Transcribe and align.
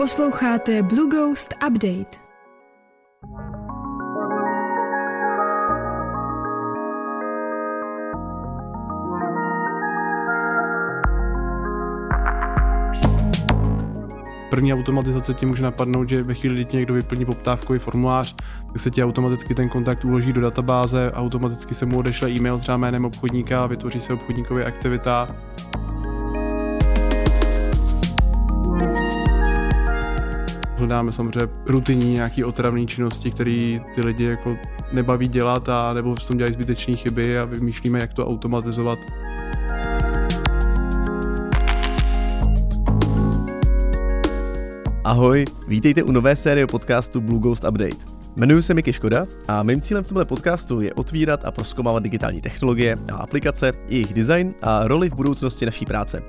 Posloucháte 0.00 0.82
Blue 0.82 1.08
Ghost 1.10 1.54
Update. 1.68 2.16
První 14.50 14.74
automatizace 14.74 15.34
ti 15.34 15.46
může 15.46 15.62
napadnout, 15.62 16.08
že 16.08 16.22
ve 16.22 16.34
chvíli, 16.34 16.54
kdy 16.54 16.64
ti 16.64 16.76
někdo 16.76 16.94
vyplní 16.94 17.24
poptávkový 17.24 17.78
formulář, 17.78 18.36
tak 18.66 18.78
se 18.78 18.90
ti 18.90 19.04
automaticky 19.04 19.54
ten 19.54 19.68
kontakt 19.68 20.04
uloží 20.04 20.32
do 20.32 20.40
databáze, 20.40 21.12
automaticky 21.14 21.74
se 21.74 21.86
mu 21.86 21.98
odešle 21.98 22.30
e-mail 22.30 22.58
třeba 22.58 22.76
jménem 22.76 23.04
obchodníka, 23.04 23.66
vytvoří 23.66 24.00
se 24.00 24.12
obchodníkově 24.12 24.64
aktivita. 24.64 25.28
Hledáme 30.80 31.12
samozřejmě 31.12 31.48
rutinní 31.66 32.14
nějaký 32.14 32.44
otravné 32.44 32.86
činnosti, 32.86 33.30
které 33.30 33.80
ty 33.94 34.02
lidi 34.02 34.24
jako 34.24 34.56
nebaví 34.92 35.28
dělat 35.28 35.68
a 35.68 35.92
nebo 35.92 36.14
v 36.14 36.26
tom 36.26 36.36
dělají 36.36 36.54
zbytečné 36.54 36.96
chyby 36.96 37.38
a 37.38 37.44
vymýšlíme, 37.44 37.98
jak 37.98 38.14
to 38.14 38.26
automatizovat. 38.26 38.98
Ahoj, 45.04 45.44
vítejte 45.68 46.02
u 46.02 46.12
nové 46.12 46.36
série 46.36 46.66
podcastu 46.66 47.20
Blue 47.20 47.40
Ghost 47.40 47.64
Update. 47.64 47.96
Jmenuji 48.36 48.62
se 48.62 48.74
Miky 48.74 48.92
Škoda 48.92 49.26
a 49.48 49.62
mým 49.62 49.80
cílem 49.80 50.04
v 50.04 50.08
tomto 50.08 50.24
podcastu 50.24 50.80
je 50.80 50.94
otvírat 50.94 51.44
a 51.44 51.50
proskomávat 51.50 52.02
digitální 52.02 52.40
technologie 52.40 52.96
a 53.12 53.16
aplikace, 53.16 53.72
jejich 53.88 54.14
design 54.14 54.54
a 54.62 54.88
roli 54.88 55.10
v 55.10 55.14
budoucnosti 55.14 55.66
naší 55.66 55.84
práce. 55.84 56.22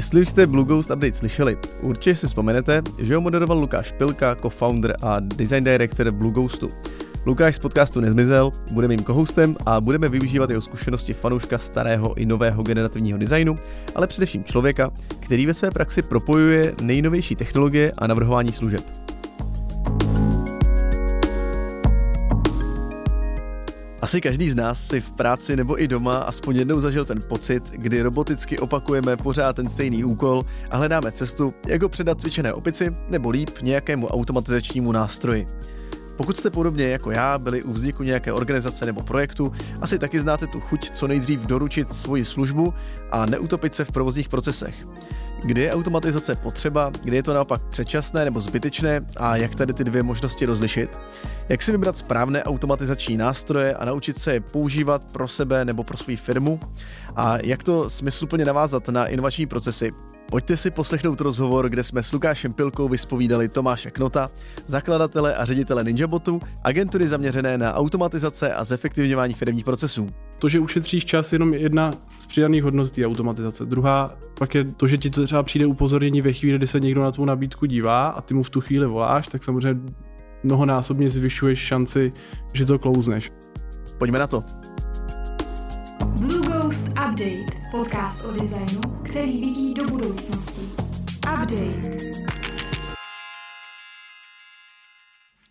Jestli 0.00 0.20
už 0.20 0.28
jste 0.28 0.46
Blue 0.46 0.64
Ghost 0.64 0.90
Update 0.90 1.12
slyšeli, 1.12 1.58
určitě 1.82 2.16
si 2.16 2.26
vzpomenete, 2.26 2.82
že 2.98 3.14
ho 3.14 3.20
moderoval 3.20 3.58
Lukáš 3.58 3.92
Pilka, 3.92 4.36
co-founder 4.42 4.96
a 5.02 5.20
design 5.20 5.64
director 5.64 6.10
Blue 6.10 6.32
Ghostu. 6.32 6.68
Lukáš 7.26 7.56
z 7.56 7.58
podcastu 7.58 8.00
nezmizel, 8.00 8.50
bude 8.72 8.88
mým 8.88 9.02
kohostem 9.02 9.56
a 9.66 9.80
budeme 9.80 10.08
využívat 10.08 10.50
jeho 10.50 10.62
zkušenosti 10.62 11.12
fanouška 11.12 11.58
starého 11.58 12.14
i 12.14 12.26
nového 12.26 12.62
generativního 12.62 13.18
designu, 13.18 13.58
ale 13.94 14.06
především 14.06 14.44
člověka, 14.44 14.90
který 15.20 15.46
ve 15.46 15.54
své 15.54 15.70
praxi 15.70 16.02
propojuje 16.02 16.74
nejnovější 16.82 17.36
technologie 17.36 17.92
a 17.98 18.06
navrhování 18.06 18.52
služeb. 18.52 19.09
Asi 24.00 24.20
každý 24.20 24.50
z 24.50 24.54
nás 24.54 24.86
si 24.86 25.00
v 25.00 25.12
práci 25.12 25.56
nebo 25.56 25.82
i 25.82 25.88
doma 25.88 26.18
aspoň 26.18 26.56
jednou 26.56 26.80
zažil 26.80 27.04
ten 27.04 27.22
pocit, 27.28 27.70
kdy 27.70 28.02
roboticky 28.02 28.58
opakujeme 28.58 29.16
pořád 29.16 29.56
ten 29.56 29.68
stejný 29.68 30.04
úkol 30.04 30.42
a 30.70 30.76
hledáme 30.76 31.12
cestu, 31.12 31.54
jak 31.66 31.82
ho 31.82 31.88
předat 31.88 32.20
cvičené 32.20 32.52
opici 32.52 32.96
nebo 33.08 33.30
líp 33.30 33.50
nějakému 33.62 34.06
automatizačnímu 34.06 34.92
nástroji. 34.92 35.46
Pokud 36.16 36.36
jste 36.36 36.50
podobně 36.50 36.84
jako 36.84 37.10
já 37.10 37.38
byli 37.38 37.62
u 37.62 37.72
vzniku 37.72 38.02
nějaké 38.02 38.32
organizace 38.32 38.86
nebo 38.86 39.02
projektu, 39.02 39.52
asi 39.80 39.98
taky 39.98 40.20
znáte 40.20 40.46
tu 40.46 40.60
chuť 40.60 40.90
co 40.90 41.08
nejdřív 41.08 41.40
doručit 41.40 41.94
svoji 41.94 42.24
službu 42.24 42.74
a 43.10 43.26
neutopit 43.26 43.74
se 43.74 43.84
v 43.84 43.92
provozních 43.92 44.28
procesech. 44.28 44.74
Kdy 45.44 45.60
je 45.60 45.72
automatizace 45.72 46.34
potřeba, 46.34 46.92
kdy 47.04 47.16
je 47.16 47.22
to 47.22 47.34
naopak 47.34 47.62
předčasné 47.62 48.24
nebo 48.24 48.40
zbytečné 48.40 49.00
a 49.16 49.36
jak 49.36 49.54
tady 49.54 49.72
ty 49.72 49.84
dvě 49.84 50.02
možnosti 50.02 50.46
rozlišit? 50.46 50.90
Jak 51.48 51.62
si 51.62 51.72
vybrat 51.72 51.98
správné 51.98 52.44
automatizační 52.44 53.16
nástroje 53.16 53.74
a 53.74 53.84
naučit 53.84 54.18
se 54.18 54.32
je 54.32 54.40
používat 54.40 55.12
pro 55.12 55.28
sebe 55.28 55.64
nebo 55.64 55.84
pro 55.84 55.96
svou 55.96 56.16
firmu? 56.16 56.60
A 57.16 57.38
jak 57.44 57.64
to 57.64 57.90
smysluplně 57.90 58.44
navázat 58.44 58.88
na 58.88 59.06
inovační 59.06 59.46
procesy, 59.46 59.92
Pojďte 60.30 60.56
si 60.56 60.70
poslechnout 60.70 61.20
rozhovor, 61.20 61.68
kde 61.68 61.82
jsme 61.82 62.02
s 62.02 62.12
Lukášem 62.12 62.52
Pilkou 62.52 62.88
vyspovídali 62.88 63.48
Tomáše 63.48 63.90
Knota, 63.90 64.30
zakladatele 64.66 65.34
a 65.34 65.44
ředitele 65.44 65.84
NinjaBotu, 65.84 66.40
agentury 66.64 67.08
zaměřené 67.08 67.58
na 67.58 67.74
automatizace 67.74 68.54
a 68.54 68.64
zefektivňování 68.64 69.34
firmních 69.34 69.64
procesů. 69.64 70.06
To, 70.40 70.48
že 70.48 70.60
ušetříš 70.60 71.04
čas, 71.04 71.32
je 71.32 71.34
jenom 71.34 71.54
jedna 71.54 71.92
z 72.18 72.26
přidaných 72.26 72.62
hodnot 72.62 72.90
té 72.90 73.06
automatizace. 73.06 73.64
Druhá 73.64 74.10
pak 74.38 74.54
je 74.54 74.64
to, 74.64 74.86
že 74.86 74.98
ti 74.98 75.10
to 75.10 75.26
třeba 75.26 75.42
přijde 75.42 75.66
upozornění 75.66 76.20
ve 76.20 76.32
chvíli, 76.32 76.58
kdy 76.58 76.66
se 76.66 76.80
někdo 76.80 77.02
na 77.02 77.12
tvou 77.12 77.24
nabídku 77.24 77.66
dívá 77.66 78.04
a 78.04 78.20
ty 78.20 78.34
mu 78.34 78.42
v 78.42 78.50
tu 78.50 78.60
chvíli 78.60 78.86
voláš, 78.86 79.28
tak 79.28 79.44
samozřejmě 79.44 79.80
mnohonásobně 80.42 81.10
zvyšuješ 81.10 81.58
šanci, 81.58 82.12
že 82.52 82.66
to 82.66 82.78
klouzneš. 82.78 83.32
Pojďme 83.98 84.18
na 84.18 84.26
to. 84.26 84.44
Blue 86.20 86.46
Ghost 86.46 86.88
Update. 86.88 87.60
Podcast 87.70 88.24
o 88.24 88.32
designu, 88.32 88.80
který 89.02 89.40
vidí 89.40 89.74
do 89.74 89.84
budoucnosti. 89.84 90.62
Update. 91.18 91.96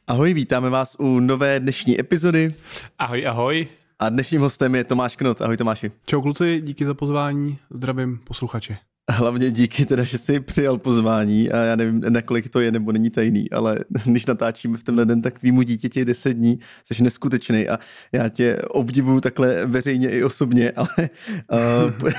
Ahoj, 0.07 0.33
vítáme 0.33 0.69
vás 0.69 0.95
u 0.99 1.19
nové 1.19 1.59
dnešní 1.59 1.99
epizody. 1.99 2.53
Ahoj, 2.99 3.27
ahoj. 3.27 3.67
A 4.01 4.09
dnešním 4.09 4.41
hostem 4.41 4.75
je 4.75 4.83
Tomáš 4.83 5.15
Knot. 5.15 5.41
Ahoj 5.41 5.57
Tomáši. 5.57 5.91
Čau 6.05 6.21
kluci, 6.21 6.61
díky 6.63 6.85
za 6.85 6.93
pozvání, 6.93 7.59
zdravím 7.69 8.19
posluchače. 8.23 8.77
Hlavně 9.11 9.51
díky 9.51 9.85
teda, 9.85 10.03
že 10.03 10.17
jsi 10.17 10.39
přijal 10.39 10.77
pozvání 10.77 11.51
a 11.51 11.57
já 11.57 11.75
nevím, 11.75 12.01
nakolik 12.09 12.49
to 12.49 12.59
je 12.59 12.71
nebo 12.71 12.91
není 12.91 13.09
tajný, 13.09 13.51
ale 13.51 13.79
když 14.05 14.25
natáčíme 14.25 14.77
v 14.77 14.83
tenhle 14.83 15.05
den, 15.05 15.21
tak 15.21 15.39
tvýmu 15.39 15.61
dítěti 15.61 15.99
je 15.99 16.05
10 16.05 16.33
dní, 16.33 16.59
jsi 16.83 17.03
neskutečný 17.03 17.69
a 17.69 17.79
já 18.11 18.29
tě 18.29 18.57
obdivuju 18.69 19.21
takhle 19.21 19.65
veřejně 19.65 20.09
i 20.09 20.23
osobně, 20.23 20.71
ale 20.75 21.09
uh, 21.51 22.09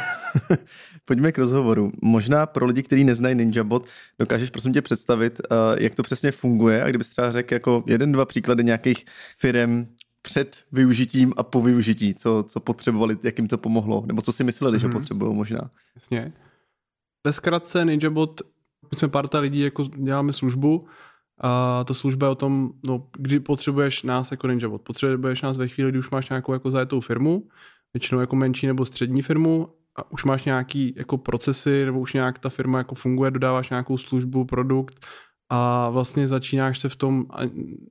pojďme 1.04 1.32
k 1.32 1.38
rozhovoru. 1.38 1.92
Možná 2.02 2.47
pro 2.47 2.66
lidi, 2.66 2.82
kteří 2.82 3.04
neznají 3.04 3.34
NinjaBot, 3.34 3.86
dokážeš 4.18 4.50
prosím 4.50 4.72
tě 4.72 4.82
představit, 4.82 5.41
uh, 5.50 5.56
jak 5.78 5.94
to 5.94 6.02
přesně 6.02 6.32
funguje 6.32 6.82
a 6.82 6.88
kdybys 6.88 7.08
třeba 7.08 7.32
řekl 7.32 7.54
jako 7.54 7.84
jeden, 7.86 8.12
dva 8.12 8.24
příklady 8.24 8.64
nějakých 8.64 9.04
firm, 9.38 9.86
před 10.22 10.58
využitím 10.72 11.34
a 11.36 11.42
po 11.42 11.62
využití, 11.62 12.14
co, 12.14 12.44
co 12.48 12.60
potřebovali, 12.60 13.19
jak 13.22 13.38
jim 13.38 13.48
to 13.48 13.58
pomohlo, 13.58 14.04
nebo 14.06 14.22
co 14.22 14.32
si 14.32 14.44
mysleli, 14.44 14.78
mm-hmm. 14.78 14.81
že 14.81 14.86
mhm. 14.86 14.97
potřebují 14.97 15.34
možná. 15.34 15.70
Jasně. 15.94 16.32
Ve 17.26 17.32
zkratce 17.32 17.84
NinjaBot, 17.84 18.41
my 18.91 18.98
jsme 18.98 19.09
parta 19.09 19.38
lidí, 19.38 19.60
jako 19.60 19.84
děláme 19.84 20.32
službu 20.32 20.86
a 21.41 21.84
ta 21.84 21.94
služba 21.94 22.26
je 22.26 22.30
o 22.30 22.34
tom, 22.34 22.72
no, 22.86 23.06
kdy 23.19 23.41
potřebuješ 23.41 24.03
nás 24.03 24.30
jako 24.30 24.47
NinjaBot. 24.47 24.82
Potřebuješ 24.82 25.42
nás 25.42 25.59
ve 25.59 25.69
chvíli, 25.69 25.91
kdy 25.91 25.98
už 25.98 26.10
máš 26.10 26.28
nějakou 26.28 26.53
jako 26.53 26.70
zajetou 26.70 27.00
firmu, 27.00 27.48
většinou 27.94 28.20
jako 28.20 28.36
menší 28.36 28.66
nebo 28.66 28.84
střední 28.84 29.22
firmu 29.22 29.69
a 29.97 30.12
už 30.12 30.25
máš 30.25 30.44
nějaký 30.44 30.94
jako 30.97 31.19
procesy, 31.19 31.84
nebo 31.84 32.00
už 32.00 32.12
nějak 32.12 32.38
ta 32.38 32.48
firma 32.48 32.78
jako 32.78 32.94
funguje, 32.94 33.30
dodáváš 33.30 33.70
nějakou 33.70 33.98
službu, 33.98 34.44
produkt 34.44 35.06
a 35.50 35.88
vlastně 35.91 36.28
začínáš 36.28 36.78
se 36.78 36.88
v 36.88 36.97
tom, 36.97 37.27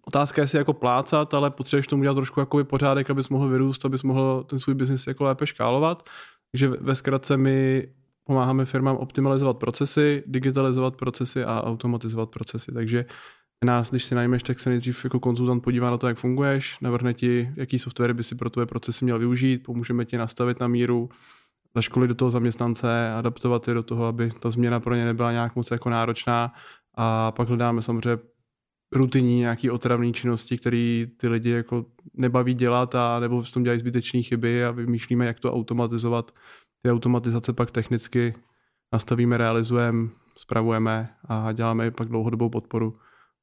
otázka 0.08 0.42
je 0.42 0.47
si 0.47 0.58
jako 0.58 0.74
plácat, 0.74 1.34
ale 1.34 1.52
potřebuješ 1.52 1.88
tomu 1.88 2.03
dělat 2.03 2.16
trošku 2.16 2.40
jako 2.40 2.64
pořádek, 2.64 3.09
abys 3.09 3.30
mohl 3.30 3.50
vyrůst, 3.50 3.86
abys 3.86 4.03
mohl 4.03 4.44
ten 4.44 4.59
svůj 4.59 4.75
biznis 4.75 5.08
jako 5.08 5.24
lépe 5.24 5.47
škálovat. 5.47 6.09
Takže 6.52 6.68
ve 6.68 6.96
zkratce 6.96 7.38
my 7.38 7.88
pomáháme 8.24 8.66
firmám 8.66 8.98
optimalizovat 8.98 9.58
procesy, 9.58 10.24
digitalizovat 10.28 10.96
procesy 10.96 11.44
a 11.44 11.64
automatizovat 11.64 12.30
procesy. 12.30 12.72
Takže 12.72 13.06
nás, 13.66 13.90
když 13.90 14.03
si 14.03 14.16
najmeš, 14.16 14.44
tak 14.44 14.59
se 14.59 14.69
nejdřív 14.69 15.03
jako 15.03 15.19
konzultant 15.19 15.64
podívá 15.64 15.92
na 15.92 15.98
to, 15.98 16.08
jak 16.08 16.18
funguješ, 16.18 16.78
navrhne 16.81 17.14
ti, 17.14 17.50
jaký 17.56 17.80
software 17.80 18.14
by 18.14 18.24
si 18.24 18.36
pro 18.36 18.50
tvoje 18.50 18.66
procesy 18.66 19.06
měl 19.06 19.19
využít, 19.19 19.64
pomůžeme 19.64 20.06
ti 20.06 20.18
nastavit 20.18 20.59
na 20.59 20.68
míru, 20.68 21.09
zaškolit 21.75 22.09
do 22.09 22.16
toho 22.16 22.31
zaměstnance, 22.31 23.12
adaptovat 23.14 23.68
je 23.68 23.74
do 23.74 23.84
toho, 23.84 24.06
aby 24.06 24.31
ta 24.40 24.52
změna 24.52 24.80
pro 24.80 24.96
ně 24.96 25.06
nebyla 25.06 25.31
nějak 25.31 25.56
moc 25.56 25.72
jako 25.72 25.90
náročná 25.90 26.53
a 27.02 27.32
pak 27.32 27.48
hledáme 27.48 27.82
samozřejmě 27.82 28.18
rutinní 28.92 29.40
nějaký 29.40 29.70
otravné 29.70 30.12
činnosti, 30.12 30.58
které 30.58 31.06
ty 31.18 31.28
lidi 31.28 31.50
jako 31.50 31.86
nebaví 32.14 32.54
dělat 32.54 32.96
a 32.96 33.20
nebo 33.20 33.42
v 33.42 33.52
tom 33.52 33.64
dělají 33.64 33.80
zbytečné 33.80 34.22
chyby 34.22 34.66
a 34.66 34.72
vymýšlíme, 34.72 35.26
jak 35.26 35.40
to 35.40 35.54
automatizovat. 35.54 36.31
Ty 36.84 36.92
automatizace 36.92 37.54
pak 37.54 37.72
technicky 37.72 38.36
nastavíme, 38.94 39.38
realizujeme, 39.38 40.10
spravujeme 40.38 41.10
a 41.28 41.51
děláme 41.51 41.92
pak 41.92 42.07
dlouhodobou 42.07 42.50
podporu 42.50 43.00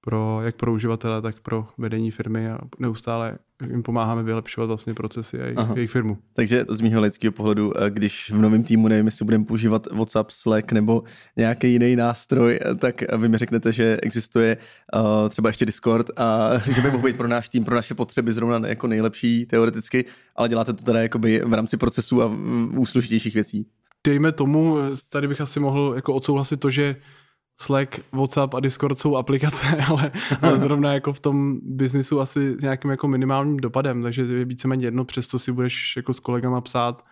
pro, 0.06 0.41
jak 0.43 0.56
pro 0.56 0.73
uživatele, 0.73 1.23
tak 1.23 1.41
pro 1.41 1.67
vedení 1.79 2.11
firmy 2.11 2.50
a 2.50 2.58
neustále 2.79 3.38
jim 3.70 3.82
pomáháme 3.82 4.23
vylepšovat 4.23 4.67
vlastně 4.67 4.94
procesy 4.94 5.41
a 5.41 5.44
jejich, 5.44 5.58
jejich 5.75 5.91
firmu. 5.91 6.19
Takže 6.32 6.64
z 6.69 6.81
mého 6.81 7.00
lidského 7.00 7.32
pohledu, 7.32 7.73
eh, 7.82 7.91
když 7.91 8.31
v 8.31 8.38
novém 8.38 8.64
týmu 8.64 8.88
nevím, 8.88 9.06
jestli 9.06 9.25
budeme 9.25 9.44
používat 9.44 9.87
WhatsApp, 9.93 10.31
Slack 10.31 10.73
nebo 10.73 11.03
nějaký 11.37 11.73
jiný 11.73 11.97
nástroj, 11.97 12.58
eh, 12.62 12.75
tak 12.75 13.17
vy 13.17 13.29
mi 13.29 13.38
řeknete, 13.38 13.73
že 13.73 13.99
existuje 14.03 14.56
uh, 14.94 15.29
třeba 15.29 15.49
ještě 15.49 15.67
Discord 15.67 16.11
a 16.17 16.50
že 16.75 16.82
by 16.82 16.91
mohl 16.91 17.05
být 17.05 17.17
pro 17.17 17.29
náš 17.29 17.49
tým, 17.49 17.64
pro 17.64 17.75
naše 17.75 17.94
potřeby 17.94 18.32
zrovna 18.32 18.69
jako 18.69 18.87
nejlepší 18.87 19.47
teoreticky, 19.47 20.05
ale 20.37 20.49
děláte 20.49 20.73
to 20.73 20.85
teda 20.85 21.02
jakoby 21.02 21.43
v 21.44 21.52
rámci 21.52 21.76
procesu 21.76 22.23
a 22.23 22.31
u 22.76 22.87
složitějších 22.87 23.35
věcí. 23.35 23.67
Dejme 24.05 24.32
tomu, 24.32 24.76
tady 25.09 25.29
bych 25.29 25.41
asi 25.41 25.61
mohl 25.61 25.93
jako 25.97 26.14
odsouhlasit 26.14 26.61
to, 26.61 26.70
že 26.70 26.97
Slack, 27.58 28.00
WhatsApp 28.12 28.55
a 28.55 28.61
Discord 28.61 28.99
jsou 28.99 29.17
aplikace, 29.17 29.67
ale, 29.88 30.11
ale 30.43 30.58
zrovna 30.58 30.93
jako 30.93 31.12
v 31.12 31.20
tom 31.20 31.58
biznisu 31.62 32.20
asi 32.20 32.55
s 32.58 32.62
nějakým 32.62 32.91
jako 32.91 33.08
minimálním 33.08 33.56
dopadem, 33.56 34.03
takže 34.03 34.23
je 34.23 34.44
víceméně 34.44 34.87
jedno, 34.87 35.05
přesto 35.05 35.38
si 35.38 35.53
budeš 35.53 35.97
jako 35.97 36.14
s 36.14 36.20
kolegama 36.20 36.61
psát 36.61 37.05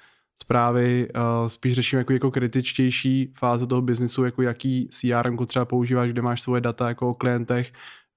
zprávy, 0.42 1.08
uh, 1.16 1.48
spíš 1.48 1.74
řeším 1.74 1.98
jako, 1.98 2.12
jako 2.12 2.30
kritičtější 2.30 3.32
fáze 3.38 3.66
toho 3.66 3.82
biznisu, 3.82 4.24
jako 4.24 4.42
jaký 4.42 4.88
CRM 4.90 5.36
třeba 5.46 5.64
používáš, 5.64 6.10
kde 6.10 6.22
máš 6.22 6.42
svoje 6.42 6.60
data 6.60 6.88
jako 6.88 7.08
o 7.08 7.14
klientech, 7.14 7.72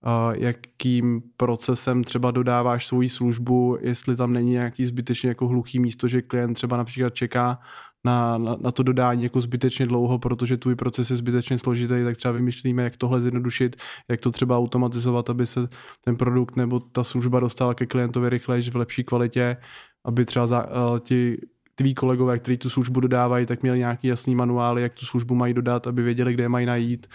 uh, 0.06 0.36
jakým 0.36 1.22
procesem 1.38 2.04
třeba 2.04 2.32
dodáváš 2.32 2.88
svoji 2.88 3.10
službu, 3.10 3.78
jestli 3.82 4.16
tam 4.16 4.34
není 4.34 4.52
nějaký 4.52 4.86
zbytečně 4.86 5.30
jako 5.30 5.48
hluchý 5.48 5.80
místo, 5.80 6.08
že 6.08 6.22
klient 6.22 6.54
třeba 6.54 6.78
například 6.78 7.14
čeká 7.14 7.60
na, 8.06 8.38
na, 8.38 8.58
na 8.62 8.72
to 8.72 8.84
dodání 8.84 9.24
jako 9.24 9.42
zbytečně 9.42 9.86
dlouho, 9.86 10.20
protože 10.20 10.58
tvůj 10.58 10.76
proces 10.76 11.10
je 11.10 11.16
zbytečně 11.16 11.58
složitý, 11.58 12.04
tak 12.04 12.18
třeba 12.18 12.32
vymýšlíme, 12.32 12.84
jak 12.84 12.98
tohle 12.98 13.22
zjednodušit, 13.22 13.76
jak 14.10 14.20
to 14.20 14.32
třeba 14.32 14.58
automatizovat, 14.58 15.30
aby 15.30 15.48
se 15.48 15.70
ten 16.04 16.16
produkt 16.16 16.56
nebo 16.56 16.80
ta 16.80 17.04
služba 17.04 17.40
dostala 17.40 17.74
ke 17.74 17.86
klientovi 17.86 18.30
rychleji 18.30 18.72
v 18.72 18.76
lepší 18.76 19.04
kvalitě, 19.04 19.58
aby 20.06 20.26
třeba 20.26 20.48
za, 20.48 20.66
uh, 20.66 21.00
ti 21.00 21.38
tví 21.76 21.94
kolegové, 21.94 22.40
kteří 22.40 22.58
tu 22.58 22.70
službu 22.70 23.00
dodávají, 23.00 23.46
tak 23.46 23.62
měli 23.62 23.78
nějaký 23.78 24.08
jasný 24.08 24.36
manuály, 24.36 24.82
jak 24.82 24.94
tu 24.94 25.06
službu 25.06 25.36
mají 25.36 25.54
dodat, 25.54 25.88
aby 25.88 26.02
věděli, 26.02 26.34
kde 26.34 26.44
je 26.44 26.50
mají 26.50 26.66
najít 26.66 27.08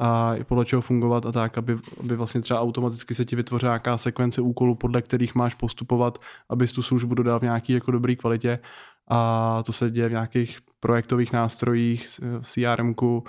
a 0.00 0.34
podle 0.44 0.64
čeho 0.64 0.82
fungovat 0.82 1.26
a 1.26 1.32
tak, 1.32 1.58
aby, 1.58 1.76
aby 2.00 2.16
vlastně 2.16 2.40
třeba 2.40 2.60
automaticky 2.60 3.14
se 3.14 3.24
ti 3.24 3.36
vytvořila 3.36 3.72
nějaká 3.72 3.98
sekvence 3.98 4.40
úkolů, 4.40 4.74
podle 4.74 5.02
kterých 5.02 5.34
máš 5.34 5.54
postupovat, 5.54 6.18
abys 6.48 6.72
tu 6.72 6.82
službu 6.82 7.14
dodal 7.14 7.38
v 7.38 7.42
nějaký 7.42 7.72
jako 7.72 7.90
dobrý 7.90 8.16
kvalitě 8.16 8.58
a 9.08 9.62
to 9.66 9.72
se 9.72 9.90
děje 9.90 10.08
v 10.08 10.12
nějakých 10.12 10.58
projektových 10.80 11.32
nástrojích, 11.32 12.06
CRM-ku, 12.42 13.24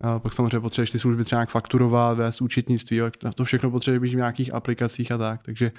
a 0.00 0.18
pak 0.18 0.32
samozřejmě 0.32 0.60
potřebuješ 0.60 0.90
ty 0.90 0.98
služby 0.98 1.24
třeba 1.24 1.38
nějak 1.38 1.50
fakturovat, 1.50 2.18
vést 2.18 2.40
účetnictví, 2.40 3.00
to 3.34 3.44
všechno 3.44 3.70
potřebuješ 3.70 4.14
v 4.14 4.16
nějakých 4.16 4.54
aplikacích 4.54 5.12
a 5.12 5.18
tak, 5.18 5.42
takže 5.42 5.72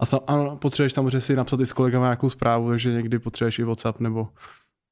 a 0.00 0.06
sam, 0.06 0.20
ano, 0.26 0.56
potřebuješ 0.56 0.92
samozřejmě 0.92 1.20
si 1.20 1.36
napsat 1.36 1.60
i 1.60 1.66
s 1.66 1.72
kolegama 1.72 2.04
nějakou 2.06 2.30
zprávu, 2.30 2.68
takže 2.68 2.92
někdy 2.92 3.18
potřebuješ 3.18 3.58
i 3.58 3.64
WhatsApp 3.64 4.00
nebo, 4.00 4.28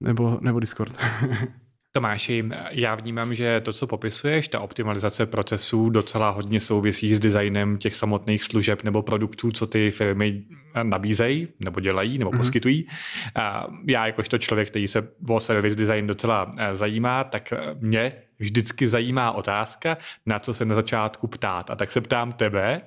nebo, 0.02 0.38
nebo 0.40 0.60
Discord. 0.60 0.98
Tomáši, 1.92 2.44
já 2.70 2.94
vnímám, 2.94 3.34
že 3.34 3.60
to, 3.60 3.72
co 3.72 3.86
popisuješ, 3.86 4.48
ta 4.48 4.60
optimalizace 4.60 5.26
procesů 5.26 5.90
docela 5.90 6.30
hodně 6.30 6.60
souvisí 6.60 7.14
s 7.14 7.20
designem 7.20 7.78
těch 7.78 7.96
samotných 7.96 8.44
služeb 8.44 8.82
nebo 8.82 9.02
produktů, 9.02 9.52
co 9.52 9.66
ty 9.66 9.90
firmy 9.90 10.44
nabízejí, 10.82 11.48
nebo 11.60 11.80
dělají, 11.80 12.18
nebo 12.18 12.30
mm-hmm. 12.30 12.36
poskytují. 12.36 12.86
A 13.34 13.66
já 13.88 14.06
jakožto 14.06 14.38
člověk, 14.38 14.70
který 14.70 14.88
se 14.88 15.08
o 15.28 15.40
service 15.40 15.76
design 15.76 16.06
docela 16.06 16.50
eh, 16.56 16.74
zajímá, 16.74 17.24
tak 17.24 17.52
mě 17.80 18.12
vždycky 18.38 18.88
zajímá 18.88 19.32
otázka, 19.32 19.96
na 20.26 20.38
co 20.38 20.54
se 20.54 20.64
na 20.64 20.74
začátku 20.74 21.26
ptát. 21.26 21.70
A 21.70 21.76
tak 21.76 21.90
se 21.90 22.00
ptám 22.00 22.32
tebe, 22.32 22.80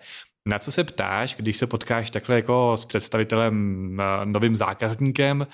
na 0.46 0.60
co 0.60 0.72
se 0.72 0.84
ptáš, 0.84 1.36
když 1.36 1.58
se 1.58 1.68
potkáš 1.68 2.10
takhle 2.10 2.36
jako 2.36 2.78
s 2.78 2.86
představitelem, 2.86 3.98
eh, 4.02 4.26
novým 4.26 4.56
zákazníkem, 4.56 5.48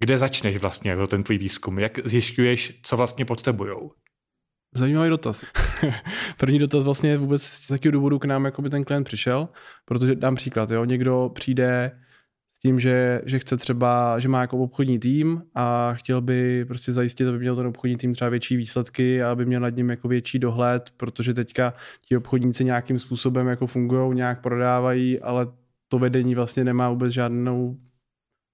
kde 0.00 0.18
začneš 0.18 0.56
vlastně 0.56 0.90
jako 0.90 1.06
ten 1.06 1.22
tvůj 1.22 1.38
výzkum? 1.38 1.78
Jak 1.78 2.06
zjišťuješ, 2.06 2.80
co 2.82 2.96
vlastně 2.96 3.24
potřebujou? 3.24 3.92
Zajímavý 4.74 5.10
dotaz. 5.10 5.44
První 6.36 6.58
dotaz 6.58 6.84
vlastně 6.84 7.16
vůbec 7.16 7.42
z 7.42 7.68
takového 7.68 7.92
důvodu 7.92 8.18
k 8.18 8.24
nám 8.24 8.44
jako 8.44 8.62
by 8.62 8.70
ten 8.70 8.84
klient 8.84 9.04
přišel, 9.04 9.48
protože 9.84 10.14
dám 10.14 10.34
příklad, 10.34 10.70
jo, 10.70 10.84
někdo 10.84 11.30
přijde 11.34 12.00
s 12.50 12.58
tím, 12.58 12.80
že, 12.80 13.22
že 13.26 13.38
chce 13.38 13.56
třeba, 13.56 14.18
že 14.18 14.28
má 14.28 14.40
jako 14.40 14.58
obchodní 14.58 14.98
tým 14.98 15.42
a 15.54 15.94
chtěl 15.94 16.20
by 16.20 16.64
prostě 16.64 16.92
zajistit, 16.92 17.28
aby 17.28 17.38
měl 17.38 17.56
ten 17.56 17.66
obchodní 17.66 17.96
tým 17.96 18.14
třeba 18.14 18.28
větší 18.28 18.56
výsledky 18.56 19.22
a 19.22 19.30
aby 19.30 19.46
měl 19.46 19.60
nad 19.60 19.76
ním 19.76 19.90
jako 19.90 20.08
větší 20.08 20.38
dohled, 20.38 20.90
protože 20.96 21.34
teďka 21.34 21.74
ti 22.08 22.16
obchodníci 22.16 22.64
nějakým 22.64 22.98
způsobem 22.98 23.46
jako 23.46 23.66
fungují, 23.66 24.14
nějak 24.14 24.40
prodávají, 24.40 25.20
ale 25.20 25.46
to 25.88 25.98
vedení 25.98 26.34
vlastně 26.34 26.64
nemá 26.64 26.90
vůbec 26.90 27.12
žádnou 27.12 27.76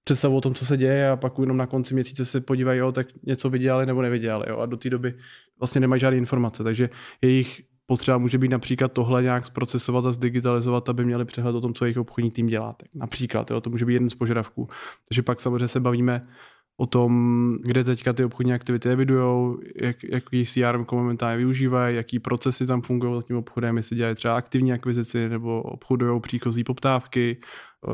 představu 0.06 0.36
o 0.36 0.40
tom, 0.40 0.54
co 0.54 0.66
se 0.66 0.76
děje 0.76 1.10
a 1.10 1.16
pak 1.16 1.32
jenom 1.38 1.56
na 1.56 1.66
konci 1.66 1.94
měsíce 1.94 2.24
se 2.24 2.40
podívají, 2.40 2.78
jo, 2.78 2.92
tak 2.92 3.06
něco 3.22 3.50
vydělali 3.50 3.86
nebo 3.86 4.02
nevydělali. 4.02 4.44
Jo, 4.48 4.58
a 4.58 4.66
do 4.66 4.76
té 4.76 4.90
doby 4.90 5.14
vlastně 5.60 5.80
nemají 5.80 6.00
žádné 6.00 6.18
informace. 6.18 6.64
Takže 6.64 6.90
jejich 7.22 7.62
potřeba 7.86 8.18
může 8.18 8.38
být 8.38 8.48
například 8.48 8.92
tohle 8.92 9.22
nějak 9.22 9.46
zprocesovat 9.46 10.06
a 10.06 10.12
zdigitalizovat, 10.12 10.88
aby 10.88 11.04
měli 11.04 11.24
přehled 11.24 11.56
o 11.56 11.60
tom, 11.60 11.74
co 11.74 11.84
jejich 11.84 11.98
obchodní 11.98 12.30
tým 12.30 12.46
dělá. 12.46 12.72
Tak 12.72 12.88
například, 12.94 13.50
jo, 13.50 13.60
to 13.60 13.70
může 13.70 13.84
být 13.84 13.92
jeden 13.92 14.10
z 14.10 14.14
požadavků. 14.14 14.68
Takže 15.08 15.22
pak 15.22 15.40
samozřejmě 15.40 15.68
se 15.68 15.80
bavíme 15.80 16.26
o 16.76 16.86
tom, 16.86 17.58
kde 17.62 17.84
teďka 17.84 18.12
ty 18.12 18.24
obchodní 18.24 18.52
aktivity 18.52 18.88
evidují, 18.88 19.56
jak, 19.82 19.96
jaký 20.04 20.44
CRM 20.44 20.86
momentálně 20.92 21.36
využívají, 21.36 21.96
jaký 21.96 22.18
procesy 22.18 22.66
tam 22.66 22.82
fungují 22.82 23.22
s 23.22 23.24
tím 23.24 23.36
obchodem, 23.36 23.76
jestli 23.76 23.96
dělají 23.96 24.14
třeba 24.14 24.36
aktivní 24.36 24.72
akvizici 24.72 25.28
nebo 25.28 25.62
obchodují 25.62 26.20
příchozí 26.20 26.64
poptávky, 26.64 27.36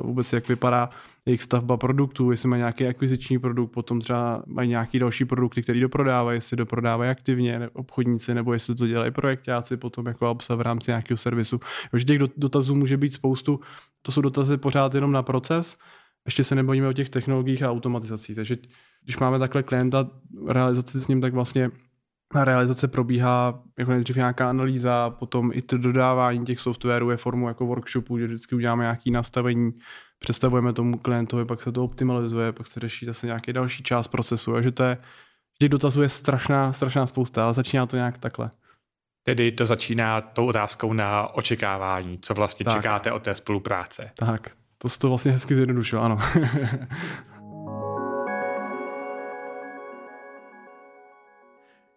vůbec 0.02 0.32
jak 0.32 0.48
vypadá 0.48 0.90
jejich 1.26 1.42
stavba 1.42 1.76
produktů, 1.76 2.30
jestli 2.30 2.48
mají 2.48 2.60
nějaký 2.60 2.86
akviziční 2.86 3.38
produkt, 3.38 3.70
potom 3.70 4.00
třeba 4.00 4.42
mají 4.46 4.68
nějaký 4.68 4.98
další 4.98 5.24
produkty, 5.24 5.62
který 5.62 5.80
doprodávají, 5.80 6.36
jestli 6.36 6.56
doprodávají 6.56 7.10
aktivně 7.10 7.68
obchodníci, 7.72 8.34
nebo 8.34 8.52
jestli 8.52 8.74
to 8.74 8.86
dělají 8.86 9.10
projektáci 9.10 9.76
potom 9.76 10.06
jako 10.06 10.30
obsah 10.30 10.58
v 10.58 10.60
rámci 10.60 10.90
nějakého 10.90 11.18
servisu. 11.18 11.60
Takže 11.90 12.04
těch 12.04 12.18
dotazů 12.36 12.74
může 12.74 12.96
být 12.96 13.14
spoustu, 13.14 13.60
to 14.02 14.12
jsou 14.12 14.20
dotazy 14.20 14.56
pořád 14.56 14.94
jenom 14.94 15.12
na 15.12 15.22
proces, 15.22 15.78
ještě 16.24 16.44
se 16.44 16.54
nebojíme 16.54 16.88
o 16.88 16.92
těch 16.92 17.10
technologiích 17.10 17.62
a 17.62 17.70
automatizací. 17.70 18.34
Takže 18.34 18.56
když 19.04 19.18
máme 19.18 19.38
takhle 19.38 19.62
klienta, 19.62 20.10
realizaci 20.46 21.00
s 21.00 21.08
ním, 21.08 21.20
tak 21.20 21.34
vlastně 21.34 21.70
realizace 22.34 22.88
probíhá 22.88 23.62
jako 23.78 23.90
nejdřív 23.90 24.16
nějaká 24.16 24.50
analýza, 24.50 25.10
potom 25.10 25.50
i 25.54 25.62
to 25.62 25.78
dodávání 25.78 26.46
těch 26.46 26.58
softwarů 26.58 27.10
je 27.10 27.16
formou 27.16 27.48
jako 27.48 27.66
workshopu, 27.66 28.18
že 28.18 28.26
vždycky 28.26 28.54
uděláme 28.54 28.84
nějaké 28.84 29.10
nastavení, 29.10 29.72
představujeme 30.18 30.72
tomu 30.72 30.98
klientovi, 30.98 31.44
pak 31.44 31.62
se 31.62 31.72
to 31.72 31.84
optimalizuje, 31.84 32.52
pak 32.52 32.66
se 32.66 32.80
řeší 32.80 33.06
zase 33.06 33.26
nějaký 33.26 33.52
další 33.52 33.82
část 33.82 34.08
procesu. 34.08 34.54
A 34.54 34.62
že 34.62 34.72
to 34.72 34.82
je, 34.82 34.98
těch 35.58 35.68
dotazů 35.68 36.02
je 36.02 36.08
strašná, 36.08 36.72
strašná 36.72 37.06
spousta, 37.06 37.44
ale 37.44 37.54
začíná 37.54 37.86
to 37.86 37.96
nějak 37.96 38.18
takhle. 38.18 38.50
Tedy 39.24 39.52
to 39.52 39.66
začíná 39.66 40.20
tou 40.20 40.46
otázkou 40.46 40.92
na 40.92 41.34
očekávání, 41.34 42.18
co 42.22 42.34
vlastně 42.34 42.64
tak. 42.64 42.76
čekáte 42.76 43.12
od 43.12 43.22
té 43.22 43.34
spolupráce. 43.34 44.10
Tak, 44.16 44.50
to 44.78 44.88
se 44.88 44.98
to 44.98 45.08
vlastně 45.08 45.32
hezky 45.32 45.54
zjednodušilo, 45.54 46.02
ano. 46.02 46.18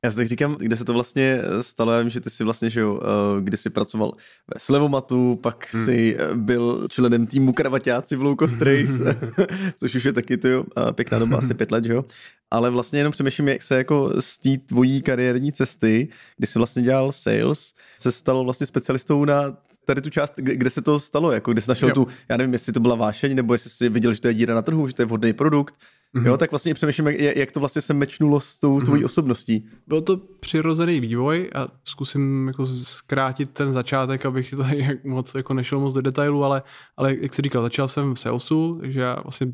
Já 0.05 0.11
si 0.11 0.17
tak 0.17 0.27
říkám, 0.27 0.55
kde 0.59 0.77
se 0.77 0.85
to 0.85 0.93
vlastně 0.93 1.41
stalo, 1.61 1.91
já 1.91 1.99
vím, 1.99 2.09
že 2.09 2.21
ty 2.21 2.29
jsi 2.29 2.43
vlastně, 2.43 2.69
že 2.69 2.79
jo, 2.79 2.99
eh, 3.03 3.41
kdy 3.41 3.57
jsi 3.57 3.69
pracoval 3.69 4.11
ve 4.53 4.59
Slevomatu, 4.59 5.35
pak 5.35 5.73
hmm. 5.73 5.85
jsi 5.85 6.17
eh, 6.19 6.35
byl 6.35 6.87
členem 6.89 7.27
týmu 7.27 7.53
kravaťáci 7.53 8.15
v 8.15 8.21
Low 8.21 8.35
Cost 8.39 8.61
Race, 8.61 9.17
což 9.79 9.95
už 9.95 10.03
je 10.03 10.13
taky 10.13 10.37
to, 10.37 10.65
pěkná 10.91 11.19
doba, 11.19 11.37
asi 11.37 11.53
pět 11.53 11.71
let, 11.71 11.85
že 11.85 11.93
jo. 11.93 12.05
Ale 12.51 12.69
vlastně 12.69 12.99
jenom 12.99 13.11
přemýšlím, 13.11 13.47
jak 13.47 13.61
se 13.61 13.77
jako 13.77 14.13
z 14.19 14.37
té 14.37 14.49
tvojí 14.65 15.01
kariérní 15.01 15.51
cesty, 15.51 16.07
kdy 16.37 16.47
jsi 16.47 16.59
vlastně 16.59 16.83
dělal 16.83 17.11
sales, 17.11 17.73
se 17.99 18.11
stalo 18.11 18.43
vlastně 18.43 18.67
specialistou 18.67 19.25
na 19.25 19.57
tady 19.85 20.01
tu 20.01 20.09
část, 20.09 20.33
kde 20.35 20.69
se 20.69 20.81
to 20.81 20.99
stalo, 20.99 21.31
jako 21.31 21.53
kde 21.53 21.61
jsi 21.61 21.69
našel 21.69 21.89
jo. 21.89 21.95
tu, 21.95 22.07
já 22.29 22.37
nevím, 22.37 22.53
jestli 22.53 22.73
to 22.73 22.79
byla 22.79 22.95
vášeň, 22.95 23.35
nebo 23.35 23.53
jestli 23.53 23.69
jsi 23.69 23.89
viděl, 23.89 24.13
že 24.13 24.21
to 24.21 24.27
je 24.27 24.33
díra 24.33 24.55
na 24.55 24.61
trhu, 24.61 24.87
že 24.87 24.93
to 24.93 25.01
je 25.01 25.05
vhodný 25.05 25.33
produkt, 25.33 25.75
mm-hmm. 26.15 26.25
jo, 26.25 26.37
tak 26.37 26.51
vlastně 26.51 26.73
přemýšlím, 26.73 27.07
jak, 27.07 27.35
jak 27.35 27.51
to 27.51 27.59
vlastně 27.59 27.81
se 27.81 27.93
mečnulo 27.93 28.39
s 28.39 28.59
tou 28.59 28.81
tvojí 28.81 29.01
mm-hmm. 29.01 29.05
osobností. 29.05 29.67
Byl 29.87 30.01
to 30.01 30.17
přirozený 30.17 30.99
vývoj 30.99 31.49
a 31.55 31.67
zkusím 31.83 32.47
jako 32.47 32.65
zkrátit 32.65 33.51
ten 33.51 33.73
začátek, 33.73 34.25
abych 34.25 34.53
tady 34.57 34.79
jak 34.79 35.03
moc 35.03 35.35
jako 35.35 35.53
nešel 35.53 35.79
moc 35.79 35.93
do 35.93 36.01
detailu, 36.01 36.43
ale, 36.43 36.63
ale 36.97 37.15
jak 37.21 37.33
jsi 37.33 37.41
říkal, 37.41 37.63
začal 37.63 37.87
jsem 37.87 38.13
v 38.13 38.19
salesu, 38.19 38.77
takže 38.81 38.99
já 38.99 39.21
vlastně 39.23 39.47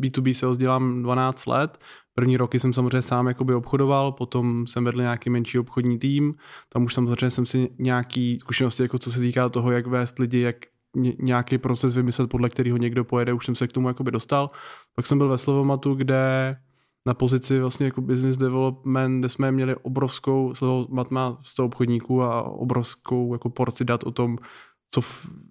B2B 0.00 0.34
sales 0.34 0.58
dělám 0.58 1.02
12 1.02 1.46
let, 1.46 1.78
První 2.18 2.36
roky 2.36 2.60
jsem 2.60 2.72
samozřejmě 2.72 3.02
sám 3.02 3.26
jakoby 3.26 3.54
obchodoval, 3.54 4.12
potom 4.12 4.66
jsem 4.66 4.84
vedl 4.84 5.00
nějaký 5.00 5.30
menší 5.30 5.58
obchodní 5.58 5.98
tým, 5.98 6.34
tam 6.68 6.84
už 6.84 6.94
samozřejmě 6.94 7.30
jsem 7.30 7.46
si 7.46 7.68
nějaký 7.78 8.38
zkušenosti, 8.40 8.82
jako 8.82 8.98
co 8.98 9.12
se 9.12 9.20
týká 9.20 9.48
toho, 9.48 9.70
jak 9.70 9.86
vést 9.86 10.18
lidi, 10.18 10.40
jak 10.40 10.56
nějaký 11.18 11.58
proces 11.58 11.96
vymyslet, 11.96 12.30
podle 12.30 12.48
kterého 12.48 12.76
někdo 12.76 13.04
pojede, 13.04 13.32
už 13.32 13.46
jsem 13.46 13.54
se 13.54 13.68
k 13.68 13.72
tomu 13.72 13.88
jakoby 13.88 14.10
dostal. 14.10 14.50
Pak 14.94 15.06
jsem 15.06 15.18
byl 15.18 15.28
ve 15.28 15.38
Slovomatu, 15.38 15.94
kde 15.94 16.56
na 17.06 17.14
pozici 17.14 17.60
vlastně 17.60 17.86
jako 17.86 18.00
business 18.00 18.36
development, 18.36 19.18
kde 19.18 19.28
jsme 19.28 19.52
měli 19.52 19.76
obrovskou 19.76 20.52
matma 20.88 21.38
z 21.42 21.54
toho 21.54 21.66
obchodníků 21.66 22.22
a 22.22 22.42
obrovskou 22.42 23.32
jako 23.32 23.50
porci 23.50 23.84
dat 23.84 24.04
o 24.04 24.10
tom, 24.10 24.38
co 24.90 25.00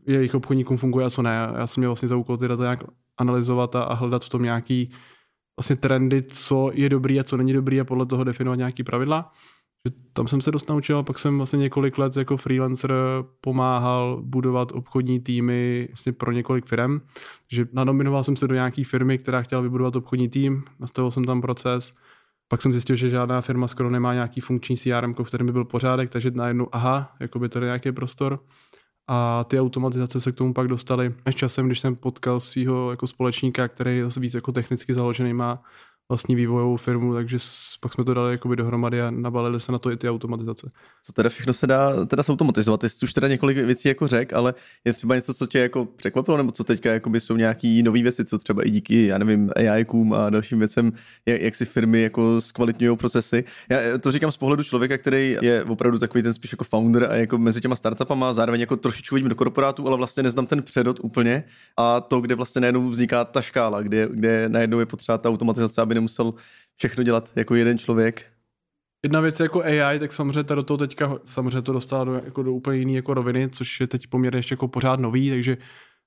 jejich 0.07 0.35
obchodníkům 0.35 0.77
funguje 0.77 1.05
a 1.05 1.09
co 1.09 1.21
ne. 1.21 1.49
Já 1.57 1.67
jsem 1.67 1.81
měl 1.81 1.89
vlastně 1.89 2.07
za 2.07 2.15
úkol 2.15 2.37
ty 2.37 2.47
data 2.47 2.63
nějak 2.63 2.83
analyzovat 3.17 3.75
a, 3.75 3.83
a 3.83 3.93
hledat 3.93 4.25
v 4.25 4.29
tom 4.29 4.43
nějaký 4.43 4.91
vlastně 5.57 5.75
trendy, 5.75 6.23
co 6.23 6.71
je 6.73 6.89
dobrý 6.89 7.19
a 7.19 7.23
co 7.23 7.37
není 7.37 7.53
dobrý 7.53 7.81
a 7.81 7.85
podle 7.85 8.05
toho 8.05 8.23
definovat 8.23 8.55
nějaký 8.55 8.83
pravidla. 8.83 9.31
Že 9.85 9.93
tam 10.13 10.27
jsem 10.27 10.41
se 10.41 10.51
dost 10.51 10.69
naučil 10.69 10.97
a 10.97 11.03
pak 11.03 11.19
jsem 11.19 11.37
vlastně 11.37 11.57
několik 11.57 11.97
let 11.97 12.15
jako 12.15 12.37
freelancer 12.37 12.93
pomáhal 13.41 14.21
budovat 14.23 14.71
obchodní 14.71 15.19
týmy 15.19 15.87
vlastně 15.89 16.13
pro 16.13 16.31
několik 16.31 16.65
firm. 16.65 16.99
Že 17.51 17.65
nanominoval 17.73 18.23
jsem 18.23 18.35
se 18.35 18.47
do 18.47 18.55
nějaké 18.55 18.83
firmy, 18.83 19.17
která 19.17 19.41
chtěla 19.41 19.61
vybudovat 19.61 19.95
obchodní 19.95 20.29
tým, 20.29 20.63
nastavil 20.79 21.11
jsem 21.11 21.23
tam 21.23 21.41
proces, 21.41 21.93
pak 22.47 22.61
jsem 22.61 22.71
zjistil, 22.71 22.95
že 22.95 23.09
žádná 23.09 23.41
firma 23.41 23.67
skoro 23.67 23.89
nemá 23.89 24.13
nějaký 24.13 24.41
funkční 24.41 24.77
CRM, 24.77 25.13
v 25.13 25.23
kterém 25.23 25.47
by 25.47 25.53
byl 25.53 25.65
pořádek, 25.65 26.09
takže 26.09 26.31
najednou, 26.31 26.67
aha, 26.71 27.15
jako 27.19 27.39
by 27.39 27.49
tady 27.49 27.65
nějaký 27.65 27.91
prostor. 27.91 28.39
A 29.09 29.43
ty 29.43 29.59
automatizace 29.59 30.19
se 30.19 30.31
k 30.31 30.35
tomu 30.35 30.53
pak 30.53 30.67
dostaly. 30.67 31.15
Až 31.25 31.35
časem, 31.35 31.65
když 31.65 31.79
jsem 31.79 31.95
potkal 31.95 32.39
svého 32.39 32.91
jako 32.91 33.07
společníka, 33.07 33.67
který 33.67 33.97
je 33.97 34.05
víc 34.19 34.33
jako 34.33 34.51
technicky 34.51 34.93
založený, 34.93 35.33
má 35.33 35.63
vlastní 36.09 36.35
vývojovou 36.35 36.77
firmu, 36.77 37.13
takže 37.13 37.37
pak 37.79 37.93
jsme 37.93 38.03
to 38.03 38.13
dali 38.13 38.31
jakoby 38.31 38.55
dohromady 38.55 39.01
a 39.01 39.11
nabalili 39.11 39.59
se 39.59 39.71
na 39.71 39.79
to 39.79 39.91
i 39.91 39.97
ty 39.97 40.09
automatizace. 40.09 40.69
Co 41.05 41.13
teda 41.13 41.29
všechno 41.29 41.53
se 41.53 41.67
dá 41.67 42.05
teda 42.05 42.23
automatizovat? 42.29 42.81
Ty 42.81 42.89
jsi 42.89 43.05
už 43.05 43.13
teda 43.13 43.27
několik 43.27 43.57
věcí 43.57 43.87
jako 43.87 44.07
řek, 44.07 44.33
ale 44.33 44.53
je 44.85 44.93
třeba 44.93 45.15
něco, 45.15 45.33
co 45.33 45.47
tě 45.47 45.59
jako 45.59 45.85
překvapilo, 45.85 46.37
nebo 46.37 46.51
co 46.51 46.63
teďka 46.63 46.93
jakoby 46.93 47.19
jsou 47.19 47.35
nějaký 47.35 47.83
nové 47.83 48.01
věci, 48.01 48.25
co 48.25 48.37
třeba 48.37 48.67
i 48.67 48.69
díky, 48.69 49.05
já 49.05 49.17
nevím, 49.17 49.51
AI 49.55 49.85
a 50.15 50.29
dalším 50.29 50.59
věcem, 50.59 50.93
jak, 51.25 51.41
jak 51.41 51.55
si 51.55 51.65
firmy 51.65 52.01
jako 52.01 52.41
zkvalitňují 52.41 52.97
procesy. 52.97 53.43
Já 53.69 53.97
to 53.97 54.11
říkám 54.11 54.31
z 54.31 54.37
pohledu 54.37 54.63
člověka, 54.63 54.97
který 54.97 55.37
je 55.41 55.63
opravdu 55.63 55.97
takový 55.97 56.23
ten 56.23 56.33
spíš 56.33 56.51
jako 56.51 56.63
founder 56.63 57.03
a 57.11 57.15
jako 57.15 57.37
mezi 57.37 57.61
těma 57.61 57.75
startupama, 57.75 58.33
zároveň 58.33 58.61
jako 58.61 58.77
trošičku 58.77 59.15
vidím 59.15 59.29
do 59.29 59.35
korporátu, 59.35 59.87
ale 59.87 59.97
vlastně 59.97 60.23
neznám 60.23 60.45
ten 60.45 60.63
předot 60.63 60.99
úplně 61.03 61.43
a 61.77 62.01
to, 62.01 62.21
kde 62.21 62.35
vlastně 62.35 62.61
najednou 62.61 62.89
vzniká 62.89 63.25
ta 63.25 63.41
škála, 63.41 63.81
kde, 63.81 64.07
kde 64.13 64.49
najednou 64.49 64.79
je 64.79 64.85
potřeba 64.85 65.17
ta 65.17 65.29
automatizace, 65.29 65.81
aby 65.81 65.96
nemusel 65.97 66.33
všechno 66.75 67.03
dělat 67.03 67.31
jako 67.35 67.55
jeden 67.55 67.77
člověk. 67.77 68.25
Jedna 69.03 69.21
věc 69.21 69.39
je 69.39 69.43
jako 69.43 69.63
AI, 69.63 69.99
tak 69.99 70.11
samozřejmě 70.11 70.43
to 70.43 70.55
do 70.55 70.63
toho 70.63 70.77
teďka 70.77 71.19
samozřejmě 71.23 71.61
to 71.61 71.73
dostala 71.73 72.03
do, 72.03 72.13
jako 72.13 72.43
do 72.43 72.53
úplně 72.53 72.79
jiné 72.79 72.91
jako 72.91 73.13
roviny, 73.13 73.49
což 73.49 73.79
je 73.79 73.87
teď 73.87 74.07
poměrně 74.07 74.39
ještě 74.39 74.53
jako 74.53 74.67
pořád 74.67 74.99
nový, 74.99 75.29
takže 75.29 75.57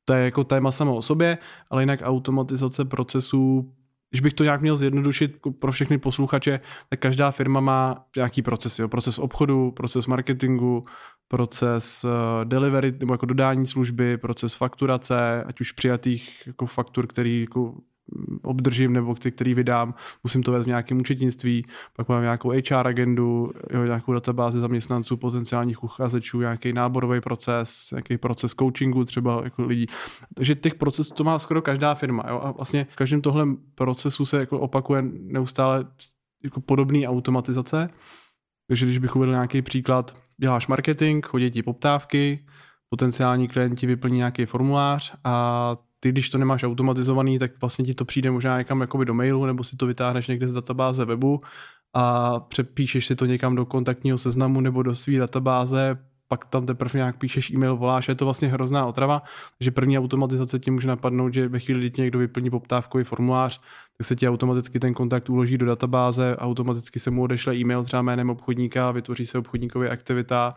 to 0.04 0.12
je 0.12 0.24
jako 0.24 0.44
téma 0.44 0.72
samo 0.72 0.96
o 0.96 1.02
sobě, 1.02 1.38
ale 1.70 1.82
jinak 1.82 2.00
automatizace 2.02 2.84
procesů, 2.84 3.72
když 4.10 4.20
bych 4.20 4.34
to 4.34 4.44
nějak 4.44 4.60
měl 4.60 4.76
zjednodušit 4.76 5.36
pro 5.58 5.72
všechny 5.72 5.98
posluchače, 5.98 6.60
tak 6.88 7.00
každá 7.00 7.30
firma 7.30 7.60
má 7.60 8.04
nějaký 8.16 8.42
proces, 8.42 8.78
jo? 8.78 8.88
proces 8.88 9.18
obchodu, 9.18 9.70
proces 9.70 10.06
marketingu, 10.06 10.84
proces 11.28 12.04
uh, 12.04 12.10
delivery 12.44 12.92
nebo 13.00 13.14
jako 13.14 13.26
dodání 13.26 13.66
služby, 13.66 14.18
proces 14.18 14.54
fakturace, 14.54 15.44
ať 15.44 15.60
už 15.60 15.72
přijatých 15.72 16.46
jako 16.46 16.66
faktur, 16.66 17.06
který 17.06 17.40
jako 17.40 17.74
obdržím 18.42 18.92
nebo 18.92 19.14
ty, 19.14 19.30
který 19.30 19.54
vydám, 19.54 19.94
musím 20.24 20.42
to 20.42 20.52
vést 20.52 20.64
v 20.64 20.68
nějakém 20.68 20.98
účetnictví, 20.98 21.64
pak 21.96 22.08
mám 22.08 22.22
nějakou 22.22 22.50
HR 22.50 22.86
agendu, 22.86 23.52
jo, 23.70 23.84
nějakou 23.84 24.12
databázi 24.12 24.58
zaměstnanců, 24.58 25.16
potenciálních 25.16 25.84
uchazečů, 25.84 26.40
nějaký 26.40 26.72
náborový 26.72 27.20
proces, 27.20 27.88
nějaký 27.92 28.18
proces 28.18 28.54
coachingu 28.54 29.04
třeba 29.04 29.40
jako 29.44 29.62
lidí. 29.62 29.86
Takže 30.34 30.54
těch 30.54 30.74
procesů 30.74 31.14
to 31.14 31.24
má 31.24 31.38
skoro 31.38 31.62
každá 31.62 31.94
firma. 31.94 32.24
Jo, 32.28 32.40
a 32.44 32.50
vlastně 32.50 32.84
v 32.84 32.96
každém 32.96 33.22
tohle 33.22 33.46
procesu 33.74 34.26
se 34.26 34.38
jako 34.38 34.58
opakuje 34.60 35.02
neustále 35.12 35.84
jako 36.44 36.60
podobný 36.60 37.08
automatizace. 37.08 37.90
Takže 38.68 38.86
když 38.86 38.98
bych 38.98 39.16
uvedl 39.16 39.32
nějaký 39.32 39.62
příklad, 39.62 40.16
děláš 40.40 40.66
marketing, 40.66 41.26
chodí 41.26 41.50
ti 41.50 41.62
poptávky, 41.62 42.44
potenciální 42.88 43.48
klienti 43.48 43.86
vyplní 43.86 44.16
nějaký 44.16 44.46
formulář 44.46 45.14
a 45.24 45.76
ty, 46.00 46.12
když 46.12 46.30
to 46.30 46.38
nemáš 46.38 46.64
automatizovaný, 46.64 47.38
tak 47.38 47.50
vlastně 47.60 47.84
ti 47.84 47.94
to 47.94 48.04
přijde 48.04 48.30
možná 48.30 48.58
někam 48.58 48.80
jakoby 48.80 49.04
do 49.04 49.14
mailu, 49.14 49.46
nebo 49.46 49.64
si 49.64 49.76
to 49.76 49.86
vytáhneš 49.86 50.26
někde 50.26 50.48
z 50.48 50.52
databáze 50.52 51.04
webu 51.04 51.40
a 51.94 52.40
přepíšeš 52.40 53.06
si 53.06 53.16
to 53.16 53.26
někam 53.26 53.54
do 53.54 53.66
kontaktního 53.66 54.18
seznamu 54.18 54.60
nebo 54.60 54.82
do 54.82 54.94
své 54.94 55.18
databáze, 55.18 55.98
pak 56.28 56.46
tam 56.46 56.66
teprve 56.66 56.98
nějak 56.98 57.18
píšeš 57.18 57.50
e-mail, 57.50 57.76
voláš, 57.76 58.08
je 58.08 58.14
to 58.14 58.24
vlastně 58.24 58.48
hrozná 58.48 58.86
otrava, 58.86 59.22
že 59.60 59.70
první 59.70 59.98
automatizace 59.98 60.58
ti 60.58 60.70
může 60.70 60.88
napadnout, 60.88 61.34
že 61.34 61.48
ve 61.48 61.58
chvíli, 61.58 61.80
kdy 61.80 61.90
ti 61.90 62.02
někdo 62.02 62.18
vyplní 62.18 62.50
poptávkový 62.50 63.04
formulář, 63.04 63.60
tak 63.98 64.06
se 64.06 64.16
ti 64.16 64.28
automaticky 64.28 64.80
ten 64.80 64.94
kontakt 64.94 65.30
uloží 65.30 65.58
do 65.58 65.66
databáze, 65.66 66.36
automaticky 66.36 66.98
se 66.98 67.10
mu 67.10 67.22
odešle 67.22 67.56
e-mail 67.56 67.84
třeba 67.84 68.02
jménem 68.02 68.30
obchodníka, 68.30 68.90
vytvoří 68.90 69.26
se 69.26 69.38
obchodníkově 69.38 69.90
aktivita, 69.90 70.54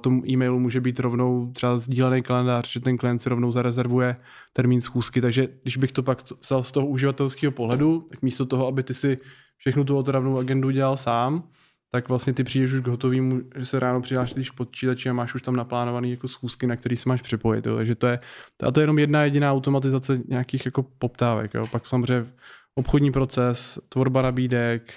tomu 0.00 0.26
e-mailu 0.28 0.58
může 0.58 0.80
být 0.80 1.00
rovnou 1.00 1.52
třeba 1.52 1.78
sdílený 1.78 2.22
kalendář, 2.22 2.72
že 2.72 2.80
ten 2.80 2.96
klient 2.96 3.18
si 3.18 3.28
rovnou 3.28 3.52
zarezervuje 3.52 4.16
termín 4.52 4.80
schůzky, 4.80 5.20
takže 5.20 5.48
když 5.62 5.76
bych 5.76 5.92
to 5.92 6.02
pak 6.02 6.18
vzal 6.40 6.62
z 6.62 6.72
toho 6.72 6.86
uživatelského 6.86 7.52
pohledu, 7.52 8.06
tak 8.10 8.22
místo 8.22 8.46
toho, 8.46 8.66
aby 8.66 8.82
ty 8.82 8.94
si 8.94 9.18
všechnu 9.56 9.84
tu 9.84 9.96
otravnou 9.96 10.38
agendu 10.38 10.70
dělal 10.70 10.96
sám, 10.96 11.42
tak 11.90 12.08
vlastně 12.08 12.32
ty 12.32 12.44
přijdeš 12.44 12.72
už 12.72 12.80
k 12.80 12.86
hotovýmu, 12.86 13.40
že 13.56 13.66
se 13.66 13.80
ráno 13.80 14.00
přidáš 14.00 14.32
k 14.50 14.54
počítači 14.54 15.08
a 15.08 15.12
máš 15.12 15.34
už 15.34 15.42
tam 15.42 15.56
naplánovaný 15.56 16.10
jako 16.10 16.28
schůzky, 16.28 16.66
na 16.66 16.76
který 16.76 16.96
se 16.96 17.08
máš 17.08 17.22
připojit. 17.22 17.66
Jo. 17.66 17.76
Takže 17.76 17.94
to 17.94 18.06
je, 18.06 18.18
a 18.66 18.70
to 18.70 18.80
je 18.80 18.82
jenom 18.82 18.98
jedna 18.98 19.24
jediná 19.24 19.52
automatizace 19.52 20.20
nějakých 20.28 20.64
jako 20.64 20.82
poptávek. 20.82 21.54
Jo. 21.54 21.66
Pak 21.66 21.86
samozřejmě 21.86 22.26
obchodní 22.74 23.12
proces, 23.12 23.78
tvorba 23.88 24.22
nabídek, 24.22 24.94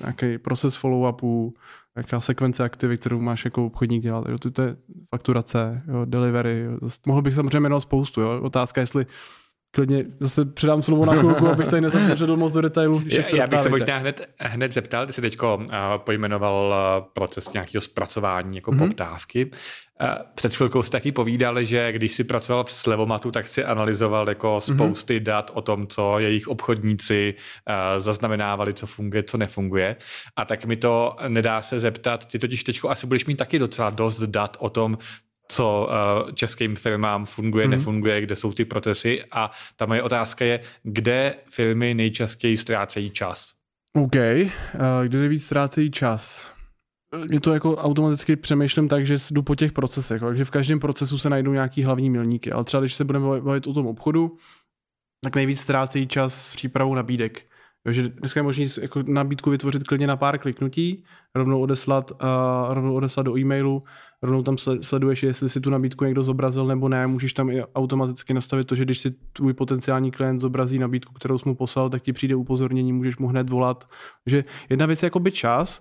nějaký 0.00 0.38
proces 0.38 0.82
follow-upů, 0.82 1.52
jaká 1.96 2.20
sekvence 2.20 2.64
aktivit, 2.64 3.00
kterou 3.00 3.20
máš 3.20 3.44
jako 3.44 3.66
obchodník 3.66 4.02
dělat. 4.02 4.24
Jo, 4.28 4.38
to 4.38 4.62
je 4.62 4.76
fakturace, 5.10 5.82
jo, 5.88 6.04
delivery. 6.04 6.60
Jo. 6.60 6.88
Mohl 7.06 7.22
bych 7.22 7.34
samozřejmě 7.34 7.60
jmenovat 7.60 7.80
spoustu. 7.80 8.20
Jo. 8.20 8.40
Otázka, 8.42 8.80
jestli 8.80 9.06
klidně 9.74 10.04
zase 10.20 10.44
předám 10.44 10.82
slovo 10.82 11.06
na 11.06 11.12
chvilku, 11.12 11.48
abych 11.48 11.68
tady 11.68 11.82
nezapředl 11.82 12.36
moc 12.36 12.52
do 12.52 12.60
detailu. 12.60 13.02
Já, 13.06 13.36
já 13.36 13.46
bych 13.46 13.60
se 13.60 13.68
možná 13.68 13.96
hned, 13.96 14.28
hned 14.40 14.72
zeptal, 14.72 15.06
ty 15.06 15.12
jsi 15.12 15.20
teď 15.20 15.42
uh, 15.42 15.64
pojmenoval 15.96 16.74
uh, 16.98 17.06
proces 17.12 17.52
nějakého 17.52 17.82
zpracování 17.82 18.56
jako 18.56 18.72
mm-hmm. 18.72 18.88
poptávky. 18.88 19.50
Uh, 20.02 20.08
před 20.34 20.54
chvilkou 20.54 20.82
jsi 20.82 20.90
taky 20.90 21.12
povídal, 21.12 21.64
že 21.64 21.92
když 21.92 22.12
jsi 22.12 22.24
pracoval 22.24 22.64
v 22.64 22.70
Slevomatu, 22.70 23.30
tak 23.30 23.48
si 23.48 23.64
analyzoval 23.64 24.28
jako 24.28 24.52
mhm. 24.52 24.60
spousty 24.60 25.20
mm-hmm. 25.20 25.22
dat 25.24 25.50
o 25.54 25.62
tom, 25.62 25.86
co 25.86 26.18
jejich 26.18 26.48
obchodníci 26.48 27.34
uh, 27.34 27.74
zaznamenávali, 28.00 28.74
co 28.74 28.86
funguje, 28.86 29.22
co 29.22 29.38
nefunguje. 29.38 29.96
A 30.36 30.44
tak 30.44 30.64
mi 30.64 30.76
to 30.76 31.16
nedá 31.28 31.62
se 31.62 31.78
zeptat, 31.78 32.26
ty 32.26 32.38
totiž 32.38 32.64
teď 32.64 32.80
asi 32.88 33.06
budeš 33.06 33.26
mít 33.26 33.36
taky 33.36 33.58
docela 33.58 33.90
dost 33.90 34.20
dat 34.20 34.56
o 34.60 34.70
tom, 34.70 34.98
co 35.52 35.88
uh, 35.88 36.32
českým 36.32 36.76
firmám 36.76 37.24
funguje, 37.24 37.66
mm-hmm. 37.66 37.70
nefunguje, 37.70 38.20
kde 38.20 38.36
jsou 38.36 38.52
ty 38.52 38.64
procesy 38.64 39.24
a 39.32 39.50
ta 39.76 39.86
moje 39.86 40.02
otázka 40.02 40.44
je, 40.44 40.60
kde 40.82 41.34
firmy 41.50 41.94
nejčastěji 41.94 42.56
ztrácejí 42.56 43.10
čas? 43.10 43.52
OK, 43.96 44.14
uh, 44.14 44.80
kde 45.04 45.18
nejvíc 45.18 45.44
ztrácejí 45.44 45.90
čas? 45.90 46.52
Mě 47.28 47.40
to 47.40 47.54
jako 47.54 47.76
automaticky 47.76 48.36
přemýšlím 48.36 48.88
tak, 48.88 49.06
že 49.06 49.16
jdu 49.30 49.42
po 49.42 49.54
těch 49.54 49.72
procesech, 49.72 50.20
takže 50.20 50.44
v 50.44 50.50
každém 50.50 50.80
procesu 50.80 51.18
se 51.18 51.30
najdou 51.30 51.52
nějaký 51.52 51.82
hlavní 51.82 52.10
milníky, 52.10 52.52
ale 52.52 52.64
třeba 52.64 52.80
když 52.80 52.94
se 52.94 53.04
budeme 53.04 53.40
bavit 53.40 53.66
o 53.66 53.72
tom 53.72 53.86
obchodu, 53.86 54.36
tak 55.24 55.36
nejvíc 55.36 55.60
ztrácejí 55.60 56.06
čas 56.06 56.50
s 56.50 56.56
přípravou 56.56 56.94
nabídek. 56.94 57.51
Takže 57.84 58.08
dneska 58.08 58.40
je 58.40 58.44
možné 58.44 58.66
jako 58.80 59.02
nabídku 59.06 59.50
vytvořit 59.50 59.82
klidně 59.82 60.06
na 60.06 60.16
pár 60.16 60.38
kliknutí, 60.38 61.04
rovnou 61.34 61.60
odeslat, 61.60 62.10
uh, 62.10 62.74
rovnou 62.74 62.94
odeslat 62.94 63.26
do 63.26 63.38
e-mailu, 63.38 63.82
rovnou 64.22 64.42
tam 64.42 64.56
sleduješ, 64.80 65.22
jestli 65.22 65.48
si 65.48 65.60
tu 65.60 65.70
nabídku 65.70 66.04
někdo 66.04 66.22
zobrazil 66.22 66.66
nebo 66.66 66.88
ne, 66.88 67.06
můžeš 67.06 67.32
tam 67.32 67.50
i 67.50 67.64
automaticky 67.74 68.34
nastavit 68.34 68.66
to, 68.66 68.74
že 68.74 68.84
když 68.84 68.98
si 68.98 69.10
tvůj 69.32 69.54
potenciální 69.54 70.10
klient 70.10 70.38
zobrazí 70.38 70.78
nabídku, 70.78 71.12
kterou 71.12 71.38
jsi 71.38 71.48
mu 71.48 71.54
poslal, 71.54 71.90
tak 71.90 72.02
ti 72.02 72.12
přijde 72.12 72.34
upozornění, 72.34 72.92
můžeš 72.92 73.16
mu 73.16 73.28
hned 73.28 73.50
volat. 73.50 73.84
Takže 74.24 74.44
jedna 74.70 74.86
věc 74.86 75.02
je 75.02 75.06
jakoby 75.06 75.32
čas, 75.32 75.80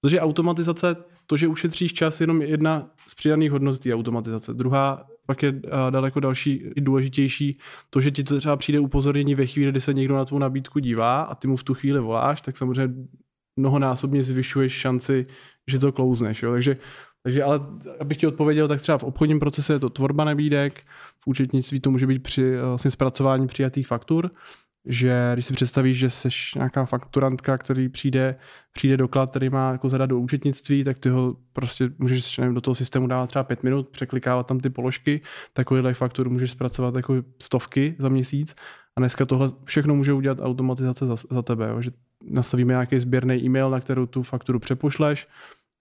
protože 0.00 0.20
automatizace, 0.20 0.96
to, 1.26 1.36
že 1.36 1.48
ušetříš 1.48 1.92
čas, 1.92 2.20
je 2.20 2.22
jenom 2.22 2.42
jedna 2.42 2.90
z 3.08 3.14
přidaných 3.14 3.50
hodnot 3.50 3.78
té 3.78 3.94
automatizace. 3.94 4.54
Druhá 4.54 5.06
pak 5.26 5.42
je 5.42 5.60
daleko 5.90 6.20
další 6.20 6.70
důležitější 6.76 7.58
to, 7.90 8.00
že 8.00 8.10
ti 8.10 8.24
to 8.24 8.38
třeba 8.38 8.56
přijde 8.56 8.80
upozornění 8.80 9.34
ve 9.34 9.46
chvíli, 9.46 9.70
kdy 9.70 9.80
se 9.80 9.94
někdo 9.94 10.16
na 10.16 10.24
tvou 10.24 10.38
nabídku 10.38 10.78
dívá 10.78 11.20
a 11.20 11.34
ty 11.34 11.48
mu 11.48 11.56
v 11.56 11.64
tu 11.64 11.74
chvíli 11.74 12.00
voláš, 12.00 12.40
tak 12.40 12.56
samozřejmě 12.56 12.94
mnohonásobně 13.56 14.22
zvyšuješ 14.22 14.72
šanci, 14.72 15.26
že 15.66 15.78
to 15.78 15.92
klouzneš. 15.92 16.42
Jo? 16.42 16.52
Takže 16.52 16.76
takže 17.22 17.42
ale 17.42 17.60
abych 18.00 18.18
ti 18.18 18.26
odpověděl, 18.26 18.68
tak 18.68 18.80
třeba 18.80 18.98
v 18.98 19.04
obchodním 19.04 19.40
procesu 19.40 19.72
je 19.72 19.78
to 19.78 19.90
tvorba 19.90 20.24
nabídek, 20.24 20.80
v 21.20 21.26
účetnictví 21.26 21.80
to 21.80 21.90
může 21.90 22.06
být 22.06 22.22
při 22.22 22.56
vlastně 22.56 22.90
zpracování 22.90 23.46
přijatých 23.46 23.86
faktur, 23.86 24.30
že 24.86 25.30
když 25.32 25.46
si 25.46 25.52
představíš, 25.52 25.98
že 25.98 26.10
jsi 26.10 26.28
nějaká 26.56 26.84
fakturantka, 26.84 27.58
který 27.58 27.88
přijde, 27.88 28.36
přijde 28.72 28.96
doklad, 28.96 29.30
který 29.30 29.48
má 29.48 29.72
jako 29.72 29.88
zadat 29.88 30.10
do 30.10 30.18
účetnictví, 30.18 30.84
tak 30.84 30.98
ty 30.98 31.08
ho 31.08 31.36
prostě 31.52 31.90
můžeš 31.98 32.38
nevím, 32.38 32.54
do 32.54 32.60
toho 32.60 32.74
systému 32.74 33.06
dávat 33.06 33.26
třeba 33.26 33.44
pět 33.44 33.62
minut, 33.62 33.88
překlikávat 33.88 34.46
tam 34.46 34.60
ty 34.60 34.70
položky, 34.70 35.20
takovýhle 35.52 35.94
faktur 35.94 36.30
můžeš 36.30 36.50
zpracovat 36.50 36.96
jako 36.96 37.14
stovky 37.42 37.96
za 37.98 38.08
měsíc 38.08 38.54
a 38.96 39.00
dneska 39.00 39.24
tohle 39.26 39.50
všechno 39.64 39.94
může 39.94 40.12
udělat 40.12 40.38
automatizace 40.40 41.06
za, 41.06 41.16
za 41.30 41.42
tebe, 41.42 41.68
jo? 41.68 41.82
že 41.82 41.90
nastavíme 42.24 42.72
nějaký 42.72 42.98
sběrný 42.98 43.44
e-mail, 43.44 43.70
na 43.70 43.80
kterou 43.80 44.06
tu 44.06 44.22
fakturu 44.22 44.58
přepošleš, 44.58 45.28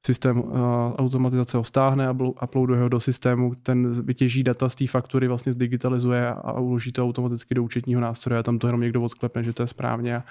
systém 0.06 0.40
uh, 0.40 0.52
automatizace 0.96 1.58
ho 1.58 1.64
stáhne, 1.64 2.12
uploaduje 2.44 2.82
ho 2.82 2.90
do 2.90 3.00
systému, 3.00 3.56
ten 3.56 4.02
vytěží 4.02 4.44
data 4.44 4.70
z 4.70 4.76
té 4.76 4.88
faktury, 4.88 5.28
vlastně 5.28 5.54
zdigitalizuje 5.54 6.30
a 6.30 6.60
uloží 6.60 6.92
to 6.92 7.04
automaticky 7.04 7.56
do 7.56 7.64
účetního 7.64 8.02
nástroje 8.02 8.40
a 8.40 8.44
tam 8.44 8.60
to 8.60 8.68
jenom 8.68 8.82
někdo 8.82 9.02
odsklepne, 9.02 9.44
že 9.44 9.54
to 9.54 9.64
je 9.64 9.68
správně. 9.68 10.24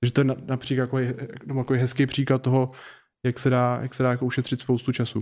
Takže 0.00 0.12
to 0.12 0.20
je 0.20 0.24
například 0.46 0.82
jako, 0.82 0.98
jako 1.56 1.74
hezký 1.74 2.06
příklad 2.06 2.42
toho, 2.42 2.70
jak 3.26 3.38
se 3.38 3.50
dá, 3.50 3.78
jak 3.82 3.94
se 3.94 4.02
dá 4.02 4.10
jako 4.10 4.26
ušetřit 4.26 4.60
spoustu 4.60 4.92
času. 4.92 5.20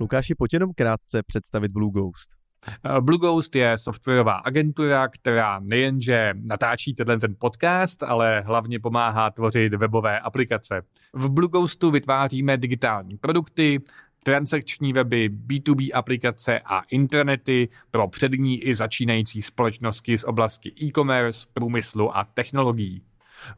Lukáši, 0.00 0.34
pojď 0.34 0.52
jenom 0.52 0.70
krátce 0.76 1.22
představit 1.26 1.72
Blue 1.72 1.92
Ghost. 1.92 2.41
Eh, 2.68 3.00
Blue 3.00 3.18
Ghost 3.18 3.56
je 3.56 3.78
softwarová 3.78 4.34
agentura, 4.34 5.08
která 5.08 5.60
nejenže 5.60 6.34
natáčí 6.46 6.94
tenhle 6.94 7.18
ten 7.18 7.36
podcast, 7.38 8.02
ale 8.02 8.40
hlavně 8.40 8.80
pomáhá 8.80 9.30
tvořit 9.30 9.74
webové 9.74 10.20
aplikace. 10.20 10.82
V 11.12 11.30
Blue 11.30 11.48
Ghostu 11.48 11.90
vytváříme 11.90 12.56
digitální 12.56 13.16
produkty, 13.16 13.80
transakční 14.24 14.92
weby, 14.92 15.30
B2B 15.46 15.90
aplikace 15.94 16.60
a 16.64 16.82
internety 16.90 17.68
pro 17.90 18.08
přední 18.08 18.62
i 18.62 18.74
začínající 18.74 19.42
společnosti 19.42 20.18
z 20.18 20.24
oblasti 20.24 20.72
e-commerce, 20.82 21.46
průmyslu 21.52 22.16
a 22.16 22.24
technologií. 22.24 23.02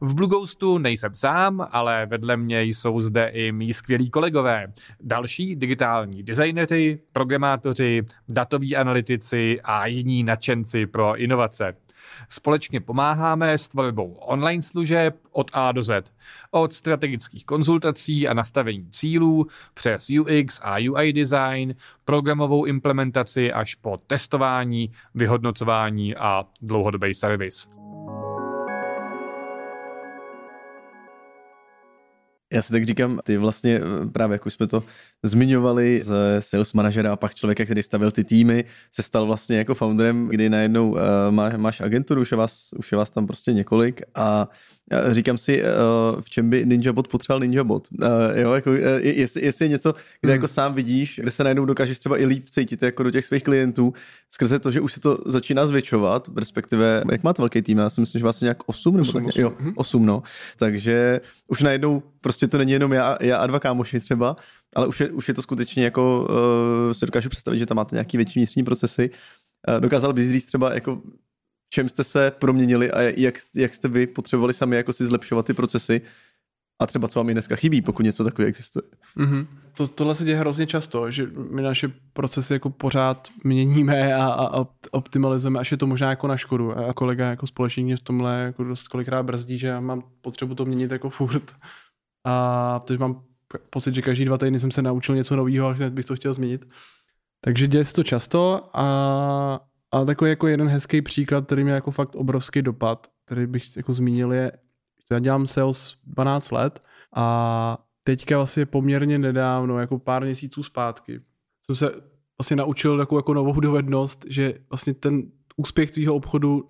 V 0.01 0.13
Blue 0.13 0.29
Ghostu 0.29 0.77
nejsem 0.77 1.15
sám, 1.15 1.67
ale 1.71 2.05
vedle 2.05 2.37
mě 2.37 2.63
jsou 2.63 3.01
zde 3.01 3.27
i 3.27 3.51
mý 3.51 3.73
skvělí 3.73 4.09
kolegové. 4.09 4.67
Další 5.01 5.55
digitální 5.55 6.23
designery, 6.23 6.99
programátoři, 7.11 8.01
datoví 8.29 8.75
analytici 8.75 9.61
a 9.63 9.85
jiní 9.85 10.23
nadšenci 10.23 10.85
pro 10.85 11.15
inovace. 11.17 11.75
Společně 12.29 12.81
pomáháme 12.81 13.57
s 13.57 13.69
tvorbou 13.69 14.13
online 14.13 14.61
služeb 14.61 15.15
od 15.31 15.51
A 15.53 15.71
do 15.71 15.83
Z. 15.83 16.13
Od 16.51 16.73
strategických 16.73 17.45
konzultací 17.45 18.27
a 18.27 18.33
nastavení 18.33 18.91
cílů 18.91 19.47
přes 19.73 20.07
UX 20.09 20.61
a 20.63 20.75
UI 20.91 21.13
design, 21.13 21.75
programovou 22.05 22.65
implementaci 22.65 23.53
až 23.53 23.75
po 23.75 23.97
testování, 24.07 24.91
vyhodnocování 25.15 26.15
a 26.15 26.43
dlouhodobý 26.61 27.13
servis. 27.13 27.67
Já 32.55 32.61
si 32.61 32.71
tak 32.71 32.85
říkám, 32.85 33.19
ty 33.23 33.37
vlastně 33.37 33.75
eh, 33.75 34.07
právě, 34.09 34.35
jak 34.35 34.45
už 34.45 34.53
jsme 34.53 34.67
to 34.67 34.83
zmiňovali, 35.23 36.01
z 36.03 36.13
sales 36.39 36.73
manažera 36.73 37.13
a 37.13 37.15
pak 37.15 37.35
člověka, 37.35 37.65
který 37.65 37.83
stavil 37.83 38.11
ty 38.11 38.23
týmy, 38.23 38.65
se 38.91 39.03
stal 39.03 39.25
vlastně 39.25 39.57
jako 39.57 39.75
founderem, 39.75 40.27
kdy 40.27 40.49
najednou 40.49 40.91
uh, 40.91 40.99
má, 41.29 41.57
máš 41.57 41.81
agenturu, 41.81 42.21
už 42.21 42.31
je, 42.31 42.37
vás, 42.37 42.73
už 42.77 42.91
je 42.91 42.97
vás 42.97 43.09
tam 43.09 43.27
prostě 43.27 43.53
několik 43.53 44.01
a 44.15 44.49
říkám 45.11 45.37
si, 45.37 45.63
uh, 45.63 46.21
v 46.21 46.29
čem 46.29 46.49
by 46.49 46.65
Ninja 46.65 46.93
Bot 46.93 47.07
potřeboval 47.07 47.39
Ninja 47.39 47.63
Bot. 47.63 47.87
Uh, 47.91 48.07
jo, 48.35 48.51
jako, 48.51 48.69
uh, 48.69 48.77
jestli, 49.01 49.45
jestli 49.45 49.65
je 49.65 49.69
něco, 49.69 49.93
kde 50.21 50.33
hmm. 50.33 50.35
jako 50.35 50.47
sám 50.47 50.73
vidíš, 50.73 51.19
kde 51.21 51.31
se 51.31 51.43
najednou 51.43 51.65
dokážeš 51.65 51.99
třeba 51.99 52.17
i 52.17 52.25
líp 52.25 52.49
cítit 52.49 52.83
jako 52.83 53.03
do 53.03 53.11
těch 53.11 53.25
svých 53.25 53.43
klientů, 53.43 53.93
skrze 54.31 54.59
to, 54.59 54.71
že 54.71 54.81
už 54.81 54.93
se 54.93 54.99
to 54.99 55.17
začíná 55.25 55.67
zvětšovat, 55.67 56.29
respektive, 56.37 57.03
jak 57.11 57.23
máte 57.23 57.41
velký 57.41 57.61
tým, 57.61 57.77
já 57.77 57.89
si 57.89 58.01
myslím, 58.01 58.19
že 58.19 58.23
vlastně 58.23 58.45
nějak 58.45 58.57
8 58.65 58.97
nebo 58.97 59.09
8, 59.09 59.13
tak, 59.13 59.25
8. 59.25 59.41
Jo, 59.41 59.53
8, 59.75 59.99
mhm. 59.99 60.07
no. 60.07 60.23
Takže 60.57 61.21
už 61.47 61.61
najednou 61.61 62.03
prostě 62.21 62.47
to 62.47 62.57
není 62.57 62.71
jenom 62.71 62.93
já, 62.93 63.17
já 63.21 63.37
a 63.37 63.47
dva 63.47 63.59
kámoši 63.59 63.99
třeba, 63.99 64.35
ale 64.75 64.87
už 64.87 64.99
je, 64.99 65.09
už 65.09 65.27
je 65.27 65.33
to 65.33 65.41
skutečně 65.41 65.83
jako, 65.83 66.27
uh, 66.87 66.93
si 66.93 67.05
dokážu 67.05 67.29
představit, 67.29 67.59
že 67.59 67.65
tam 67.65 67.77
máte 67.77 67.95
nějaký 67.95 68.17
větší 68.17 68.39
vnitřní 68.39 68.63
procesy. 68.63 69.09
Uh, 69.69 69.79
dokázal 69.79 70.13
bys 70.13 70.31
říct 70.31 70.45
třeba 70.45 70.73
jako 70.73 71.01
čem 71.75 71.89
jste 71.89 72.03
se 72.03 72.31
proměnili 72.31 72.91
a 72.91 73.01
jak, 73.01 73.35
jak 73.55 73.73
jste 73.73 73.87
vy 73.87 74.07
potřebovali 74.07 74.53
sami 74.53 74.75
jako 74.75 74.93
si 74.93 75.05
zlepšovat 75.05 75.45
ty 75.45 75.53
procesy 75.53 76.01
a 76.79 76.87
třeba 76.87 77.07
co 77.07 77.19
vám 77.19 77.29
i 77.29 77.33
dneska 77.33 77.55
chybí, 77.55 77.81
pokud 77.81 78.03
něco 78.03 78.23
takového 78.23 78.49
existuje. 78.49 78.83
Mm-hmm. 79.17 79.47
To, 79.77 79.87
tohle 79.87 80.15
se 80.15 80.25
děje 80.25 80.37
hrozně 80.37 80.67
často, 80.67 81.11
že 81.11 81.27
my 81.51 81.61
naše 81.61 81.91
procesy 82.13 82.53
jako 82.53 82.69
pořád 82.69 83.27
měníme 83.43 84.15
a, 84.15 84.25
a 84.25 84.65
optimalizujeme, 84.91 85.59
až 85.59 85.71
je 85.71 85.77
to 85.77 85.87
možná 85.87 86.09
jako 86.09 86.27
na 86.27 86.37
škodu. 86.37 86.77
A 86.77 86.93
kolega 86.93 87.29
jako 87.29 87.47
společník 87.47 87.99
v 87.99 88.03
tomhle 88.03 88.39
jako 88.39 88.63
dost 88.63 88.87
kolikrát 88.87 89.23
brzdí, 89.23 89.57
že 89.57 89.67
já 89.67 89.79
mám 89.79 90.03
potřebu 90.21 90.55
to 90.55 90.65
měnit 90.65 90.91
jako 90.91 91.09
furt. 91.09 91.51
A 92.23 92.79
protože 92.79 92.99
mám 92.99 93.23
pocit, 93.69 93.95
že 93.95 94.01
každý 94.01 94.25
dva 94.25 94.37
týdny 94.37 94.59
jsem 94.59 94.71
se 94.71 94.81
naučil 94.81 95.15
něco 95.15 95.35
nového 95.35 95.67
a 95.67 95.71
hned 95.71 95.93
bych 95.93 96.05
to 96.05 96.15
chtěl 96.15 96.33
změnit. 96.33 96.67
Takže 97.41 97.67
děje 97.67 97.83
se 97.83 97.93
to 97.93 98.03
často 98.03 98.69
a, 98.73 99.59
a 99.91 100.05
takový 100.05 100.29
jako 100.29 100.47
jeden 100.47 100.67
hezký 100.67 101.01
příklad, 101.01 101.45
který 101.45 101.63
mě 101.63 101.73
jako 101.73 101.91
fakt 101.91 102.15
obrovský 102.15 102.61
dopad, 102.61 103.07
který 103.25 103.47
bych 103.47 103.77
jako 103.77 103.93
zmínil 103.93 104.33
je, 104.33 104.51
já 105.11 105.19
dělám 105.19 105.47
sales 105.47 105.97
12 106.03 106.51
let 106.51 106.79
a 107.15 107.77
teďka 108.03 108.37
vlastně 108.37 108.65
poměrně 108.65 109.19
nedávno, 109.19 109.79
jako 109.79 109.99
pár 109.99 110.23
měsíců 110.23 110.63
zpátky, 110.63 111.21
jsem 111.65 111.75
se 111.75 111.91
vlastně 112.37 112.55
naučil 112.55 112.97
takovou 112.97 113.19
jako 113.19 113.33
novou 113.33 113.59
dovednost, 113.59 114.25
že 114.29 114.53
vlastně 114.69 114.93
ten 114.93 115.23
úspěch 115.57 115.91
tvýho 115.91 116.15
obchodu, 116.15 116.69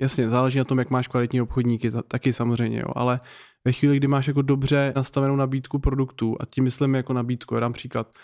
jasně, 0.00 0.28
záleží 0.28 0.58
na 0.58 0.64
tom, 0.64 0.78
jak 0.78 0.90
máš 0.90 1.08
kvalitní 1.08 1.40
obchodníky, 1.40 1.90
taky 2.08 2.32
samozřejmě, 2.32 2.78
jo, 2.80 2.88
ale 2.94 3.20
ve 3.64 3.72
chvíli, 3.72 3.96
kdy 3.96 4.06
máš 4.06 4.28
jako 4.28 4.42
dobře 4.42 4.92
nastavenou 4.96 5.36
nabídku 5.36 5.78
produktů, 5.78 6.36
a 6.40 6.44
tím 6.46 6.64
myslím 6.64 6.94
jako 6.94 7.12
nabídku, 7.12 7.54
já 7.54 7.60
dám 7.60 7.72
příklad, 7.72 8.14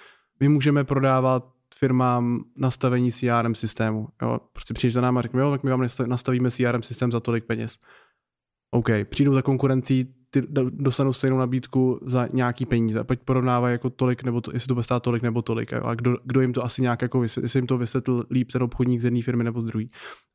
my 0.41 0.49
můžeme 0.49 0.85
prodávat 0.85 1.58
firmám 1.75 2.45
nastavení 2.57 3.13
CRM 3.13 3.55
systému. 3.55 4.09
Jo? 4.23 4.41
Prostě 4.53 4.75
přijdeš 4.75 4.95
za 4.95 5.01
náma 5.01 5.19
a 5.19 5.23
řekne, 5.23 5.41
jo, 5.41 5.51
tak 5.51 5.63
my 5.63 5.71
vám 5.71 5.87
nastavíme 6.07 6.51
CRM 6.51 6.83
systém 6.83 7.13
za 7.13 7.21
tolik 7.21 7.45
peněz. 7.45 7.79
OK, 8.71 8.89
přijdou 9.09 9.35
za 9.35 9.43
konkurencí, 9.43 10.15
ty 10.31 10.43
dostanou 10.71 11.13
stejnou 11.13 11.39
nabídku 11.39 12.01
za 12.07 12.29
nějaký 12.33 12.67
peníze. 12.67 13.05
Pojď 13.05 13.21
porovnávají 13.25 13.73
jako 13.73 13.91
tolik, 13.91 14.23
nebo 14.23 14.41
to, 14.41 14.53
jestli 14.53 14.69
to 14.69 14.75
bude 14.75 14.85
stát 14.85 15.03
tolik 15.03 15.23
nebo 15.23 15.43
tolik. 15.43 15.73
A 15.73 15.95
kdo, 15.95 16.17
kdo, 16.25 16.41
jim 16.41 16.53
to 16.53 16.65
asi 16.65 16.83
nějak 16.83 17.03
jako 17.03 17.21
vysvětl, 17.21 17.45
jestli 17.45 17.59
jim 17.59 17.67
to 17.67 17.79
vysvětlil 17.79 18.25
líp 18.31 18.53
ten 18.53 18.63
obchodník 18.63 19.01
z 19.01 19.05
jedné 19.05 19.23
firmy 19.23 19.45
nebo 19.45 19.63
z 19.63 19.65
druhé. 19.65 19.85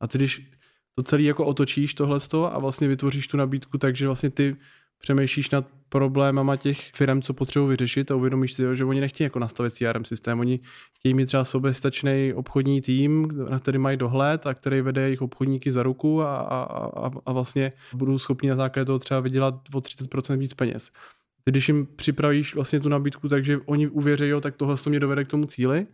A 0.00 0.08
ty, 0.08 0.18
když 0.18 0.50
to 0.94 1.02
celé 1.02 1.22
jako 1.22 1.46
otočíš 1.46 1.94
tohle 1.94 2.18
a 2.50 2.58
vlastně 2.58 2.88
vytvoříš 2.88 3.26
tu 3.26 3.36
nabídku 3.36 3.78
takže 3.78 4.06
vlastně 4.06 4.30
ty 4.30 4.56
přemýšlíš 5.04 5.50
nad 5.50 5.66
problémama 5.88 6.56
těch 6.56 6.90
firm, 6.94 7.22
co 7.22 7.34
potřebují 7.34 7.70
vyřešit 7.70 8.10
a 8.10 8.14
uvědomíš 8.14 8.52
si, 8.52 8.62
že 8.72 8.84
oni 8.84 9.00
nechtějí 9.00 9.26
jako 9.26 9.38
nastavit 9.38 9.72
CRM 9.72 10.04
systém, 10.04 10.40
oni 10.40 10.60
chtějí 10.98 11.14
mít 11.14 11.26
třeba 11.26 11.44
soběstačný 11.44 12.32
obchodní 12.34 12.80
tým, 12.80 13.28
na 13.50 13.58
který 13.58 13.78
mají 13.78 13.96
dohled 13.96 14.46
a 14.46 14.54
který 14.54 14.80
vede 14.80 15.02
jejich 15.02 15.22
obchodníky 15.22 15.72
za 15.72 15.82
ruku 15.82 16.22
a, 16.22 16.36
a, 16.36 16.60
a, 17.06 17.10
a 17.26 17.32
vlastně 17.32 17.72
budou 17.94 18.18
schopni 18.18 18.48
na 18.48 18.56
základě 18.56 18.84
toho 18.84 18.98
třeba 18.98 19.20
vydělat 19.20 19.54
o 19.74 19.78
30% 19.78 20.36
víc 20.36 20.54
peněz. 20.54 20.90
Když 21.44 21.68
jim 21.68 21.86
připravíš 21.96 22.54
vlastně 22.54 22.80
tu 22.80 22.88
nabídku, 22.88 23.28
takže 23.28 23.58
oni 23.66 23.88
uvěří, 23.88 24.28
jo, 24.28 24.40
tak 24.40 24.56
tohle 24.56 24.76
to 24.76 24.90
mě 24.90 25.00
dovede 25.00 25.24
k 25.24 25.28
tomu 25.28 25.44
cíli, 25.44 25.86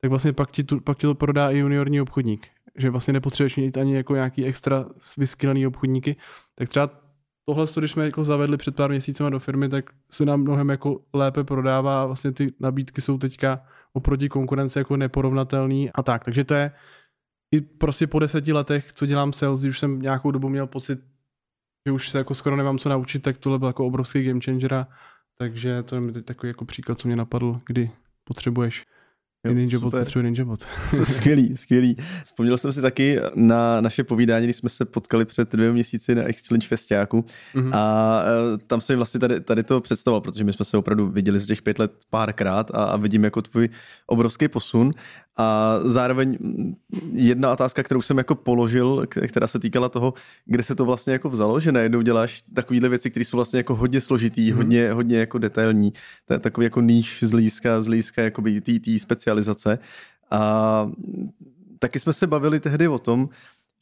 tak 0.00 0.10
vlastně 0.10 0.32
pak 0.32 0.50
ti, 0.50 0.64
tu, 0.64 0.80
pak 0.80 0.98
ti 0.98 1.06
to 1.06 1.14
prodá 1.14 1.50
i 1.50 1.58
juniorní 1.58 2.00
obchodník. 2.00 2.48
Že 2.76 2.90
vlastně 2.90 3.12
nepotřebuješ 3.12 3.56
mít 3.56 3.78
ani 3.78 3.96
jako 3.96 4.14
nějaký 4.14 4.44
extra 4.44 4.86
vyskylený 5.18 5.66
obchodníky, 5.66 6.16
tak 6.54 6.68
třeba 6.68 7.03
tohle, 7.46 7.66
když 7.76 7.90
jsme 7.90 8.04
jako 8.04 8.24
zavedli 8.24 8.56
před 8.56 8.76
pár 8.76 8.90
měsícema 8.90 9.30
do 9.30 9.38
firmy, 9.38 9.68
tak 9.68 9.90
se 10.10 10.24
nám 10.24 10.40
mnohem 10.40 10.68
jako 10.68 11.00
lépe 11.12 11.44
prodává 11.44 12.02
a 12.02 12.06
vlastně 12.06 12.32
ty 12.32 12.52
nabídky 12.60 13.00
jsou 13.00 13.18
teďka 13.18 13.62
oproti 13.92 14.28
konkurenci 14.28 14.78
jako 14.78 14.96
neporovnatelný 14.96 15.90
a 15.90 16.02
tak. 16.02 16.24
Takže 16.24 16.44
to 16.44 16.54
je 16.54 16.72
i 17.54 17.60
prostě 17.60 18.06
po 18.06 18.18
deseti 18.18 18.52
letech, 18.52 18.92
co 18.92 19.06
dělám 19.06 19.32
sales, 19.32 19.64
už 19.64 19.78
jsem 19.78 20.02
nějakou 20.02 20.30
dobu 20.30 20.48
měl 20.48 20.66
pocit, 20.66 21.00
že 21.86 21.92
už 21.92 22.10
se 22.10 22.18
jako 22.18 22.34
skoro 22.34 22.56
nemám 22.56 22.78
co 22.78 22.88
naučit, 22.88 23.22
tak 23.22 23.38
tohle 23.38 23.58
byl 23.58 23.68
jako 23.68 23.86
obrovský 23.86 24.24
game 24.24 24.40
changer. 24.44 24.86
Takže 25.38 25.82
to 25.82 25.96
je 25.96 26.22
takový 26.22 26.48
jako 26.48 26.64
příklad, 26.64 26.98
co 26.98 27.08
mě 27.08 27.16
napadl, 27.16 27.60
kdy 27.66 27.90
potřebuješ 28.24 28.86
Jo, 29.44 29.52
Ninja 29.52 29.78
Bot 29.78 29.90
potřebuje 29.90 30.30
Ninja 30.30 30.44
Bot. 30.44 30.60
skvělý, 31.04 31.56
skvělý. 31.56 31.96
Vzpomněl 32.22 32.58
jsem 32.58 32.72
si 32.72 32.82
taky 32.82 33.20
na 33.34 33.80
naše 33.80 34.04
povídání, 34.04 34.46
když 34.46 34.56
jsme 34.56 34.68
se 34.68 34.84
potkali 34.84 35.24
před 35.24 35.52
dvěma 35.52 35.72
měsíci 35.72 36.14
na 36.14 36.22
Exchange 36.22 36.68
Festiáku 36.68 37.24
mm-hmm. 37.54 37.70
a 37.72 38.22
uh, 38.52 38.58
tam 38.66 38.80
jsem 38.80 38.96
vlastně 38.96 39.20
tady, 39.20 39.40
tady 39.40 39.62
to 39.62 39.80
představoval, 39.80 40.20
protože 40.20 40.44
my 40.44 40.52
jsme 40.52 40.64
se 40.64 40.76
opravdu 40.76 41.08
viděli 41.08 41.38
z 41.38 41.46
těch 41.46 41.62
pět 41.62 41.78
let 41.78 41.92
párkrát 42.10 42.70
a, 42.74 42.84
a 42.84 42.96
vidím 42.96 43.24
jako 43.24 43.42
tvůj 43.42 43.68
obrovský 44.06 44.48
posun 44.48 44.92
a 45.36 45.78
zároveň 45.84 46.38
jedna 47.12 47.52
otázka, 47.52 47.82
kterou 47.82 48.02
jsem 48.02 48.18
jako 48.18 48.34
položil, 48.34 49.04
která 49.28 49.46
se 49.46 49.58
týkala 49.58 49.88
toho, 49.88 50.14
kde 50.44 50.62
se 50.62 50.74
to 50.74 50.84
vlastně 50.84 51.12
jako 51.12 51.30
vzalo, 51.30 51.60
že 51.60 51.72
najednou 51.72 52.00
děláš 52.00 52.42
takovýhle 52.54 52.88
věci, 52.88 53.10
které 53.10 53.24
jsou 53.24 53.36
vlastně 53.36 53.56
jako 53.56 53.74
hodně 53.74 54.00
složitý, 54.00 54.50
mm. 54.50 54.56
hodně, 54.56 54.92
hodně 54.92 55.18
jako 55.18 55.38
detailní, 55.38 55.92
to 56.24 56.32
je 56.32 56.38
takový 56.38 56.64
jako 56.64 56.80
níž 56.80 57.22
z 57.22 57.32
lízka, 57.32 57.82
z 57.82 57.88
lízka 57.88 58.22
jakoby 58.22 58.60
tý, 58.60 58.80
tý 58.80 58.98
specializace. 58.98 59.78
A 60.30 60.90
taky 61.78 62.00
jsme 62.00 62.12
se 62.12 62.26
bavili 62.26 62.60
tehdy 62.60 62.88
o 62.88 62.98
tom, 62.98 63.28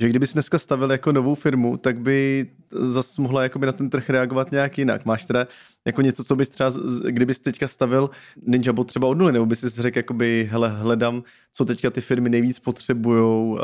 že 0.00 0.08
kdyby 0.08 0.26
si 0.26 0.32
dneska 0.32 0.58
stavil 0.58 0.92
jako 0.92 1.12
novou 1.12 1.34
firmu, 1.34 1.76
tak 1.76 2.00
by 2.00 2.46
zase 2.70 3.22
mohla 3.22 3.42
jakoby 3.42 3.66
na 3.66 3.72
ten 3.72 3.90
trh 3.90 4.10
reagovat 4.10 4.52
nějak 4.52 4.78
jinak. 4.78 5.04
Máš 5.04 5.26
teda 5.26 5.46
jako 5.86 6.02
něco, 6.02 6.24
co 6.24 6.36
bys 6.36 6.48
třeba, 6.48 6.72
kdybys 7.08 7.40
teďka 7.40 7.68
stavil 7.68 8.10
Ninja 8.46 8.72
Bot 8.72 8.86
třeba 8.86 9.08
od 9.08 9.18
nuly, 9.18 9.32
nebo 9.32 9.46
bys 9.46 9.60
si 9.60 9.82
řekl, 9.82 9.98
jakoby, 9.98 10.48
hele, 10.52 10.68
hledám, 10.68 11.22
co 11.52 11.64
teďka 11.64 11.90
ty 11.90 12.00
firmy 12.00 12.28
nejvíc 12.28 12.58
potřebujou 12.58 13.50
uh, 13.50 13.58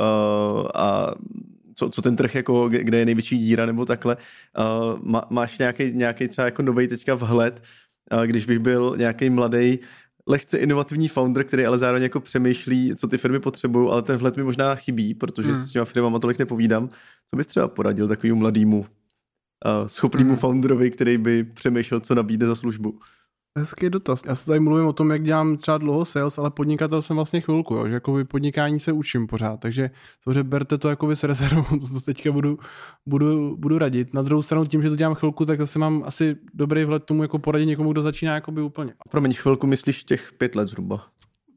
a 0.74 1.14
co, 1.74 1.90
co 1.90 2.02
ten 2.02 2.16
trh, 2.16 2.34
jako, 2.34 2.68
kde 2.68 2.98
je 2.98 3.04
největší 3.04 3.38
díra, 3.38 3.66
nebo 3.66 3.84
takhle. 3.84 4.16
Uh, 4.16 4.98
má, 5.02 5.26
máš 5.30 5.58
nějaký, 5.58 5.92
nějaký 5.92 6.28
třeba 6.28 6.44
jako 6.44 6.62
nový 6.62 6.88
teďka 6.88 7.14
vhled, 7.14 7.62
když 8.26 8.46
bych 8.46 8.58
byl 8.58 8.94
nějaký 8.98 9.30
mladý 9.30 9.78
lehce 10.28 10.58
inovativní 10.58 11.08
founder, 11.08 11.44
který 11.44 11.66
ale 11.66 11.78
zároveň 11.78 12.02
jako 12.02 12.20
přemýšlí, 12.20 12.96
co 12.96 13.08
ty 13.08 13.18
firmy 13.18 13.40
potřebují, 13.40 13.90
ale 13.90 14.02
ten 14.02 14.16
vhled 14.16 14.36
mi 14.36 14.42
možná 14.42 14.74
chybí, 14.74 15.14
protože 15.14 15.52
hmm. 15.52 15.66
s 15.66 15.72
těma 15.72 15.84
firmama 15.84 16.18
tolik 16.18 16.38
nepovídám. 16.38 16.88
Co 17.30 17.36
bys 17.36 17.46
třeba 17.46 17.68
poradil 17.68 18.08
takovému 18.08 18.38
mladému 18.38 18.78
uh, 18.78 18.86
schopnému 19.86 20.30
hmm. 20.30 20.38
founderovi, 20.38 20.90
který 20.90 21.18
by 21.18 21.44
přemýšlel, 21.44 22.00
co 22.00 22.14
nabídne 22.14 22.46
za 22.46 22.54
službu? 22.54 23.00
Hezký 23.58 23.90
dotaz. 23.90 24.22
Já 24.26 24.34
se 24.34 24.46
tady 24.46 24.60
mluvím 24.60 24.86
o 24.86 24.92
tom, 24.92 25.10
jak 25.10 25.22
dělám 25.22 25.56
třeba 25.56 25.78
dlouho 25.78 26.04
sales, 26.04 26.38
ale 26.38 26.50
podnikatel 26.50 27.02
jsem 27.02 27.16
vlastně 27.16 27.40
chvilku, 27.40 27.74
jo, 27.74 27.88
že 27.88 27.94
jako 27.94 28.18
podnikání 28.28 28.80
se 28.80 28.92
učím 28.92 29.26
pořád, 29.26 29.60
takže 29.60 29.90
samozřejmě 30.22 30.42
berte 30.42 30.78
to 30.78 30.88
jako 30.88 31.10
s 31.10 31.24
rezervou, 31.24 31.62
to 31.94 32.00
teďka 32.00 32.32
budu, 32.32 32.58
budu, 33.06 33.56
budu 33.56 33.78
radit. 33.78 34.14
Na 34.14 34.22
druhou 34.22 34.42
stranu 34.42 34.64
tím, 34.64 34.82
že 34.82 34.90
to 34.90 34.96
dělám 34.96 35.14
chvilku, 35.14 35.44
tak 35.44 35.58
zase 35.58 35.78
mám 35.78 36.02
asi 36.06 36.36
dobrý 36.54 36.84
vhled 36.84 37.04
tomu 37.04 37.22
jako 37.22 37.38
poradit 37.38 37.66
někomu, 37.66 37.92
kdo 37.92 38.02
začíná 38.02 38.34
jako 38.34 38.52
by 38.52 38.62
úplně. 38.62 38.94
Promiň, 39.10 39.34
chvilku 39.34 39.66
myslíš 39.66 40.04
těch 40.04 40.32
pět 40.38 40.54
let 40.54 40.68
zhruba? 40.68 41.06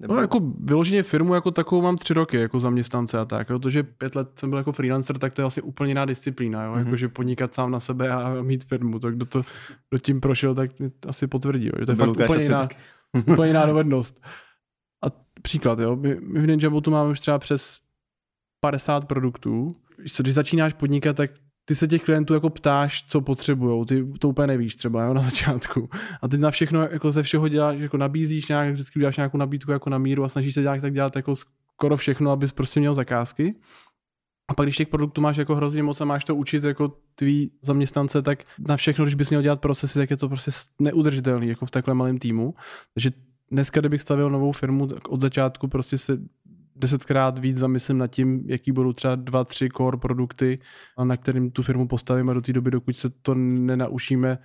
Nebo... 0.02 0.16
No, 0.16 0.22
jako 0.22 0.40
vyloženě 0.60 1.04
firmu 1.04 1.34
jako 1.34 1.52
takovou 1.52 1.82
mám 1.82 1.98
tři 1.98 2.14
roky 2.14 2.38
jako 2.38 2.60
zaměstnance 2.60 3.20
a 3.20 3.26
tak, 3.26 3.48
protože 3.48 3.84
pět 3.84 4.16
let 4.16 4.40
jsem 4.40 4.50
byl 4.50 4.58
jako 4.58 4.72
freelancer, 4.72 5.18
tak 5.18 5.34
to 5.34 5.42
je 5.42 5.44
vlastně 5.44 5.64
úplně 5.64 5.92
jiná 5.92 6.06
disciplína, 6.06 6.64
jo? 6.64 6.74
Mm-hmm. 6.74 6.86
jakože 6.86 7.08
podnikat 7.08 7.54
sám 7.54 7.72
na 7.72 7.80
sebe 7.80 8.10
a 8.10 8.42
mít 8.42 8.64
firmu, 8.66 9.00
tak 9.00 9.16
kdo 9.16 9.26
to 9.26 9.42
kdo 9.90 10.00
tím 10.00 10.22
prošel, 10.22 10.56
tak 10.56 10.72
asi 11.08 11.28
potvrdí, 11.28 11.66
jo? 11.66 11.72
že 11.80 11.86
to 11.86 11.92
je 11.92 11.96
fakt 11.96 12.10
úplně 12.10 12.44
jiná, 12.44 12.70
úplně 13.28 13.50
jiná 13.50 13.66
dovednost. 13.66 14.26
A 15.06 15.08
příklad, 15.42 15.80
jo, 15.80 15.96
my, 15.96 16.18
my 16.22 16.40
v 16.40 16.48
Ninjabotu 16.48 16.92
máme 16.92 17.10
už 17.10 17.20
třeba 17.20 17.40
přes 17.40 17.80
50 18.60 19.06
produktů, 19.06 19.76
když 19.98 20.34
začínáš 20.34 20.74
podnikat, 20.74 21.16
tak 21.16 21.32
ty 21.66 21.76
se 21.76 21.88
těch 21.88 22.02
klientů 22.02 22.34
jako 22.34 22.50
ptáš, 22.50 23.04
co 23.04 23.22
potřebují, 23.22 23.86
ty 23.86 24.06
to 24.20 24.30
úplně 24.30 24.48
nevíš 24.48 24.76
třeba 24.76 25.04
jo, 25.04 25.14
na 25.14 25.22
začátku. 25.22 25.90
A 26.22 26.28
ty 26.28 26.38
na 26.38 26.52
všechno 26.52 26.82
jako 26.82 27.12
ze 27.12 27.24
všeho 27.24 27.48
děláš, 27.48 27.80
jako 27.80 27.98
nabízíš 27.98 28.48
nějak, 28.48 28.74
vždycky 28.74 29.00
uděláš 29.00 29.18
nějakou 29.18 29.38
nabídku 29.38 29.72
jako 29.72 29.90
na 29.90 29.98
míru 29.98 30.24
a 30.24 30.30
snažíš 30.30 30.54
se 30.54 30.62
dělat 30.62 30.82
tak 30.82 30.94
dělat 30.94 31.16
jako 31.16 31.36
skoro 31.36 31.98
všechno, 31.98 32.32
abys 32.32 32.52
prostě 32.52 32.80
měl 32.80 32.94
zakázky. 32.94 33.56
A 34.48 34.54
pak 34.54 34.66
když 34.66 34.78
těch 34.78 34.88
produktů 34.88 35.22
máš 35.22 35.38
jako 35.38 35.56
hrozně 35.56 35.84
moc 35.84 36.02
a 36.02 36.06
máš 36.06 36.24
to 36.24 36.36
učit 36.36 36.64
jako 36.64 36.98
tvý 37.16 37.52
zaměstnance, 37.62 38.22
tak 38.22 38.44
na 38.68 38.78
všechno, 38.78 39.06
když 39.06 39.16
bys 39.16 39.30
měl 39.30 39.42
dělat 39.42 39.62
procesy, 39.62 40.00
tak 40.00 40.10
je 40.10 40.18
to 40.18 40.30
prostě 40.30 40.52
neudržitelný 40.80 41.48
jako 41.48 41.66
v 41.66 41.72
takhle 41.72 41.94
malém 41.94 42.18
týmu. 42.18 42.54
Takže 42.94 43.12
dneska, 43.52 43.80
kdybych 43.80 44.02
stavil 44.02 44.30
novou 44.30 44.52
firmu, 44.52 44.88
tak 44.88 45.08
od 45.08 45.22
začátku 45.22 45.68
prostě 45.68 45.98
se 45.98 46.18
desetkrát 46.82 47.40
víc 47.40 47.58
zamyslím 47.58 47.98
nad 47.98 48.08
tím, 48.08 48.44
jaký 48.46 48.72
budou 48.72 48.94
třeba 48.94 49.16
dva, 49.16 49.44
tři 49.44 49.70
core 49.78 49.98
produkty, 49.98 50.60
a 50.98 51.06
na 51.06 51.18
kterým 51.18 51.52
tu 51.52 51.64
firmu 51.64 51.88
postavíme 51.88 52.34
do 52.34 52.42
té 52.42 52.54
doby, 52.54 52.72
dokud 52.72 52.98
se 52.98 53.10
to 53.10 53.36
nenaučíme 53.36 54.38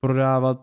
prodávat 0.00 0.58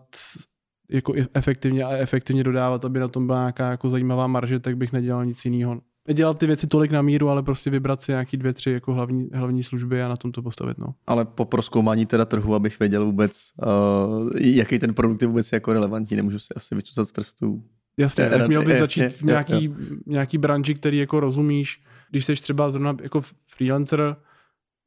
jako 0.90 1.14
efektivně 1.34 1.84
a 1.84 1.92
efektivně 1.92 2.44
dodávat, 2.44 2.84
aby 2.84 3.00
na 3.00 3.08
tom 3.08 3.26
byla 3.26 3.38
nějaká 3.38 3.70
jako 3.70 3.90
zajímavá 3.90 4.26
marže, 4.26 4.60
tak 4.60 4.76
bych 4.76 4.92
nedělal 4.92 5.26
nic 5.26 5.44
jiného. 5.44 5.80
Nedělat 6.08 6.38
ty 6.38 6.46
věci 6.46 6.66
tolik 6.66 6.90
na 6.90 7.02
míru, 7.02 7.28
ale 7.28 7.42
prostě 7.42 7.70
vybrat 7.70 8.00
si 8.00 8.12
nějaký 8.12 8.36
dvě, 8.36 8.52
tři 8.52 8.70
jako 8.70 8.94
hlavní, 8.94 9.28
hlavní 9.32 9.62
služby 9.62 10.02
a 10.02 10.08
na 10.08 10.16
tom 10.16 10.32
to 10.32 10.42
postavit. 10.42 10.78
No. 10.78 10.86
Ale 11.06 11.24
po 11.24 11.44
proskoumání 11.44 12.06
teda 12.06 12.24
trhu, 12.24 12.54
abych 12.54 12.78
věděl 12.78 13.04
vůbec, 13.04 13.40
uh, 13.66 14.30
jaký 14.40 14.78
ten 14.78 14.94
produkt 14.94 15.22
je 15.22 15.28
vůbec 15.28 15.52
jako 15.52 15.72
relevantní, 15.72 16.16
nemůžu 16.16 16.38
si 16.38 16.54
asi 16.56 16.74
vycucat 16.74 17.08
z 17.08 17.12
prstů. 17.12 17.62
Jasně, 17.96 18.30
tak 18.30 18.48
měl 18.48 18.64
bys 18.64 18.78
začít 18.78 19.08
v 19.08 19.22
nějaký, 19.22 19.64
jo, 19.64 19.72
jo. 19.78 19.96
nějaký 20.06 20.38
branži, 20.38 20.74
který 20.74 20.98
jako 20.98 21.20
rozumíš, 21.20 21.82
když 22.10 22.24
jsi 22.24 22.34
třeba 22.34 22.70
zrovna 22.70 22.96
jako 23.02 23.20
freelancer 23.46 24.16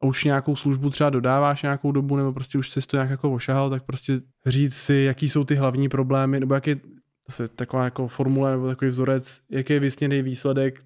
a 0.01 0.05
už 0.05 0.23
nějakou 0.23 0.55
službu 0.55 0.89
třeba 0.89 1.09
dodáváš 1.09 1.63
nějakou 1.63 1.91
dobu, 1.91 2.15
nebo 2.15 2.33
prostě 2.33 2.57
už 2.57 2.69
jsi 2.69 2.87
to 2.87 2.97
nějak 2.97 3.09
jako 3.09 3.33
ošahal, 3.33 3.69
tak 3.69 3.83
prostě 3.83 4.21
říct 4.45 4.75
si, 4.75 4.95
jaký 4.95 5.29
jsou 5.29 5.43
ty 5.43 5.55
hlavní 5.55 5.89
problémy, 5.89 6.39
nebo 6.39 6.53
jaký 6.53 6.75
zase 7.27 7.47
taková 7.47 7.83
jako 7.83 8.07
formule 8.07 8.51
nebo 8.51 8.67
takový 8.67 8.89
vzorec, 8.89 9.41
jaký 9.49 9.73
je 9.73 9.79
vysněný 9.79 10.21
výsledek 10.21 10.83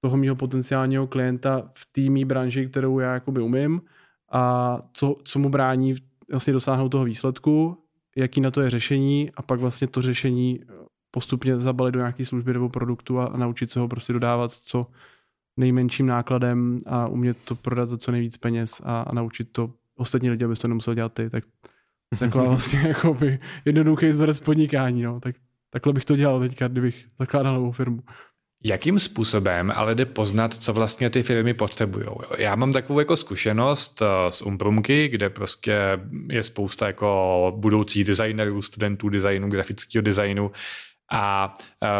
toho 0.00 0.16
mýho 0.16 0.36
potenciálního 0.36 1.06
klienta 1.06 1.70
v 1.74 1.86
té 1.92 2.24
branži, 2.24 2.66
kterou 2.66 2.98
já 2.98 3.14
jakoby 3.14 3.40
umím 3.40 3.80
a 4.32 4.78
co, 4.92 5.16
co 5.24 5.38
mu 5.38 5.48
brání 5.48 5.94
vlastně 6.30 6.52
dosáhnout 6.52 6.88
toho 6.88 7.04
výsledku, 7.04 7.78
jaký 8.16 8.40
na 8.40 8.50
to 8.50 8.60
je 8.60 8.70
řešení 8.70 9.30
a 9.34 9.42
pak 9.42 9.60
vlastně 9.60 9.86
to 9.86 10.02
řešení 10.02 10.60
postupně 11.14 11.58
zabalit 11.58 11.94
do 11.94 12.00
nějaké 12.00 12.24
služby 12.24 12.52
nebo 12.52 12.68
produktu 12.68 13.20
a, 13.20 13.24
a 13.24 13.36
naučit 13.36 13.70
se 13.70 13.80
ho 13.80 13.88
prostě 13.88 14.12
dodávat 14.12 14.50
co 14.52 14.86
nejmenším 15.56 16.06
nákladem 16.06 16.78
a 16.86 17.06
umět 17.06 17.36
to 17.44 17.54
prodat 17.54 17.88
za 17.88 17.98
co 17.98 18.12
nejvíc 18.12 18.36
peněz 18.36 18.82
a, 18.84 19.00
a 19.00 19.14
naučit 19.14 19.48
to 19.52 19.70
ostatní 19.96 20.30
lidi, 20.30 20.44
aby 20.44 20.56
to 20.56 20.68
nemusel 20.68 20.94
dělat 20.94 21.12
ty, 21.12 21.30
tak 21.30 21.44
taková 22.18 22.44
vlastně 22.48 22.80
jako 22.80 23.14
by 23.14 23.38
jednoduchý 23.64 24.08
vzorec 24.08 24.40
podnikání, 24.40 25.02
no. 25.02 25.20
tak 25.20 25.34
takhle 25.70 25.92
bych 25.92 26.04
to 26.04 26.16
dělal 26.16 26.40
teďka, 26.40 26.68
kdybych 26.68 27.04
zakládal 27.18 27.54
novou 27.54 27.72
firmu. 27.72 28.02
Jakým 28.64 28.98
způsobem 28.98 29.72
ale 29.76 29.94
jde 29.94 30.06
poznat, 30.06 30.54
co 30.54 30.72
vlastně 30.72 31.10
ty 31.10 31.22
firmy 31.22 31.54
potřebují? 31.54 32.06
Já 32.38 32.54
mám 32.54 32.72
takovou 32.72 32.98
jako 32.98 33.16
zkušenost 33.16 34.02
eh, 34.02 34.32
z 34.32 34.42
Umprumky, 34.42 35.08
kde 35.08 35.30
prostě 35.30 35.78
je 36.30 36.42
spousta 36.42 36.86
jako 36.86 37.52
budoucích 37.56 38.04
designerů, 38.04 38.62
studentů 38.62 39.08
designu, 39.08 39.48
grafického 39.48 40.02
designu, 40.02 40.50
a 41.14 41.54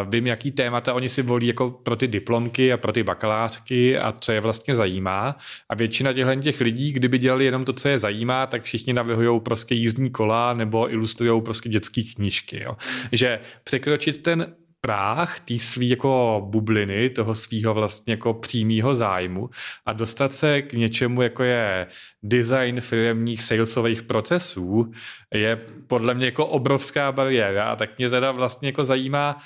vím, 0.09 0.27
jaký 0.27 0.51
témata 0.51 0.95
oni 0.95 1.09
si 1.09 1.23
volí 1.23 1.47
jako 1.47 1.71
pro 1.71 1.97
ty 1.97 2.09
diplomky 2.09 2.73
a 2.73 2.77
pro 2.77 2.93
ty 2.93 3.03
bakalářky 3.03 3.99
a 3.99 4.13
co 4.21 4.33
je 4.33 4.41
vlastně 4.41 4.77
zajímá. 4.77 5.37
A 5.69 5.75
většina 5.75 6.13
těchto 6.13 6.35
těch 6.35 6.61
lidí, 6.61 6.93
kdyby 6.93 7.19
dělali 7.19 7.45
jenom 7.45 7.65
to, 7.65 7.73
co 7.73 7.89
je 7.89 7.99
zajímá, 7.99 8.47
tak 8.47 8.63
všichni 8.63 8.93
navrhují 8.93 9.41
prostě 9.41 9.75
jízdní 9.75 10.11
kola 10.11 10.55
nebo 10.55 10.93
ilustrují 10.93 11.43
prostě 11.43 11.69
dětské 11.69 12.03
knížky. 12.15 12.63
Jo. 12.63 12.77
Že 13.13 13.41
překročit 13.65 14.23
ten 14.23 14.55
práh 14.87 15.41
té 15.41 15.59
svý 15.59 15.89
jako 15.89 16.43
bubliny, 16.51 17.11
toho 17.11 17.35
svého 17.35 17.75
vlastně 17.75 18.13
jako 18.13 18.35
přímého 18.35 18.95
zájmu 18.95 19.51
a 19.87 19.93
dostat 19.93 20.33
se 20.33 20.63
k 20.63 20.73
něčemu, 20.73 21.23
jako 21.23 21.43
je 21.43 21.87
design 22.23 22.81
firmních 22.81 23.43
salesových 23.43 24.03
procesů, 24.03 24.93
je 25.35 25.57
podle 25.87 26.15
mě 26.15 26.27
jako 26.27 26.47
obrovská 26.47 27.13
bariéra 27.13 27.65
a 27.65 27.77
tak 27.77 27.99
mě 27.99 28.11
teda 28.11 28.33
vlastně 28.33 28.69
jako 28.69 28.85
zajímá, 28.85 29.39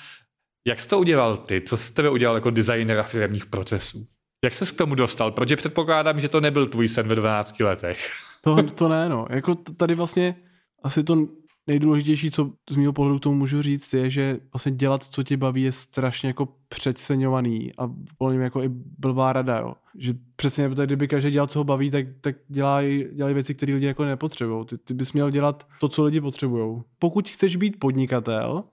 jak 0.67 0.79
jsi 0.79 0.87
to 0.87 0.99
udělal 0.99 1.37
ty? 1.37 1.61
Co 1.61 1.77
jsi 1.77 1.93
tebe 1.93 2.09
udělal 2.09 2.35
jako 2.35 2.49
designera 2.49 3.03
firmních 3.03 3.45
procesů? 3.45 4.07
Jak 4.43 4.53
jsi 4.53 4.65
k 4.65 4.77
tomu 4.77 4.95
dostal? 4.95 5.31
Protože 5.31 5.55
předpokládám, 5.55 6.19
že 6.19 6.29
to 6.29 6.41
nebyl 6.41 6.65
tvůj 6.67 6.87
sen 6.87 7.07
ve 7.07 7.15
12 7.15 7.59
letech. 7.59 8.11
To, 8.41 8.63
to 8.63 8.87
ne, 8.87 9.09
no. 9.09 9.27
Jako 9.29 9.55
tady 9.55 9.95
vlastně 9.95 10.35
asi 10.83 11.03
to 11.03 11.27
nejdůležitější, 11.67 12.31
co 12.31 12.51
z 12.69 12.75
mého 12.75 12.93
pohledu 12.93 13.19
k 13.19 13.21
tomu 13.21 13.35
můžu 13.35 13.61
říct, 13.61 13.93
je, 13.93 14.09
že 14.09 14.39
vlastně 14.53 14.71
dělat, 14.71 15.03
co 15.03 15.23
tě 15.23 15.37
baví, 15.37 15.61
je 15.61 15.71
strašně 15.71 16.27
jako 16.27 16.47
přeceňovaný 16.69 17.71
a 17.77 17.91
podle 18.17 18.35
jako 18.35 18.63
i 18.63 18.69
blbá 18.99 19.33
rada, 19.33 19.59
jo. 19.59 19.73
Že 19.97 20.13
přesně, 20.35 20.69
protože 20.69 20.85
kdyby 20.85 21.07
každý 21.07 21.31
dělal, 21.31 21.47
co 21.47 21.59
ho 21.59 21.63
baví, 21.63 21.91
tak, 21.91 22.05
tak 22.21 22.35
dělají 22.47 23.05
dělaj 23.13 23.33
věci, 23.33 23.55
které 23.55 23.73
lidi 23.73 23.85
jako 23.85 24.05
nepotřebují. 24.05 24.65
Ty, 24.65 24.77
ty 24.77 24.93
bys 24.93 25.13
měl 25.13 25.29
dělat 25.29 25.67
to, 25.79 25.87
co 25.87 26.03
lidi 26.03 26.21
potřebují. 26.21 26.81
Pokud 26.99 27.29
chceš 27.29 27.55
být 27.55 27.79
podnikatel, 27.79 28.63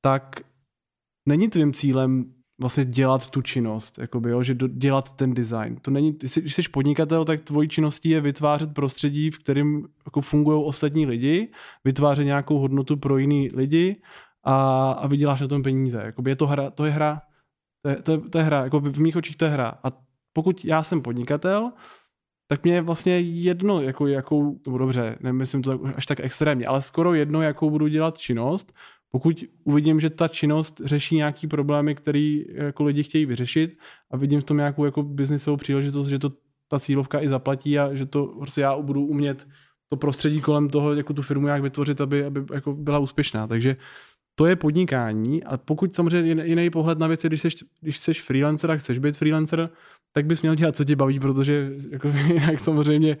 tak 0.00 0.40
není 1.28 1.48
tvým 1.48 1.72
cílem 1.72 2.34
vlastně 2.60 2.84
dělat 2.84 3.30
tu 3.30 3.42
činnost, 3.42 3.98
jakoby, 3.98 4.30
jo, 4.30 4.42
že 4.42 4.54
do, 4.54 4.68
dělat 4.68 5.12
ten 5.12 5.34
design. 5.34 5.76
To 5.82 5.90
není, 5.90 6.16
když 6.36 6.54
jsi 6.54 6.62
podnikatel, 6.62 7.24
tak 7.24 7.40
tvojí 7.40 7.68
činností 7.68 8.08
je 8.08 8.20
vytvářet 8.20 8.74
prostředí, 8.74 9.30
v 9.30 9.38
kterém 9.38 9.84
jako 10.04 10.20
fungují 10.20 10.64
ostatní 10.64 11.06
lidi, 11.06 11.52
vytvářet 11.84 12.24
nějakou 12.24 12.58
hodnotu 12.58 12.96
pro 12.96 13.18
jiný 13.18 13.50
lidi 13.54 13.96
a, 14.44 14.90
a 14.90 15.06
vyděláš 15.06 15.40
na 15.40 15.48
tom 15.48 15.62
peníze. 15.62 16.02
Jakoby 16.04 16.30
je 16.30 16.36
to 16.36 16.46
hra, 16.46 16.70
to 16.70 16.84
je 16.84 16.90
hra, 16.90 17.22
to 17.82 17.88
je, 17.88 17.96
to 17.96 18.12
je, 18.12 18.18
to 18.18 18.38
je 18.38 18.44
hra, 18.44 18.64
jako 18.64 18.80
v 18.80 19.00
mých 19.00 19.16
očích 19.16 19.36
to 19.36 19.44
je 19.44 19.50
hra. 19.50 19.78
A 19.84 19.88
pokud 20.32 20.64
já 20.64 20.82
jsem 20.82 21.02
podnikatel, 21.02 21.72
tak 22.46 22.64
mě 22.64 22.74
je 22.74 22.82
vlastně 22.82 23.20
jedno, 23.20 23.82
jako, 23.82 24.06
jakou, 24.06 24.60
dobře, 24.78 25.18
nemyslím 25.20 25.62
to 25.62 25.80
až 25.96 26.06
tak 26.06 26.20
extrémně, 26.20 26.66
ale 26.66 26.82
skoro 26.82 27.14
jedno, 27.14 27.42
jakou 27.42 27.70
budu 27.70 27.86
dělat 27.86 28.18
činnost, 28.18 28.72
pokud 29.10 29.44
uvidím, 29.64 30.00
že 30.00 30.10
ta 30.10 30.28
činnost 30.28 30.80
řeší 30.84 31.16
nějaký 31.16 31.46
problémy, 31.46 31.94
které 31.94 32.42
jako 32.52 32.84
lidi 32.84 33.02
chtějí 33.02 33.26
vyřešit 33.26 33.78
a 34.10 34.16
vidím 34.16 34.40
v 34.40 34.44
tom 34.44 34.56
nějakou 34.56 34.84
jako 34.84 35.02
biznisovou 35.02 35.56
příležitost, 35.56 36.08
že 36.08 36.18
to 36.18 36.32
ta 36.68 36.80
cílovka 36.80 37.20
i 37.20 37.28
zaplatí 37.28 37.78
a 37.78 37.94
že 37.94 38.06
to 38.06 38.26
prostě 38.26 38.60
já 38.60 38.78
budu 38.78 39.04
umět 39.04 39.48
to 39.88 39.96
prostředí 39.96 40.40
kolem 40.40 40.68
toho, 40.68 40.94
jako 40.94 41.12
tu 41.14 41.22
firmu 41.22 41.46
nějak 41.46 41.62
vytvořit, 41.62 42.00
aby, 42.00 42.24
aby 42.24 42.44
jako 42.54 42.74
byla 42.74 42.98
úspěšná. 42.98 43.46
Takže 43.46 43.76
to 44.34 44.46
je 44.46 44.56
podnikání 44.56 45.44
a 45.44 45.56
pokud 45.56 45.94
samozřejmě 45.94 46.44
jiný 46.46 46.70
pohled 46.70 46.98
na 46.98 47.06
věci, 47.06 47.26
když 47.26 47.40
jsi, 47.40 47.48
když 47.80 47.98
jsi 47.98 48.14
freelancer 48.14 48.70
a 48.70 48.76
chceš 48.76 48.98
být 48.98 49.16
freelancer, 49.16 49.70
tak 50.12 50.26
bys 50.26 50.42
měl 50.42 50.54
dělat, 50.54 50.76
co 50.76 50.84
tě 50.84 50.96
baví, 50.96 51.20
protože 51.20 51.72
jako, 51.90 52.08
jinak 52.26 52.60
samozřejmě 52.60 53.16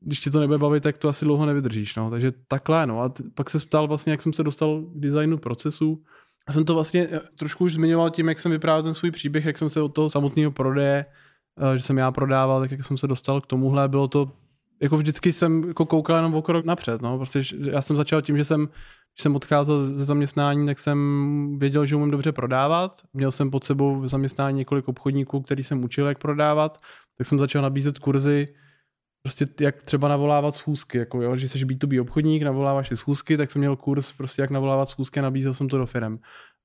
když 0.00 0.20
ti 0.20 0.30
to 0.30 0.40
nebude 0.40 0.58
bavit, 0.58 0.82
tak 0.82 0.98
to 0.98 1.08
asi 1.08 1.24
dlouho 1.24 1.46
nevydržíš. 1.46 1.96
No. 1.96 2.10
Takže 2.10 2.32
takhle, 2.48 2.86
no. 2.86 3.00
A 3.00 3.08
t- 3.08 3.22
pak 3.34 3.50
se 3.50 3.58
ptal 3.58 3.88
vlastně, 3.88 4.10
jak 4.10 4.22
jsem 4.22 4.32
se 4.32 4.42
dostal 4.42 4.82
k 4.82 5.00
designu 5.00 5.38
procesu. 5.38 6.02
Já 6.48 6.54
jsem 6.54 6.64
to 6.64 6.74
vlastně 6.74 7.08
eh, 7.10 7.20
trošku 7.38 7.64
už 7.64 7.72
zmiňoval 7.72 8.10
tím, 8.10 8.28
jak 8.28 8.38
jsem 8.38 8.52
vyprávěl 8.52 8.82
ten 8.82 8.94
svůj 8.94 9.10
příběh, 9.10 9.44
jak 9.44 9.58
jsem 9.58 9.68
se 9.68 9.82
od 9.82 9.88
toho 9.88 10.10
samotného 10.10 10.50
prodeje, 10.50 11.06
eh, 11.60 11.76
že 11.76 11.82
jsem 11.82 11.98
já 11.98 12.10
prodával, 12.10 12.60
tak 12.60 12.70
jak 12.70 12.84
jsem 12.84 12.96
se 12.96 13.06
dostal 13.06 13.40
k 13.40 13.46
tomuhle, 13.46 13.88
bylo 13.88 14.08
to 14.08 14.32
jako 14.82 14.96
vždycky 14.96 15.32
jsem 15.32 15.64
jako 15.68 15.86
koukal 15.86 16.16
jenom 16.16 16.34
o 16.34 16.42
krok 16.42 16.64
napřed, 16.64 17.02
no, 17.02 17.16
prostě 17.16 17.42
já 17.70 17.82
jsem 17.82 17.96
začal 17.96 18.22
tím, 18.22 18.36
že 18.36 18.44
jsem, 18.44 18.60
když 18.60 19.22
jsem 19.22 19.36
odcházel 19.36 19.84
ze 19.84 20.04
zaměstnání, 20.04 20.66
tak 20.66 20.78
jsem 20.78 21.58
věděl, 21.58 21.86
že 21.86 21.96
umím 21.96 22.10
dobře 22.10 22.32
prodávat, 22.32 23.02
měl 23.12 23.30
jsem 23.30 23.50
pod 23.50 23.64
sebou 23.64 24.00
v 24.00 24.08
zaměstnání 24.08 24.56
několik 24.56 24.88
obchodníků, 24.88 25.40
který 25.40 25.62
jsem 25.62 25.84
učil, 25.84 26.06
jak 26.06 26.18
prodávat, 26.18 26.78
tak 27.18 27.26
jsem 27.26 27.38
začal 27.38 27.62
nabízet 27.62 27.98
kurzy, 27.98 28.46
prostě 29.22 29.46
jak 29.60 29.82
třeba 29.82 30.08
navolávat 30.08 30.54
schůzky, 30.54 30.98
jako 30.98 31.22
jo, 31.22 31.36
že 31.36 31.48
jsi 31.48 31.58
B2B 31.58 32.00
obchodník, 32.00 32.42
navoláváš 32.42 32.88
si 32.88 32.96
schůzky, 32.96 33.36
tak 33.36 33.50
jsem 33.50 33.60
měl 33.60 33.76
kurz 33.76 34.12
prostě 34.12 34.42
jak 34.42 34.50
navolávat 34.50 34.88
schůzky 34.88 35.20
a 35.20 35.22
nabízel 35.22 35.54
jsem 35.54 35.68
to 35.68 35.78
do 35.78 35.86
firm. 35.86 36.18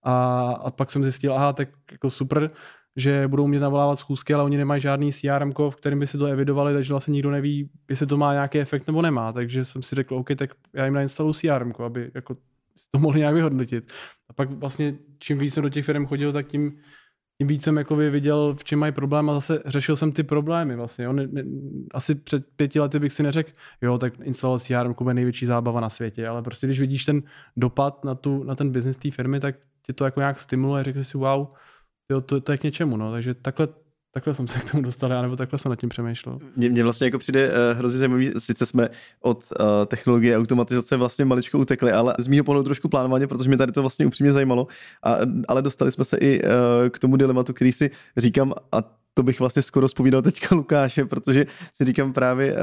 A, 0.04 0.52
a 0.52 0.72
pak 0.72 0.92
jsem 0.92 1.04
zjistil, 1.04 1.34
aha, 1.34 1.54
tak 1.54 1.70
jako 1.92 2.10
super, 2.10 2.52
že 2.96 3.28
budou 3.28 3.48
mě 3.48 3.60
navolávat 3.60 4.00
schůzky, 4.00 4.34
ale 4.34 4.44
oni 4.44 4.58
nemají 4.58 4.82
žádný 4.82 5.14
CRM, 5.14 5.54
v 5.70 5.76
kterém 5.76 6.00
by 6.00 6.08
si 6.08 6.18
to 6.18 6.26
evidovali, 6.26 6.74
takže 6.74 6.94
vlastně 6.94 7.12
nikdo 7.12 7.32
neví, 7.32 7.70
jestli 7.90 8.08
to 8.08 8.18
má 8.18 8.34
nějaký 8.34 8.60
efekt 8.60 8.88
nebo 8.88 9.02
nemá. 9.02 9.34
Takže 9.34 9.66
jsem 9.66 9.82
si 9.82 9.96
řekl, 9.96 10.16
OK, 10.16 10.30
tak 10.36 10.50
já 10.74 10.86
jim 10.86 10.94
nainstaluju 10.94 11.34
CRM, 11.34 11.72
aby 11.86 12.12
jako 12.16 12.36
to 12.92 13.00
mohli 13.00 13.20
nějak 13.20 13.36
vyhodnotit. 13.36 13.92
A 14.30 14.34
pak 14.34 14.52
vlastně 14.52 14.96
čím 15.20 15.38
víc 15.38 15.54
jsem 15.54 15.64
do 15.64 15.70
těch 15.70 15.86
firm 15.86 16.06
chodil, 16.06 16.34
tak 16.34 16.48
tím, 16.48 16.78
tím 17.38 17.48
víc 17.48 17.64
jsem 17.64 17.78
jako 17.78 17.96
viděl, 17.96 18.56
v 18.60 18.64
čem 18.64 18.80
mají 18.80 18.92
problém 18.92 19.30
a 19.30 19.34
zase 19.34 19.62
řešil 19.66 19.96
jsem 19.96 20.12
ty 20.12 20.24
problémy 20.24 20.76
vlastně. 20.76 21.06
Jo. 21.06 21.14
Ne, 21.14 21.28
ne, 21.28 21.44
asi 21.94 22.16
před 22.16 22.46
pěti 22.56 22.80
lety 22.80 23.00
bych 23.00 23.14
si 23.14 23.24
neřekl, 23.24 23.52
jo, 23.82 23.98
tak 23.98 24.14
instalovat 24.24 24.62
CRM 24.62 25.08
je 25.08 25.14
největší 25.14 25.46
zábava 25.46 25.82
na 25.82 25.90
světě, 25.90 26.28
ale 26.28 26.42
prostě 26.42 26.68
když 26.68 26.80
vidíš 26.80 27.06
ten 27.06 27.24
dopad 27.58 28.06
na, 28.06 28.16
tu, 28.16 28.44
na 28.44 28.56
ten 28.56 28.72
business 28.72 28.98
té 28.98 29.12
firmy, 29.12 29.40
tak 29.40 29.56
tě 29.86 29.94
to 29.94 30.06
jako 30.06 30.20
nějak 30.20 30.40
stimuluje, 30.40 30.84
řekl 30.84 31.04
si, 31.04 31.18
wow, 31.18 31.48
jo, 32.12 32.22
to, 32.22 32.42
to 32.42 32.52
je 32.52 32.58
k 32.58 32.64
něčemu, 32.64 32.98
no. 32.98 33.12
Takže 33.12 33.34
takhle, 33.34 33.68
takhle 34.16 34.34
jsem 34.34 34.48
se 34.48 34.60
k 34.60 34.72
tomu 34.72 34.84
dostal, 34.84 35.22
nebo 35.22 35.36
takhle 35.36 35.60
jsem 35.60 35.70
nad 35.70 35.80
tím 35.80 35.90
přemýšlel. 35.90 36.40
Mně, 36.56 36.70
mně 36.70 36.84
vlastně 36.84 37.08
jako 37.08 37.20
přijde 37.20 37.50
uh, 37.50 37.78
hrozně 37.78 38.00
zajímavý, 38.00 38.32
sice 38.38 38.66
jsme 38.66 38.90
od 39.22 39.44
uh, 39.60 39.66
technologie 39.86 40.38
automatizace 40.38 40.98
vlastně 40.98 41.26
maličko 41.26 41.60
utekli, 41.60 41.92
ale 41.92 42.16
z 42.20 42.28
mýho 42.28 42.44
pohledu 42.44 42.64
trošku 42.64 42.90
plánovaně, 42.90 43.28
protože 43.28 43.50
mě 43.50 43.58
tady 43.58 43.72
to 43.72 43.82
vlastně 43.82 44.06
upřímně 44.06 44.34
zajímalo, 44.34 44.68
a, 45.04 45.18
ale 45.48 45.62
dostali 45.62 45.92
jsme 45.92 46.06
se 46.06 46.18
i 46.18 46.44
uh, 46.44 46.50
k 46.90 47.00
tomu 47.00 47.18
dilematu, 47.18 47.54
který 47.54 47.72
si 47.72 47.92
říkám, 48.18 48.54
a 48.72 48.84
to 49.14 49.24
bych 49.24 49.40
vlastně 49.40 49.62
skoro 49.62 49.88
spovídal 49.88 50.22
teďka 50.22 50.56
Lukáše, 50.56 51.06
protože 51.06 51.46
si 51.74 51.86
říkám 51.86 52.14
právě 52.14 52.54
uh, 52.54 52.60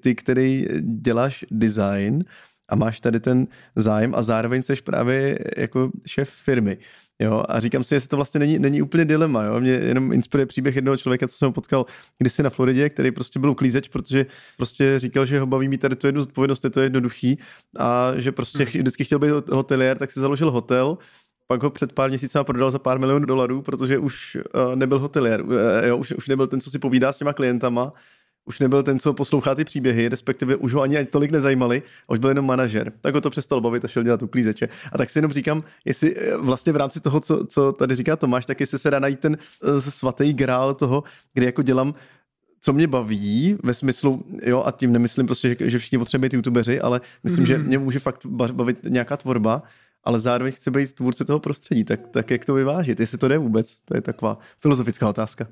ty, 0.00 0.14
který 0.14 0.66
děláš 0.80 1.44
design 1.50 2.24
a 2.68 2.76
máš 2.76 3.00
tady 3.00 3.20
ten 3.20 3.46
zájem 3.76 4.14
a 4.14 4.22
zároveň 4.22 4.62
jsi 4.62 4.76
právě 4.76 5.38
jako 5.56 5.90
šéf 6.06 6.30
firmy. 6.30 6.78
Jo, 7.20 7.44
a 7.48 7.60
říkám 7.60 7.84
si, 7.84 7.94
jestli 7.94 8.08
to 8.08 8.16
vlastně 8.16 8.40
není, 8.40 8.58
není 8.58 8.82
úplně 8.82 9.04
dilema. 9.04 9.44
Jo? 9.44 9.60
Mě 9.60 9.70
jenom 9.70 10.12
inspiruje 10.12 10.46
příběh 10.46 10.76
jednoho 10.76 10.96
člověka, 10.96 11.28
co 11.28 11.36
jsem 11.36 11.52
potkal 11.52 11.86
kdysi 12.18 12.42
na 12.42 12.50
Floridě, 12.50 12.88
který 12.88 13.10
prostě 13.10 13.38
byl 13.38 13.50
uklízeč, 13.50 13.88
protože 13.88 14.26
prostě 14.56 14.98
říkal, 14.98 15.26
že 15.26 15.40
ho 15.40 15.46
baví 15.46 15.68
mít 15.68 15.80
tady 15.80 15.96
tu 15.96 16.06
jednu 16.06 16.20
zodpovědnost, 16.20 16.64
je 16.64 16.70
to 16.70 16.80
jednoduchý 16.80 17.38
a 17.78 18.12
že 18.16 18.32
prostě 18.32 18.58
hmm. 18.58 18.66
vždycky 18.66 19.04
chtěl 19.04 19.18
být 19.18 19.30
hotelier, 19.52 19.98
tak 19.98 20.12
si 20.12 20.20
založil 20.20 20.50
hotel, 20.50 20.98
pak 21.46 21.62
ho 21.62 21.70
před 21.70 21.92
pár 21.92 22.10
měsíci 22.10 22.38
prodal 22.42 22.70
za 22.70 22.78
pár 22.78 22.98
milionů 22.98 23.26
dolarů, 23.26 23.62
protože 23.62 23.98
už 23.98 24.36
uh, 24.36 24.76
nebyl 24.76 24.98
hotelier, 24.98 25.42
uh, 25.42 25.52
jo, 25.84 25.96
už, 25.96 26.12
už 26.12 26.28
nebyl 26.28 26.46
ten, 26.46 26.60
co 26.60 26.70
si 26.70 26.78
povídá 26.78 27.12
s 27.12 27.18
těma 27.18 27.32
klientama, 27.32 27.92
už 28.48 28.60
nebyl 28.60 28.82
ten, 28.82 28.98
co 28.98 29.12
poslouchá 29.12 29.54
ty 29.54 29.64
příběhy, 29.64 30.08
respektive 30.08 30.56
už 30.56 30.74
ho 30.74 30.82
ani 30.82 31.04
tolik 31.04 31.30
nezajímali, 31.30 31.82
a 32.08 32.12
už 32.12 32.18
byl 32.18 32.30
jenom 32.30 32.46
manažer. 32.46 32.92
Tak 33.00 33.14
ho 33.14 33.20
to 33.20 33.30
přestal 33.30 33.60
bavit 33.60 33.84
a 33.84 33.88
šel 33.88 34.02
dělat 34.02 34.22
uklízeče. 34.22 34.68
A 34.92 34.98
tak 34.98 35.10
si 35.10 35.18
jenom 35.18 35.32
říkám, 35.32 35.64
jestli 35.84 36.16
eh, 36.16 36.36
vlastně 36.36 36.72
v 36.72 36.76
rámci 36.76 37.00
toho, 37.00 37.20
co, 37.20 37.46
co 37.46 37.72
tady 37.72 37.94
říká 37.94 38.16
Tomáš, 38.16 38.46
tak 38.46 38.60
jestli 38.60 38.78
se 38.78 38.90
dá 38.90 38.98
najít 38.98 39.20
ten 39.20 39.38
uh, 39.62 39.80
svatý 39.80 40.32
grál 40.32 40.74
toho, 40.74 41.04
kdy 41.34 41.46
jako 41.46 41.62
dělám 41.62 41.94
co 42.60 42.72
mě 42.72 42.86
baví 42.86 43.58
ve 43.62 43.74
smyslu, 43.74 44.24
jo, 44.42 44.62
a 44.66 44.70
tím 44.70 44.92
nemyslím 44.92 45.26
prostě, 45.26 45.48
že, 45.48 45.70
že 45.70 45.78
všichni 45.78 45.98
potřebují 45.98 46.30
youtubeři, 46.32 46.80
ale 46.80 47.00
myslím, 47.24 47.44
mm-hmm. 47.44 47.48
že 47.48 47.58
mě 47.58 47.78
může 47.78 47.98
fakt 47.98 48.26
bavit 48.26 48.78
nějaká 48.88 49.16
tvorba, 49.16 49.62
ale 50.04 50.18
zároveň 50.18 50.52
chci 50.52 50.70
být 50.70 50.92
tvůrce 50.92 51.24
toho 51.24 51.40
prostředí, 51.40 51.84
tak, 51.84 52.00
tak 52.10 52.30
jak 52.30 52.44
to 52.44 52.54
vyvážit, 52.54 53.00
jestli 53.00 53.18
to 53.18 53.28
jde 53.28 53.38
vůbec, 53.38 53.76
to 53.84 53.96
je 53.96 54.00
taková 54.00 54.38
filozofická 54.60 55.08
otázka. 55.08 55.46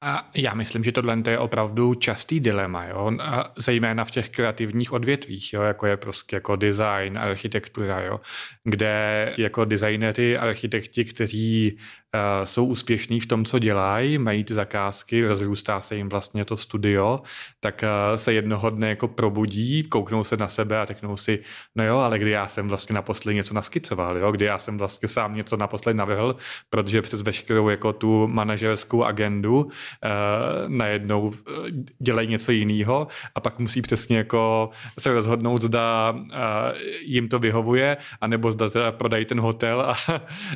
A 0.00 0.30
já 0.34 0.54
myslím, 0.54 0.84
že 0.84 0.92
tohle 0.92 1.22
je 1.28 1.38
opravdu 1.38 1.94
častý 1.94 2.40
dilema, 2.40 2.84
jo? 2.84 3.12
A 3.20 3.52
zejména 3.56 4.04
v 4.04 4.10
těch 4.10 4.28
kreativních 4.28 4.92
odvětvích, 4.92 5.52
jo? 5.52 5.62
jako 5.62 5.86
je 5.86 5.96
prostě 5.96 6.36
jako 6.36 6.56
design, 6.56 7.18
architektura, 7.18 8.00
jo? 8.00 8.20
kde 8.64 9.34
jako 9.38 9.64
designery, 9.64 10.38
architekti, 10.38 11.04
kteří 11.04 11.78
jsou 12.44 12.64
úspěšní 12.64 13.20
v 13.20 13.26
tom, 13.26 13.44
co 13.44 13.58
dělají, 13.58 14.18
mají 14.18 14.44
ty 14.44 14.54
zakázky, 14.54 15.24
rozrůstá 15.24 15.80
se 15.80 15.96
jim 15.96 16.08
vlastně 16.08 16.44
to 16.44 16.56
studio, 16.56 17.20
tak 17.60 17.84
uh, 18.10 18.16
se 18.16 18.32
jednoho 18.32 18.70
dne 18.70 18.88
jako 18.88 19.08
probudí, 19.08 19.82
kouknou 19.82 20.24
se 20.24 20.36
na 20.36 20.48
sebe 20.48 20.80
a 20.80 20.84
řeknou 20.84 21.16
si, 21.16 21.42
no 21.76 21.84
jo, 21.84 21.98
ale 21.98 22.18
kdy 22.18 22.30
já 22.30 22.48
jsem 22.48 22.68
vlastně 22.68 22.94
naposledy 22.94 23.34
něco 23.36 23.54
naskicoval, 23.54 24.18
jo? 24.18 24.32
kdy 24.32 24.44
já 24.44 24.58
jsem 24.58 24.78
vlastně 24.78 25.08
sám 25.08 25.34
něco 25.34 25.56
naposledy 25.56 25.96
navrhl, 25.96 26.36
protože 26.70 27.02
přes 27.02 27.22
veškerou 27.22 27.68
jako 27.68 27.92
tu 27.92 28.26
manažerskou 28.26 29.04
agendu 29.04 29.60
uh, 29.64 29.70
najednou 30.68 31.32
dělají 31.98 32.28
něco 32.28 32.52
jiného 32.52 33.06
a 33.34 33.40
pak 33.40 33.58
musí 33.58 33.82
přesně 33.82 34.16
jako 34.16 34.70
se 34.98 35.12
rozhodnout, 35.12 35.62
zda 35.62 36.10
uh, 36.10 36.28
jim 37.00 37.28
to 37.28 37.38
vyhovuje, 37.38 37.96
anebo 38.20 38.50
zda 38.50 38.70
teda 38.70 38.92
prodají 38.92 39.24
ten 39.24 39.40
hotel 39.40 39.80
a, 39.80 39.96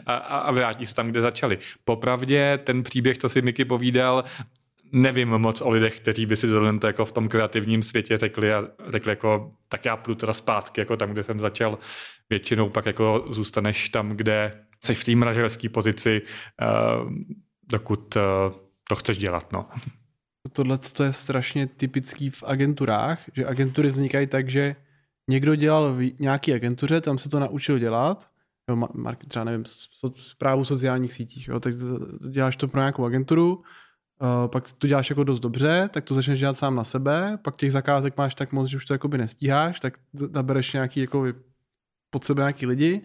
a, 0.06 0.14
a 0.16 0.52
vrátí 0.52 0.86
se 0.86 0.94
tam, 0.94 1.08
kde 1.08 1.20
začal 1.20 1.41
začali. 1.42 1.58
Popravdě 1.84 2.58
ten 2.64 2.82
příběh, 2.82 3.18
co 3.18 3.28
si 3.28 3.42
Miky 3.42 3.64
povídal, 3.64 4.24
nevím 4.92 5.28
moc 5.28 5.60
o 5.60 5.70
lidech, 5.70 6.00
kteří 6.00 6.26
by 6.26 6.36
si 6.36 6.48
zrovna 6.48 6.78
to 6.78 6.86
jako 6.86 7.04
v 7.04 7.12
tom 7.12 7.28
kreativním 7.28 7.82
světě 7.82 8.16
řekli 8.16 8.52
a 8.52 8.64
řekli 8.88 9.12
jako, 9.12 9.52
tak 9.68 9.84
já 9.84 9.96
půjdu 9.96 10.14
teda 10.14 10.32
zpátky, 10.32 10.80
jako 10.80 10.96
tam, 10.96 11.10
kde 11.10 11.22
jsem 11.22 11.40
začal. 11.40 11.78
Většinou 12.30 12.68
pak 12.68 12.86
jako 12.86 13.26
zůstaneš 13.30 13.88
tam, 13.88 14.16
kde 14.16 14.64
jsi 14.84 14.94
v 14.94 15.04
té 15.04 15.14
manažerské 15.14 15.68
pozici, 15.68 16.22
uh, 16.22 17.10
dokud 17.70 18.16
uh, 18.16 18.22
to 18.88 18.94
chceš 18.94 19.18
dělat, 19.18 19.52
no. 19.52 19.66
Tohle 20.52 20.78
to 20.78 21.04
je 21.04 21.12
strašně 21.12 21.66
typický 21.66 22.30
v 22.30 22.42
agenturách, 22.42 23.18
že 23.32 23.46
agentury 23.46 23.88
vznikají 23.88 24.26
tak, 24.26 24.50
že 24.50 24.76
někdo 25.30 25.54
dělal 25.54 25.94
v 25.94 26.20
nějaký 26.20 26.54
agentuře, 26.54 27.00
tam 27.00 27.18
se 27.18 27.28
to 27.28 27.40
naučil 27.40 27.78
dělat 27.78 28.31
jo, 28.72 28.88
market, 28.94 29.28
třeba 29.28 29.44
nevím, 29.44 29.64
zprávu 30.16 30.64
sociálních 30.64 31.12
sítích, 31.12 31.48
jo, 31.48 31.60
tak 31.60 31.74
děláš 32.30 32.56
to 32.56 32.68
pro 32.68 32.80
nějakou 32.80 33.04
agenturu, 33.04 33.54
uh, 33.56 33.62
pak 34.46 34.72
to 34.72 34.86
děláš 34.86 35.10
jako 35.10 35.24
dost 35.24 35.40
dobře, 35.40 35.88
tak 35.92 36.04
to 36.04 36.14
začneš 36.14 36.38
dělat 36.38 36.56
sám 36.56 36.76
na 36.76 36.84
sebe, 36.84 37.38
pak 37.42 37.56
těch 37.56 37.72
zakázek 37.72 38.16
máš 38.16 38.34
tak 38.34 38.52
moc, 38.52 38.68
že 38.68 38.76
už 38.76 38.84
to 38.84 38.94
jakoby 38.94 39.18
nestíháš, 39.18 39.80
tak 39.80 39.98
nabereš 40.32 40.72
nějaký 40.72 41.00
jako 41.00 41.26
pod 42.10 42.24
sebe 42.24 42.42
nějaký 42.42 42.66
lidi, 42.66 43.02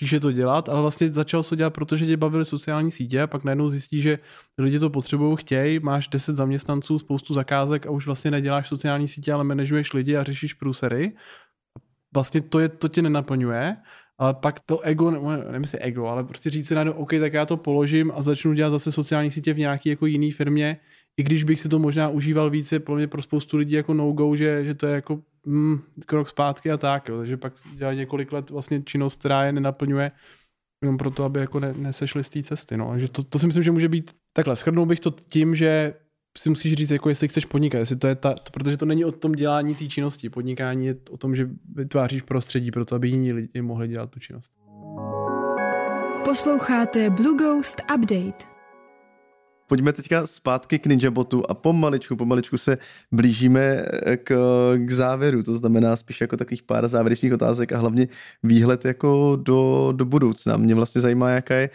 učíš 0.00 0.12
je 0.12 0.20
to 0.20 0.32
dělat, 0.32 0.68
ale 0.68 0.80
vlastně 0.80 1.08
začal 1.08 1.42
to 1.42 1.56
dělat, 1.56 1.70
protože 1.70 2.06
tě 2.06 2.16
bavily 2.16 2.44
sociální 2.44 2.90
sítě 2.90 3.22
a 3.22 3.26
pak 3.26 3.44
najednou 3.44 3.70
zjistí, 3.70 4.00
že 4.02 4.18
lidi 4.58 4.78
to 4.78 4.90
potřebují, 4.90 5.36
chtějí, 5.36 5.80
máš 5.80 6.08
10 6.08 6.36
zaměstnanců, 6.36 6.98
spoustu 6.98 7.34
zakázek 7.34 7.86
a 7.86 7.90
už 7.90 8.06
vlastně 8.06 8.30
neděláš 8.30 8.68
sociální 8.68 9.08
sítě, 9.08 9.32
ale 9.32 9.44
manažuješ 9.44 9.92
lidi 9.92 10.16
a 10.16 10.24
řešíš 10.24 10.54
průsery. 10.54 11.16
Vlastně 12.14 12.40
to, 12.40 12.58
je, 12.58 12.68
to 12.68 12.88
tě 12.88 13.02
nenaplňuje 13.02 13.76
ale 14.20 14.34
pak 14.34 14.60
to 14.60 14.80
ego, 14.80 15.10
nevím 15.50 15.64
si 15.64 15.78
ego, 15.78 16.06
ale 16.06 16.24
prostě 16.24 16.50
říct 16.50 16.68
si 16.68 16.74
najednou, 16.74 16.92
OK, 16.92 17.10
tak 17.20 17.32
já 17.32 17.46
to 17.46 17.56
položím 17.56 18.12
a 18.14 18.22
začnu 18.22 18.52
dělat 18.52 18.70
zase 18.70 18.92
sociální 18.92 19.30
sítě 19.30 19.52
v 19.52 19.58
nějaké 19.58 19.90
jako 19.90 20.06
jiné 20.06 20.32
firmě, 20.32 20.76
i 21.16 21.22
když 21.22 21.44
bych 21.44 21.60
si 21.60 21.68
to 21.68 21.78
možná 21.78 22.08
užíval 22.08 22.50
více, 22.50 22.80
pro 22.80 22.94
mě 22.94 23.08
pro 23.08 23.22
spoustu 23.22 23.56
lidí 23.56 23.74
jako 23.74 23.94
no-go, 23.94 24.36
že, 24.36 24.64
že 24.64 24.74
to 24.74 24.86
je 24.86 24.94
jako 24.94 25.20
mm, 25.46 25.80
krok 26.06 26.28
zpátky 26.28 26.70
a 26.70 26.76
tak, 26.76 27.08
jo. 27.08 27.18
takže 27.18 27.36
pak 27.36 27.52
dělat 27.74 27.92
několik 27.92 28.32
let 28.32 28.50
vlastně 28.50 28.82
činnost, 28.82 29.18
která 29.18 29.44
je 29.44 29.52
nenaplňuje, 29.52 30.12
jenom 30.82 30.98
proto, 30.98 31.24
aby 31.24 31.40
jako 31.40 31.60
ne, 31.60 31.74
nesešli 31.76 32.24
z 32.24 32.30
té 32.30 32.42
cesty. 32.42 32.76
No. 32.76 32.90
Takže 32.90 33.08
to, 33.08 33.24
to, 33.24 33.38
si 33.38 33.46
myslím, 33.46 33.64
že 33.64 33.70
může 33.70 33.88
být 33.88 34.10
takhle. 34.32 34.56
Schrnul 34.56 34.86
bych 34.86 35.00
to 35.00 35.10
tím, 35.10 35.54
že 35.54 35.94
si 36.38 36.48
musíš 36.48 36.74
říct, 36.74 36.90
jako 36.90 37.08
jestli 37.08 37.28
chceš 37.28 37.44
podnikat, 37.44 37.78
jestli 37.78 37.96
to 37.96 38.06
je 38.06 38.14
ta, 38.14 38.34
to, 38.34 38.50
protože 38.52 38.76
to 38.76 38.86
není 38.86 39.04
o 39.04 39.12
tom 39.12 39.32
dělání 39.32 39.74
té 39.74 39.86
činnosti. 39.86 40.30
Podnikání 40.30 40.86
je 40.86 40.96
o 41.10 41.16
tom, 41.16 41.34
že 41.34 41.48
vytváříš 41.74 42.22
prostředí 42.22 42.70
pro 42.70 42.84
to, 42.84 42.94
aby 42.94 43.08
jiní 43.08 43.32
lidi 43.32 43.62
mohli 43.62 43.88
dělat 43.88 44.10
tu 44.10 44.20
činnost. 44.20 44.52
Posloucháte 46.24 47.10
Blue 47.10 47.38
Ghost 47.38 47.82
Update. 47.94 48.50
Pojďme 49.66 49.92
teďka 49.92 50.26
zpátky 50.26 50.78
k 50.78 50.86
Ninjabotu 50.86 51.50
a 51.50 51.54
pomaličku, 51.54 52.16
pomaličku 52.16 52.58
se 52.58 52.78
blížíme 53.12 53.86
k, 54.24 54.34
k 54.76 54.90
závěru, 54.90 55.42
to 55.42 55.54
znamená 55.54 55.96
spíš 55.96 56.20
jako 56.20 56.36
takových 56.36 56.62
pár 56.62 56.88
závěrečných 56.88 57.32
otázek 57.32 57.72
a 57.72 57.78
hlavně 57.78 58.08
výhled 58.42 58.84
jako 58.84 59.38
do, 59.42 59.92
do 59.96 60.04
budoucna. 60.04 60.56
Mě 60.56 60.74
vlastně 60.74 61.00
zajímá, 61.00 61.30
jaká 61.30 61.54
je 61.54 61.70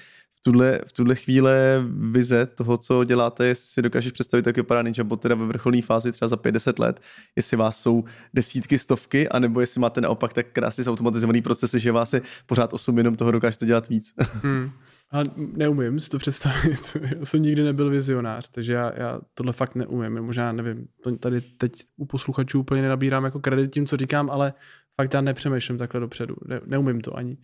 tuhle, 0.46 0.82
v 0.88 0.92
tuhle 0.92 1.16
chvíle 1.16 1.84
vize 2.12 2.46
toho, 2.46 2.78
co 2.78 3.04
děláte, 3.04 3.46
jestli 3.46 3.68
si 3.68 3.82
dokážeš 3.82 4.12
představit, 4.12 4.48
jak 4.48 4.56
vypadá 4.56 4.82
Ninja 4.82 5.04
Bot 5.04 5.22
teda 5.22 5.36
ve 5.36 5.46
vrcholné 5.46 5.82
fázi 5.82 6.12
třeba 6.12 6.30
za 6.30 6.38
50 6.38 6.80
let, 6.80 7.00
jestli 7.36 7.58
vás 7.58 7.82
jsou 7.82 8.04
desítky, 8.34 8.80
stovky, 8.80 9.30
anebo 9.30 9.62
jestli 9.62 9.82
máte 9.82 10.02
naopak 10.02 10.34
tak 10.34 10.46
krásně 10.54 10.84
zautomatizovaný 10.84 11.42
procesy, 11.42 11.80
že 11.80 11.92
vás 11.92 12.14
je 12.14 12.22
pořád 12.46 12.74
8 12.74 12.98
jenom 12.98 13.16
toho 13.16 13.32
dokážete 13.32 13.66
dělat 13.66 13.90
víc. 13.90 14.14
Hmm. 14.44 14.72
A 15.12 15.24
neumím 15.38 16.00
si 16.00 16.10
to 16.10 16.18
představit. 16.18 16.98
já 17.20 17.26
jsem 17.26 17.42
nikdy 17.42 17.64
nebyl 17.64 17.90
vizionář, 17.90 18.50
takže 18.50 18.74
já, 18.74 18.92
já 18.96 19.20
tohle 19.34 19.54
fakt 19.54 19.76
neumím. 19.76 20.22
Možná 20.22 20.52
nevím, 20.52 20.88
tady 21.20 21.42
teď 21.42 21.72
u 21.98 22.06
posluchačů 22.06 22.60
úplně 22.60 22.82
nenabírám 22.82 23.26
jako 23.26 23.40
kredit 23.40 23.74
tím, 23.74 23.88
co 23.88 23.98
říkám, 23.98 24.30
ale 24.30 24.54
fakt 24.96 25.14
já 25.14 25.22
nepřemýšlím 25.22 25.78
takhle 25.78 26.00
dopředu. 26.00 26.36
Ne, 26.46 26.62
neumím 26.66 27.02
to 27.02 27.18
ani. 27.18 27.38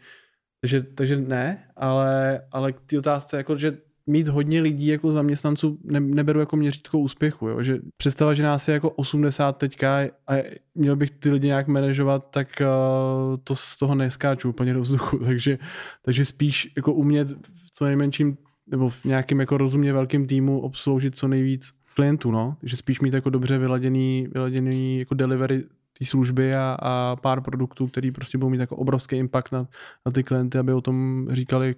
Takže, 0.62 0.84
takže 0.84 1.18
ne, 1.18 1.64
ale, 1.76 2.42
ale 2.52 2.74
k 2.74 2.82
té 2.82 3.00
otázce, 3.00 3.38
jako, 3.38 3.58
že 3.58 3.78
mít 4.08 4.28
hodně 4.28 4.62
lidí 4.62 4.88
jako 4.88 5.12
zaměstnanců 5.12 5.80
ne, 5.84 6.00
neberu 6.00 6.40
jako 6.40 6.56
měřítko 6.56 7.00
úspěchu, 7.00 7.48
jo? 7.48 7.62
že 7.62 7.80
představa, 7.98 8.34
že 8.34 8.44
nás 8.44 8.68
je 8.68 8.74
jako 8.74 8.90
80 8.90 9.58
teďka 9.58 10.00
a 10.28 10.34
měl 10.76 10.96
bych 10.96 11.12
ty 11.12 11.32
lidi 11.32 11.48
nějak 11.48 11.68
manažovat, 11.68 12.30
tak 12.30 12.48
uh, 12.62 13.38
to 13.44 13.56
z 13.56 13.78
toho 13.78 13.96
neskáču 13.96 14.50
úplně 14.50 14.74
do 14.74 14.82
vzduchu, 14.82 15.18
takže, 15.26 15.58
takže 16.02 16.26
spíš 16.26 16.74
jako 16.76 16.94
umět 16.94 17.30
v 17.32 17.72
co 17.74 17.86
nejmenším 17.86 18.38
nebo 18.68 18.90
v 18.90 19.06
nějakým 19.06 19.40
jako 19.40 19.58
rozumně 19.58 19.94
velkým 19.94 20.28
týmu 20.28 20.60
obsloužit 20.60 21.18
co 21.18 21.28
nejvíc 21.28 21.72
klientů, 21.96 22.32
no. 22.32 22.58
Takže 22.60 22.78
spíš 22.78 23.00
mít 23.00 23.14
jako 23.14 23.30
dobře 23.30 23.58
vyladěný, 23.58 24.28
vyladěný 24.34 25.00
jako 25.00 25.16
delivery 25.16 25.64
té 26.02 26.06
služby 26.06 26.56
a, 26.56 26.78
a 26.82 27.16
pár 27.16 27.42
produktů, 27.42 27.88
který 27.88 28.12
prostě 28.12 28.38
budou 28.38 28.50
mít 28.50 28.60
jako 28.60 28.76
obrovský 28.76 29.16
impact 29.16 29.52
na, 29.52 29.68
na 30.06 30.12
ty 30.12 30.24
klienty, 30.24 30.58
aby 30.58 30.74
o 30.74 30.82
tom 30.82 31.28
říkali 31.32 31.76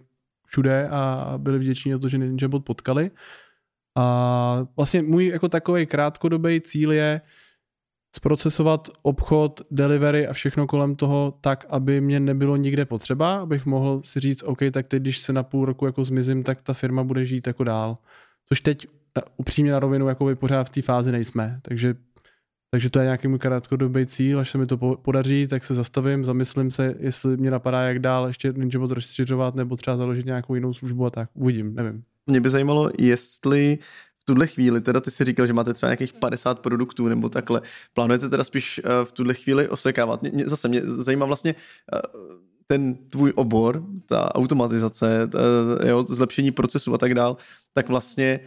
všude 0.47 0.87
a 0.89 1.33
byli 1.37 1.59
vděční 1.59 1.91
za 1.91 1.99
to, 1.99 2.09
že 2.09 2.17
Ninjabot 2.17 2.65
potkali. 2.65 3.11
A 3.97 4.61
vlastně 4.75 5.01
můj 5.01 5.25
jako 5.25 5.49
takový 5.49 5.85
krátkodobý 5.85 6.61
cíl 6.61 6.91
je 6.91 7.21
zprocesovat 8.15 8.89
obchod, 9.01 9.61
delivery 9.71 10.27
a 10.27 10.33
všechno 10.33 10.67
kolem 10.67 10.95
toho 10.95 11.33
tak, 11.41 11.65
aby 11.69 12.01
mě 12.01 12.19
nebylo 12.19 12.55
nikde 12.55 12.85
potřeba, 12.85 13.39
abych 13.39 13.65
mohl 13.65 14.01
si 14.05 14.19
říct, 14.19 14.43
OK, 14.43 14.59
tak 14.71 14.87
teď, 14.87 15.01
když 15.01 15.17
se 15.17 15.33
na 15.33 15.43
půl 15.43 15.65
roku 15.65 15.85
jako 15.85 16.03
zmizím, 16.03 16.43
tak 16.43 16.61
ta 16.61 16.73
firma 16.73 17.03
bude 17.03 17.25
žít 17.25 17.47
jako 17.47 17.63
dál. 17.63 17.97
Což 18.49 18.61
teď 18.61 18.87
upřímně 19.37 19.71
na 19.71 19.79
rovinu 19.79 20.07
jako 20.07 20.25
by 20.25 20.35
pořád 20.35 20.63
v 20.63 20.69
té 20.69 20.81
fázi 20.81 21.11
nejsme, 21.11 21.59
takže 21.61 21.95
takže 22.73 22.89
to 22.89 22.99
je 22.99 23.05
nějaký 23.05 23.27
můj 23.27 23.39
krátkodobý 23.39 24.05
cíl, 24.05 24.39
až 24.39 24.51
se 24.51 24.57
mi 24.57 24.65
to 24.65 24.77
podaří, 24.77 25.47
tak 25.47 25.63
se 25.63 25.73
zastavím, 25.73 26.25
zamyslím 26.25 26.71
se, 26.71 26.95
jestli 26.99 27.37
mě 27.37 27.51
napadá, 27.51 27.81
jak 27.81 27.99
dál 27.99 28.27
ještě 28.27 28.53
Ninjabot 28.53 28.91
rozšiřovat, 28.91 29.55
nebo 29.55 29.75
třeba 29.75 29.97
založit 29.97 30.25
nějakou 30.25 30.55
jinou 30.55 30.73
službu 30.73 31.05
a 31.05 31.09
tak. 31.09 31.29
Uvidím, 31.33 31.75
nevím. 31.75 32.03
Mě 32.27 32.41
by 32.41 32.49
zajímalo, 32.49 32.91
jestli 32.99 33.77
v 34.19 34.25
tuhle 34.25 34.47
chvíli, 34.47 34.81
teda 34.81 34.99
ty 34.99 35.11
si 35.11 35.23
říkal, 35.25 35.47
že 35.47 35.53
máte 35.53 35.73
třeba 35.73 35.89
nějakých 35.89 36.13
50 36.13 36.59
produktů 36.59 37.07
nebo 37.07 37.29
takhle, 37.29 37.61
plánujete 37.93 38.29
teda 38.29 38.43
spíš 38.43 38.81
eh, 38.83 39.05
v 39.05 39.11
tuhle 39.11 39.33
chvíli 39.33 39.69
osekávat? 39.69 40.19
Zase 40.45 40.67
mě 40.67 40.81
zajímá 40.85 41.25
vlastně 41.25 41.55
eh, 41.95 41.99
ten 42.67 42.95
tvůj 42.95 43.33
obor, 43.35 43.83
ta 44.05 44.35
automatizace, 44.35 45.27
ta, 45.27 45.39
jo, 45.87 46.03
zlepšení 46.03 46.51
procesu 46.51 46.93
a 46.93 46.97
tak 46.97 47.13
dál, 47.13 47.37
tak 47.73 47.89
vlastně 47.89 48.39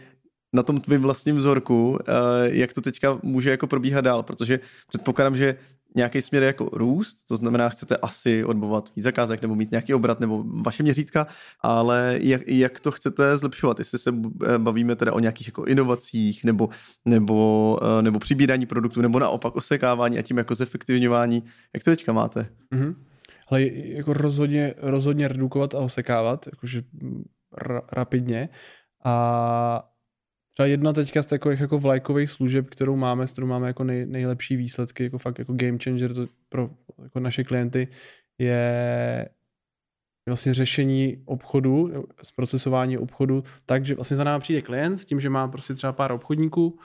na 0.53 0.63
tom 0.63 0.81
tvým 0.81 1.01
vlastním 1.01 1.37
vzorku, 1.37 1.99
eh, 2.07 2.11
jak 2.51 2.73
to 2.73 2.81
teďka 2.81 3.19
může 3.23 3.49
jako 3.51 3.67
probíhat 3.67 4.01
dál, 4.01 4.23
protože 4.23 4.59
předpokládám, 4.87 5.37
že 5.37 5.55
nějaký 5.95 6.21
směr 6.21 6.43
jako 6.43 6.69
růst, 6.73 7.17
to 7.27 7.37
znamená, 7.37 7.69
chcete 7.69 7.97
asi 7.97 8.43
odbovat 8.43 8.91
víc 8.95 9.03
zakázek 9.03 9.41
nebo 9.41 9.55
mít 9.55 9.71
nějaký 9.71 9.93
obrat 9.93 10.19
nebo 10.19 10.43
vaše 10.47 10.83
měřítka, 10.83 11.27
ale 11.61 12.17
jak, 12.21 12.41
jak 12.47 12.79
to 12.79 12.91
chcete 12.91 13.37
zlepšovat? 13.37 13.79
Jestli 13.79 13.99
se 13.99 14.13
eh, 14.45 14.57
bavíme 14.57 14.95
teda 14.95 15.13
o 15.13 15.19
nějakých 15.19 15.47
jako 15.47 15.65
inovacích 15.65 16.43
nebo, 16.43 16.69
nebo, 17.05 17.79
eh, 17.81 18.01
nebo 18.01 18.19
přibírání 18.19 18.65
produktů 18.65 19.01
nebo 19.01 19.19
naopak 19.19 19.55
osekávání 19.55 20.19
a 20.19 20.21
tím 20.21 20.37
jako 20.37 20.55
zefektivňování, 20.55 21.43
jak 21.73 21.83
to 21.83 21.91
teďka 21.91 22.13
máte? 22.13 22.49
Mm-hmm. 22.73 22.95
Ale 23.49 23.61
jako 23.73 24.13
rozhodně, 24.13 24.73
rozhodně 24.77 25.27
redukovat 25.27 25.75
a 25.75 25.79
osekávat, 25.79 26.45
jakože 26.47 26.83
ra- 27.57 27.81
rapidně 27.91 28.49
a 29.03 29.83
Třeba 30.57 30.67
jedna 30.67 30.93
teďka 30.93 31.23
z 31.23 31.25
takových 31.25 31.59
jako 31.59 31.77
vlajkových 31.77 32.29
služeb, 32.29 32.69
kterou 32.69 32.95
máme, 32.95 33.27
s 33.27 33.31
kterou 33.31 33.47
máme 33.47 33.67
jako 33.67 33.83
nej, 33.83 34.05
nejlepší 34.05 34.55
výsledky, 34.55 35.03
jako 35.03 35.17
fakt 35.17 35.39
jako 35.39 35.53
game 35.53 35.77
changer 35.83 36.13
to 36.13 36.27
pro 36.49 36.69
jako 37.03 37.19
naše 37.19 37.43
klienty, 37.43 37.87
je 38.37 39.29
vlastně 40.29 40.53
řešení 40.53 41.21
obchodu, 41.25 42.05
zprocesování 42.23 42.97
obchodu, 42.97 43.43
takže 43.65 43.95
vlastně 43.95 44.17
za 44.17 44.23
námi 44.23 44.41
přijde 44.41 44.61
klient 44.61 44.97
s 44.97 45.05
tím, 45.05 45.19
že 45.19 45.29
má 45.29 45.47
prostě 45.47 45.73
třeba 45.73 45.93
pár 45.93 46.11
obchodníků 46.11 46.79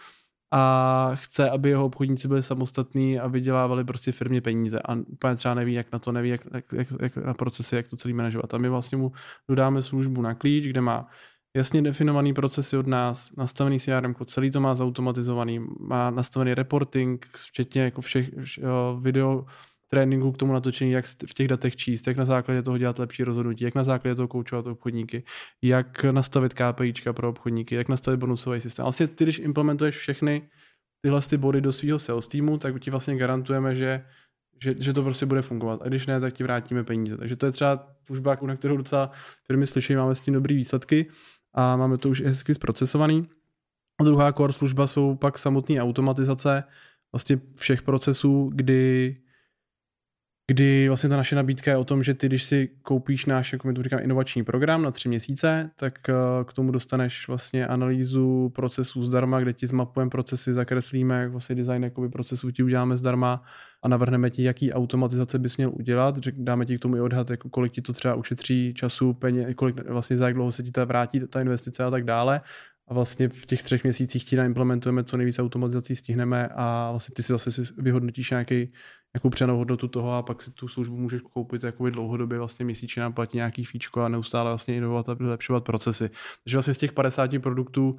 a 0.51 1.11
chce, 1.15 1.51
aby 1.51 1.69
jeho 1.69 1.87
obchodníci 1.87 2.29
byli 2.29 2.43
samostatní 2.43 3.21
a 3.21 3.27
vydělávali 3.27 3.85
prostě 3.85 4.13
firmě 4.13 4.41
peníze 4.41 4.79
a 4.79 4.95
úplně 4.95 5.37
třeba 5.37 5.55
neví, 5.55 5.73
jak 5.73 5.93
na 5.93 5.99
to, 5.99 6.13
neví, 6.13 6.29
jak, 6.29 6.41
jak, 6.73 6.87
jak 7.01 7.17
na 7.17 7.35
procesy, 7.35 7.77
jak 7.77 7.89
to 7.89 7.97
celý 7.97 8.15
manažovat. 8.15 8.55
A 8.55 8.59
my 8.59 8.69
vlastně 8.69 8.99
mu 8.99 9.13
dodáme 9.49 9.83
službu 9.83 10.23
na 10.23 10.35
klíč, 10.35 10.67
kde 10.67 10.81
má 10.81 11.09
jasně 11.57 11.83
definovaný 11.83 12.35
procesy 12.35 12.77
od 12.77 12.87
nás, 12.87 13.37
nastavený 13.37 13.81
CRM, 13.81 14.15
celý 14.25 14.51
to 14.51 14.61
má 14.61 14.75
zautomatizovaný, 14.75 15.61
má 15.81 16.11
nastavený 16.11 16.55
reporting, 16.55 17.27
včetně 17.37 17.83
jako 17.83 18.01
všech 18.01 18.31
video 19.01 19.47
tréninku 19.89 20.33
k 20.33 20.37
tomu 20.37 20.53
natočení, 20.53 20.93
jak 20.93 21.07
v 21.07 21.35
těch 21.35 21.49
datech 21.49 21.77
číst, 21.77 22.07
jak 22.07 22.17
na 22.17 22.25
základě 22.25 22.63
toho 22.63 22.79
dělat 22.79 22.99
lepší 22.99 23.25
rozhodnutí, 23.25 23.65
jak 23.65 23.75
na 23.75 23.85
základě 23.85 24.15
toho 24.15 24.29
koučovat 24.29 24.67
obchodníky, 24.67 25.25
jak 25.63 26.05
nastavit 26.05 26.55
KPIčka 26.55 27.13
pro 27.13 27.29
obchodníky, 27.29 27.75
jak 27.75 27.89
nastavit 27.89 28.17
bonusový 28.17 28.61
systém. 28.61 28.83
Vlastně 28.83 29.07
ty, 29.07 29.25
když 29.25 29.39
implementuješ 29.39 29.97
všechny 29.97 30.49
tyhle 31.01 31.21
ty 31.21 31.37
body 31.37 31.61
do 31.61 31.73
svého 31.73 31.99
sales 31.99 32.29
týmu, 32.29 32.59
tak 32.59 32.81
ti 32.81 32.91
vlastně 32.91 33.17
garantujeme, 33.17 33.75
že, 33.75 34.05
že, 34.63 34.75
že 34.79 34.93
to 34.93 35.03
prostě 35.03 35.27
bude 35.27 35.43
fungovat. 35.43 35.83
A 35.83 35.89
když 35.89 36.07
ne, 36.07 36.21
tak 36.21 36.35
ti 36.35 36.43
vrátíme 36.43 36.85
peníze. 36.85 37.17
Takže 37.17 37.37
to 37.37 37.47
je 37.47 37.53
třeba 37.53 37.89
služba, 38.07 38.39
na 38.43 38.57
kterou 38.57 38.77
docela 38.77 39.11
firmy 39.47 39.67
slyší, 39.67 39.97
máme 39.97 40.15
s 40.15 40.21
tím 40.21 40.35
dobrý 40.35 40.57
výsledky 40.57 41.07
a 41.55 41.77
máme 41.77 41.99
to 41.99 42.09
už 42.09 42.23
hezky 42.23 42.55
zprocesovaný. 42.55 43.29
A 44.01 44.05
druhá 44.05 44.33
core 44.33 44.53
služba 44.53 44.87
jsou 44.87 45.17
pak 45.17 45.39
samotné 45.39 45.83
automatizace 45.83 46.65
vlastně 47.13 47.41
všech 47.57 47.83
procesů, 47.83 48.51
kdy 48.55 49.17
kdy 50.47 50.89
vlastně 50.89 51.09
ta 51.09 51.17
naše 51.17 51.37
nabídka 51.37 51.71
je 51.71 51.77
o 51.77 51.85
tom, 51.85 52.03
že 52.03 52.15
ty, 52.15 52.27
když 52.27 52.43
si 52.43 52.71
koupíš 52.83 53.27
náš, 53.27 53.53
jako 53.53 53.69
my 53.69 53.75
to 53.75 53.83
říkám, 53.83 54.01
inovační 54.03 54.45
program 54.45 54.83
na 54.83 54.91
tři 54.91 55.09
měsíce, 55.09 55.71
tak 55.77 56.09
eh, 56.09 56.15
k 56.45 56.53
tomu 56.53 56.73
dostaneš 56.73 57.29
vlastně 57.29 57.67
analýzu 57.67 58.53
procesů 58.55 59.05
zdarma, 59.05 59.41
kde 59.41 59.53
ti 59.53 59.67
zmapujeme 59.67 60.11
procesy, 60.11 60.53
zakreslíme, 60.53 61.21
jak 61.21 61.31
vlastně 61.31 61.55
design 61.55 61.85
jakoby 61.85 62.09
procesů 62.09 62.51
ti 62.51 62.63
uděláme 62.63 62.97
zdarma 62.97 63.43
a 63.83 63.89
navrhneme 63.89 64.31
ti, 64.31 64.43
jaký 64.43 64.73
automatizace 64.73 65.39
bys 65.39 65.57
měl 65.57 65.71
udělat, 65.75 66.19
dáme 66.19 66.67
ti 66.67 66.79
k 66.79 66.81
tomu 66.81 66.97
i 66.97 67.01
odhad, 67.01 67.31
jako 67.31 67.49
kolik 67.49 67.73
ti 67.73 67.83
to 67.83 67.93
třeba 67.93 68.15
ušetří 68.15 68.75
času, 68.75 69.13
peněz, 69.13 69.55
kolik 69.57 69.89
vlastně 69.89 70.17
za 70.17 70.27
jak 70.27 70.35
dlouho 70.35 70.53
se 70.53 70.63
ti 70.63 70.71
ta 70.71 70.85
vrátí 70.85 71.21
ta 71.21 71.41
investice 71.41 71.85
a 71.85 71.91
tak 71.91 72.05
dále 72.05 72.41
a 72.89 72.95
vlastně 72.95 73.29
v 73.29 73.47
těch 73.47 73.63
třech 73.63 73.85
měsících 73.85 74.25
ti 74.25 74.37
implementujeme 74.37 75.05
co 75.05 75.17
nejvíc 75.17 75.39
automatizací, 75.39 75.97
stihneme 75.97 76.49
a 76.49 76.91
vlastně 76.91 77.13
ty 77.13 77.23
si 77.23 77.33
zase 77.33 77.63
vyhodnotíš 77.79 78.31
nějaký, 78.31 78.55
nějakou 79.15 79.31
přenou 79.31 79.57
hodnotu 79.57 79.89
toho 79.89 80.13
a 80.13 80.23
pak 80.23 80.43
si 80.43 80.51
tu 80.51 80.69
službu 80.69 80.97
můžeš 80.97 81.21
koupit 81.21 81.65
jakoby 81.65 81.91
dlouhodobě 81.91 82.39
vlastně 82.39 82.65
měsíčně 82.65 83.03
nám 83.03 83.13
platí 83.13 83.37
nějaký 83.37 83.65
fíčko 83.65 84.01
a 84.01 84.09
neustále 84.09 84.51
vlastně 84.51 84.75
inovovat 84.77 85.09
a 85.09 85.15
vylepšovat 85.15 85.65
procesy. 85.65 86.11
Takže 86.45 86.57
vlastně 86.57 86.75
z 86.75 86.79
těch 86.79 86.93
50 86.93 87.31
produktů 87.43 87.97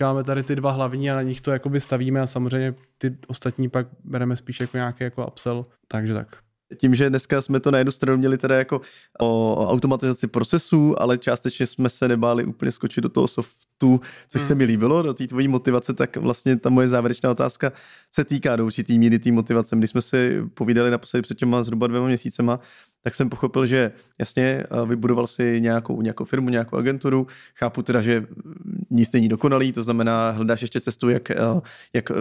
máme 0.00 0.24
tady 0.24 0.42
ty 0.42 0.56
dva 0.56 0.70
hlavní 0.70 1.10
a 1.10 1.14
na 1.14 1.22
nich 1.22 1.40
to 1.40 1.50
jakoby 1.50 1.80
stavíme 1.80 2.20
a 2.20 2.26
samozřejmě 2.26 2.74
ty 2.98 3.18
ostatní 3.26 3.68
pak 3.68 3.86
bereme 4.04 4.36
spíš 4.36 4.60
jako 4.60 4.76
nějaký 4.76 5.04
jako 5.04 5.26
upsell, 5.26 5.66
takže 5.88 6.14
tak 6.14 6.42
tím, 6.76 6.94
že 6.94 7.10
dneska 7.10 7.42
jsme 7.42 7.60
to 7.60 7.70
na 7.70 7.78
jednu 7.78 7.92
stranu 7.92 8.18
měli 8.18 8.38
teda 8.38 8.56
jako 8.56 8.80
o, 9.20 9.66
automatizaci 9.70 10.26
procesů, 10.26 11.02
ale 11.02 11.18
částečně 11.18 11.66
jsme 11.66 11.88
se 11.88 12.08
nebáli 12.08 12.44
úplně 12.44 12.72
skočit 12.72 13.02
do 13.02 13.08
toho 13.08 13.28
softu, 13.28 14.00
což 14.28 14.40
hmm. 14.40 14.48
se 14.48 14.54
mi 14.54 14.64
líbilo, 14.64 15.02
do 15.02 15.14
té 15.14 15.26
tvojí 15.26 15.48
motivace, 15.48 15.94
tak 15.94 16.16
vlastně 16.16 16.56
ta 16.56 16.70
moje 16.70 16.88
závěrečná 16.88 17.30
otázka 17.30 17.72
se 18.10 18.24
týká 18.24 18.56
do 18.56 18.66
určitý 18.66 18.98
míry 18.98 19.18
té 19.18 19.32
motivace. 19.32 19.76
Když 19.76 19.90
jsme 19.90 20.02
si 20.02 20.42
povídali 20.54 20.90
naposledy 20.90 21.22
před 21.22 21.38
těma 21.38 21.62
zhruba 21.62 21.86
dvěma 21.86 22.06
měsícema, 22.06 22.60
tak 23.02 23.14
jsem 23.14 23.30
pochopil, 23.30 23.66
že 23.66 23.92
jasně 24.18 24.64
vybudoval 24.86 25.26
si 25.26 25.60
nějakou, 25.60 26.02
nějakou 26.02 26.24
firmu, 26.24 26.48
nějakou 26.48 26.76
agenturu. 26.76 27.26
Chápu 27.54 27.82
teda, 27.82 28.00
že 28.02 28.26
nic 28.90 29.12
není 29.12 29.28
dokonalý, 29.28 29.72
to 29.72 29.82
znamená, 29.82 30.30
hledáš 30.30 30.62
ještě 30.62 30.80
cestu, 30.80 31.08
jak, 31.08 31.28
jak 31.92 32.12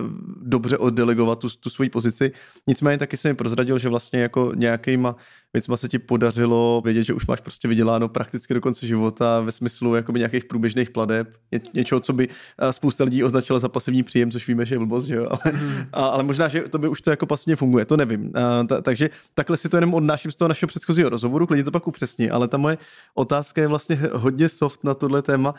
dobře 0.41 0.78
oddelegovat 0.78 1.39
tu, 1.39 1.50
tu 1.50 1.70
svoji 1.70 1.89
pozici. 1.89 2.32
Nicméně 2.67 2.98
taky 2.98 3.17
jsem 3.17 3.32
mi 3.32 3.36
prozradil, 3.36 3.78
že 3.78 3.89
vlastně 3.89 4.20
jako 4.20 4.52
nějakýma 4.56 5.15
věcma 5.54 5.78
se 5.78 5.90
ti 5.90 6.00
podařilo 6.00 6.82
vědět, 6.86 7.04
že 7.04 7.14
už 7.14 7.28
máš 7.28 7.40
prostě 7.40 7.68
vyděláno 7.68 8.10
prakticky 8.10 8.54
do 8.54 8.62
konce 8.62 8.88
života 8.88 9.42
ve 9.42 9.52
smyslu 9.52 9.96
jakoby 9.96 10.20
nějakých 10.20 10.46
průběžných 10.46 10.92
pladeb, 10.92 11.38
Ně, 11.52 11.62
něčeho, 11.74 12.02
co 12.02 12.14
by 12.14 12.28
eh, 12.58 12.74
spousta 12.74 13.04
lidí 13.04 13.24
označila 13.24 13.60
za 13.60 13.70
pasivní 13.70 14.04
příjem, 14.04 14.32
což 14.32 14.48
víme, 14.48 14.66
že 14.66 14.76
je 14.76 14.80
blbost, 14.80 15.06
že 15.06 15.16
jo? 15.16 15.28
Ale, 15.30 15.54
mm. 15.54 15.86
a, 15.94 16.08
ale 16.08 16.24
možná, 16.24 16.48
že 16.48 16.62
to 16.62 16.78
by 16.78 16.88
už 16.88 17.02
to 17.02 17.10
jako 17.10 17.26
pasivně 17.26 17.56
funguje, 17.56 17.86
to 17.86 17.98
nevím. 17.98 18.32
A, 18.36 18.64
ta, 18.64 18.82
takže 18.82 19.10
takhle 19.34 19.58
si 19.58 19.70
to 19.70 19.78
jenom 19.78 19.94
odnáším 19.94 20.32
z 20.32 20.36
toho 20.36 20.48
našeho 20.48 20.68
předchozího 20.68 21.10
rozhovoru, 21.10 21.48
klidně 21.48 21.64
to 21.64 21.72
pak 21.72 21.88
upřesní, 21.88 22.30
ale 22.30 22.48
ta 22.48 22.58
moje 22.58 22.78
otázka 23.16 23.62
je 23.62 23.68
vlastně 23.68 24.00
hodně 24.14 24.50
soft 24.50 24.84
na 24.84 24.94
tohle 24.94 25.22
téma, 25.22 25.56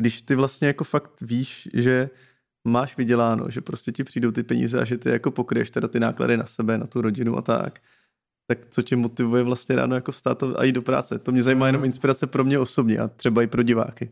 když 0.00 0.22
ty 0.22 0.34
vlastně 0.34 0.68
jako 0.68 0.84
fakt 0.84 1.20
víš, 1.20 1.68
že 1.74 2.10
máš 2.64 2.96
vyděláno, 2.96 3.50
že 3.50 3.60
prostě 3.60 3.92
ti 3.92 4.04
přijdou 4.04 4.30
ty 4.30 4.42
peníze 4.42 4.80
a 4.80 4.84
že 4.84 4.98
ty 4.98 5.08
jako 5.08 5.30
pokryješ 5.30 5.70
teda 5.70 5.88
ty 5.88 6.00
náklady 6.00 6.36
na 6.36 6.46
sebe, 6.46 6.78
na 6.78 6.86
tu 6.86 7.00
rodinu 7.00 7.38
a 7.38 7.42
tak, 7.42 7.80
tak 8.50 8.66
co 8.66 8.82
tě 8.82 8.96
motivuje 8.96 9.42
vlastně 9.42 9.76
ráno 9.76 9.94
jako 9.94 10.12
vstát 10.12 10.42
a 10.42 10.64
jít 10.64 10.72
do 10.72 10.82
práce? 10.82 11.18
To 11.18 11.32
mě 11.32 11.42
zajímá 11.42 11.66
jenom 11.66 11.84
inspirace 11.84 12.26
pro 12.26 12.44
mě 12.44 12.58
osobně 12.58 12.98
a 12.98 13.08
třeba 13.08 13.42
i 13.42 13.46
pro 13.46 13.62
diváky. 13.62 14.10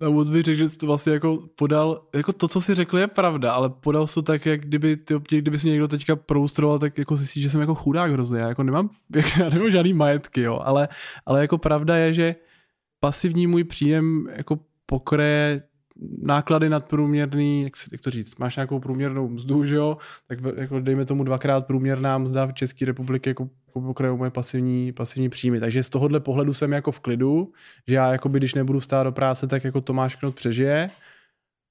Na 0.00 0.08
úvod 0.08 0.30
bych 0.30 0.42
řekl, 0.42 0.58
že 0.58 0.68
jsi 0.68 0.78
to 0.78 0.86
vlastně 0.86 1.12
jako 1.12 1.48
podal, 1.58 2.06
jako 2.14 2.32
to, 2.32 2.48
co 2.48 2.60
jsi 2.60 2.74
řekl, 2.74 2.98
je 2.98 3.06
pravda, 3.06 3.52
ale 3.52 3.70
podal 3.70 4.06
jsi 4.06 4.14
to 4.14 4.22
tak, 4.22 4.46
jak 4.46 4.60
kdyby, 4.60 4.96
ty, 4.96 5.14
kdyby 5.28 5.58
si 5.58 5.68
někdo 5.68 5.88
teďka 5.88 6.16
proustroval, 6.16 6.78
tak 6.78 6.98
jako 6.98 7.16
zjistíš, 7.16 7.42
že 7.42 7.50
jsem 7.50 7.60
jako 7.60 7.74
chudák 7.74 8.12
hrozně, 8.12 8.40
já 8.40 8.48
jako 8.48 8.62
nemám, 8.62 8.90
já 9.40 9.48
nemám 9.48 9.70
žádný 9.70 9.92
majetky, 9.92 10.42
jo, 10.42 10.60
ale, 10.64 10.88
ale 11.26 11.40
jako 11.40 11.58
pravda 11.58 11.96
je, 11.96 12.14
že 12.14 12.34
pasivní 13.00 13.46
můj 13.46 13.64
příjem 13.64 14.28
jako 14.36 14.58
pokryje 14.86 15.62
náklady 16.22 16.68
nadprůměrný, 16.68 17.62
jak, 17.62 17.72
jak 17.92 18.00
to 18.00 18.10
říct, 18.10 18.38
máš 18.38 18.56
nějakou 18.56 18.80
průměrnou 18.80 19.28
mzdu, 19.28 19.64
že 19.64 19.74
jo, 19.74 19.96
tak 20.28 20.38
jako 20.56 20.80
dejme 20.80 21.04
tomu 21.04 21.24
dvakrát 21.24 21.66
průměrná 21.66 22.18
mzda 22.18 22.46
v 22.46 22.52
České 22.52 22.84
republiky 22.84 23.30
jako, 23.30 23.48
jako 23.66 23.80
pokrajou 23.80 24.16
moje 24.16 24.30
pasivní, 24.30 24.92
pasivní 24.92 25.28
příjmy. 25.28 25.60
Takže 25.60 25.82
z 25.82 25.90
tohohle 25.90 26.20
pohledu 26.20 26.52
jsem 26.52 26.72
jako 26.72 26.92
v 26.92 27.00
klidu, 27.00 27.52
že 27.88 27.94
já 27.94 28.12
jako 28.12 28.28
by, 28.28 28.38
když 28.38 28.54
nebudu 28.54 28.80
stát 28.80 29.02
do 29.02 29.12
práce, 29.12 29.46
tak 29.46 29.64
jako 29.64 29.80
Tomáš 29.80 30.14
Knot 30.14 30.34
přežije 30.34 30.90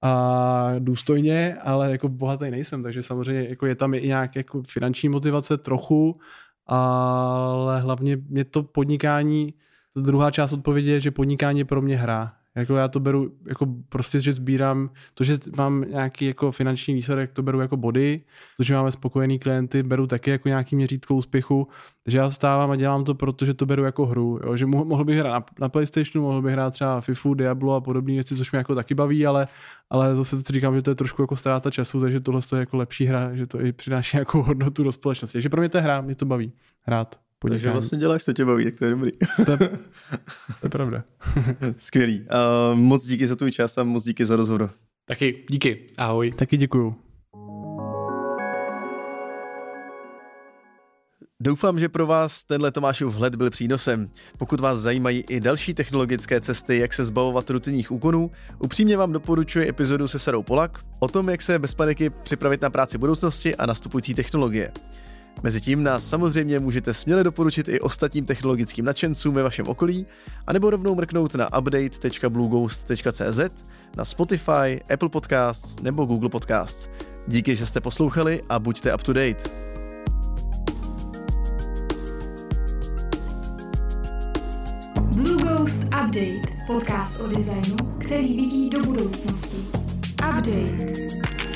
a 0.02 0.74
důstojně, 0.80 1.58
ale 1.62 1.92
jako 1.92 2.10
bohatý 2.10 2.52
nejsem, 2.52 2.84
takže 2.84 3.04
samozřejmě 3.04 3.50
jako 3.50 3.66
je 3.66 3.76
tam 3.76 3.94
i 3.94 4.08
nějak 4.08 4.36
jako 4.36 4.64
finanční 4.68 5.10
motivace 5.10 5.58
trochu, 5.58 6.20
ale 6.66 7.82
hlavně 7.82 8.18
mě 8.30 8.46
to 8.46 8.64
podnikání, 8.64 9.54
druhá 9.96 10.32
část 10.32 10.54
odpovědi 10.54 10.92
je, 10.92 11.00
že 11.00 11.12
podnikání 11.12 11.60
je 11.60 11.66
pro 11.66 11.82
mě 11.82 11.98
hra. 11.98 12.34
Jako 12.56 12.76
já 12.76 12.88
to 12.88 13.00
beru, 13.00 13.32
jako 13.48 13.68
prostě, 13.90 14.20
že 14.20 14.34
sbírám, 14.34 14.90
to, 15.14 15.24
že 15.24 15.38
mám 15.58 15.86
nějaký 15.90 16.26
jako 16.26 16.52
finanční 16.52 16.94
výsledek, 16.94 17.32
to 17.32 17.44
beru 17.44 17.62
jako 17.62 17.78
body, 17.78 18.22
to, 18.58 18.64
že 18.64 18.74
máme 18.74 18.92
spokojený 18.92 19.40
klienty, 19.40 19.84
beru 19.84 20.08
taky 20.08 20.30
jako 20.30 20.48
nějaký 20.48 20.76
měřítko 20.76 21.16
úspěchu, 21.16 21.68
takže 22.04 22.18
já 22.18 22.32
stávám 22.32 22.72
a 22.72 22.76
dělám 22.76 23.04
to, 23.04 23.16
protože 23.16 23.54
to 23.54 23.66
beru 23.66 23.84
jako 23.84 24.06
hru, 24.06 24.40
jo? 24.46 24.58
že 24.58 24.66
mohl 24.66 25.06
bych 25.06 25.18
hrát 25.18 25.34
na, 25.34 25.46
na 25.60 25.70
PlayStationu, 25.70 26.28
mohl 26.28 26.42
bych 26.42 26.54
hrát 26.54 26.72
třeba 26.72 27.02
FIFU, 27.02 27.34
Diablo 27.34 27.76
a 27.76 27.82
podobné 27.82 28.14
věci, 28.14 28.36
což 28.36 28.52
mě 28.52 28.58
jako 28.58 28.76
taky 28.76 28.96
baví, 28.96 29.26
ale, 29.26 29.48
ale 29.90 30.16
zase 30.16 30.38
říkám, 30.50 30.76
že 30.76 30.82
to 30.82 30.92
je 30.92 30.96
trošku 30.96 31.22
jako 31.22 31.36
ztráta 31.36 31.72
času, 31.72 32.02
takže 32.02 32.20
tohle 32.20 32.42
je 32.54 32.60
jako 32.60 32.78
lepší 32.78 33.06
hra, 33.06 33.36
že 33.36 33.48
to 33.48 33.62
i 33.62 33.72
přináší 33.72 34.18
jako 34.26 34.44
hodnotu 34.44 34.84
do 34.84 34.92
společnosti. 34.92 35.34
Takže 35.34 35.50
pro 35.50 35.62
mě 35.62 35.70
to 35.70 35.78
je 35.78 35.82
hra, 35.82 36.02
mě 36.02 36.16
to 36.16 36.26
baví 36.26 36.54
hrát 36.82 37.25
podnikání. 37.40 37.64
Takže 37.64 37.72
vlastně 37.72 37.98
děláš, 37.98 38.24
co 38.24 38.34
tě 38.34 38.46
baví, 38.46 38.64
tak 38.64 38.76
to 38.76 38.86
je 38.86 38.92
dobrý. 38.92 39.12
To 39.46 39.52
je, 39.52 39.58
to 39.58 40.66
je 40.66 40.70
pravda. 40.70 41.04
Skvělý. 41.78 42.22
Uh, 42.22 42.80
moc 42.80 43.06
díky 43.06 43.28
za 43.28 43.36
tvůj 43.36 43.52
čas 43.52 43.78
a 43.78 43.84
moc 43.84 44.04
díky 44.04 44.26
za 44.26 44.36
rozhovor. 44.36 44.70
Taky 45.06 45.46
díky. 45.50 45.88
Ahoj. 45.98 46.32
Taky 46.32 46.58
děkuju. 46.58 46.96
Doufám, 51.40 51.80
že 51.80 51.90
pro 51.90 52.08
vás 52.08 52.44
tenhle 52.44 52.72
Tomášův 52.72 53.14
vhled 53.14 53.36
byl 53.36 53.50
přínosem. 53.50 54.10
Pokud 54.38 54.60
vás 54.60 54.80
zajímají 54.80 55.24
i 55.30 55.40
další 55.40 55.74
technologické 55.74 56.42
cesty, 56.42 56.78
jak 56.78 56.94
se 56.94 57.06
zbavovat 57.06 57.50
rutinních 57.50 57.92
úkonů, 57.92 58.32
upřímně 58.60 58.98
vám 58.98 59.12
doporučuji 59.12 59.70
epizodu 59.70 60.08
se 60.08 60.20
Sarou 60.20 60.44
Polak 60.44 60.80
o 61.00 61.08
tom, 61.08 61.30
jak 61.30 61.42
se 61.42 61.60
bez 61.60 61.74
paniky 61.74 62.10
připravit 62.10 62.62
na 62.62 62.70
práci 62.70 62.98
budoucnosti 62.98 63.56
a 63.56 63.66
nastupující 63.66 64.14
technologie. 64.14 64.72
Mezitím 65.44 65.84
nás 65.84 66.10
samozřejmě 66.10 66.60
můžete 66.60 66.94
směle 66.94 67.24
doporučit 67.24 67.70
i 67.70 67.80
ostatním 67.80 68.26
technologickým 68.26 68.86
nadšencům 68.86 69.36
ve 69.36 69.44
vašem 69.44 69.68
okolí, 69.68 70.06
anebo 70.48 70.70
rovnou 70.70 70.96
mrknout 70.96 71.36
na 71.36 71.58
update.blueghost.cz, 71.60 73.40
na 73.98 74.06
Spotify, 74.06 74.82
Apple 74.94 75.10
Podcasts 75.10 75.82
nebo 75.82 76.06
Google 76.06 76.30
Podcasts. 76.30 76.90
Díky, 77.28 77.56
že 77.56 77.66
jste 77.66 77.82
poslouchali 77.82 78.44
a 78.50 78.60
buďte 78.60 78.94
up 78.94 79.04
to 79.04 79.14
date. 79.14 79.66
Blue 85.16 85.44
Ghost 85.44 85.84
Update, 85.84 86.42
podcast 86.68 87.22
o 87.22 87.28
designu, 87.28 87.76
který 88.00 88.36
vidí 88.36 88.70
do 88.70 88.80
budoucnosti. 88.80 89.58
Update. 90.30 91.55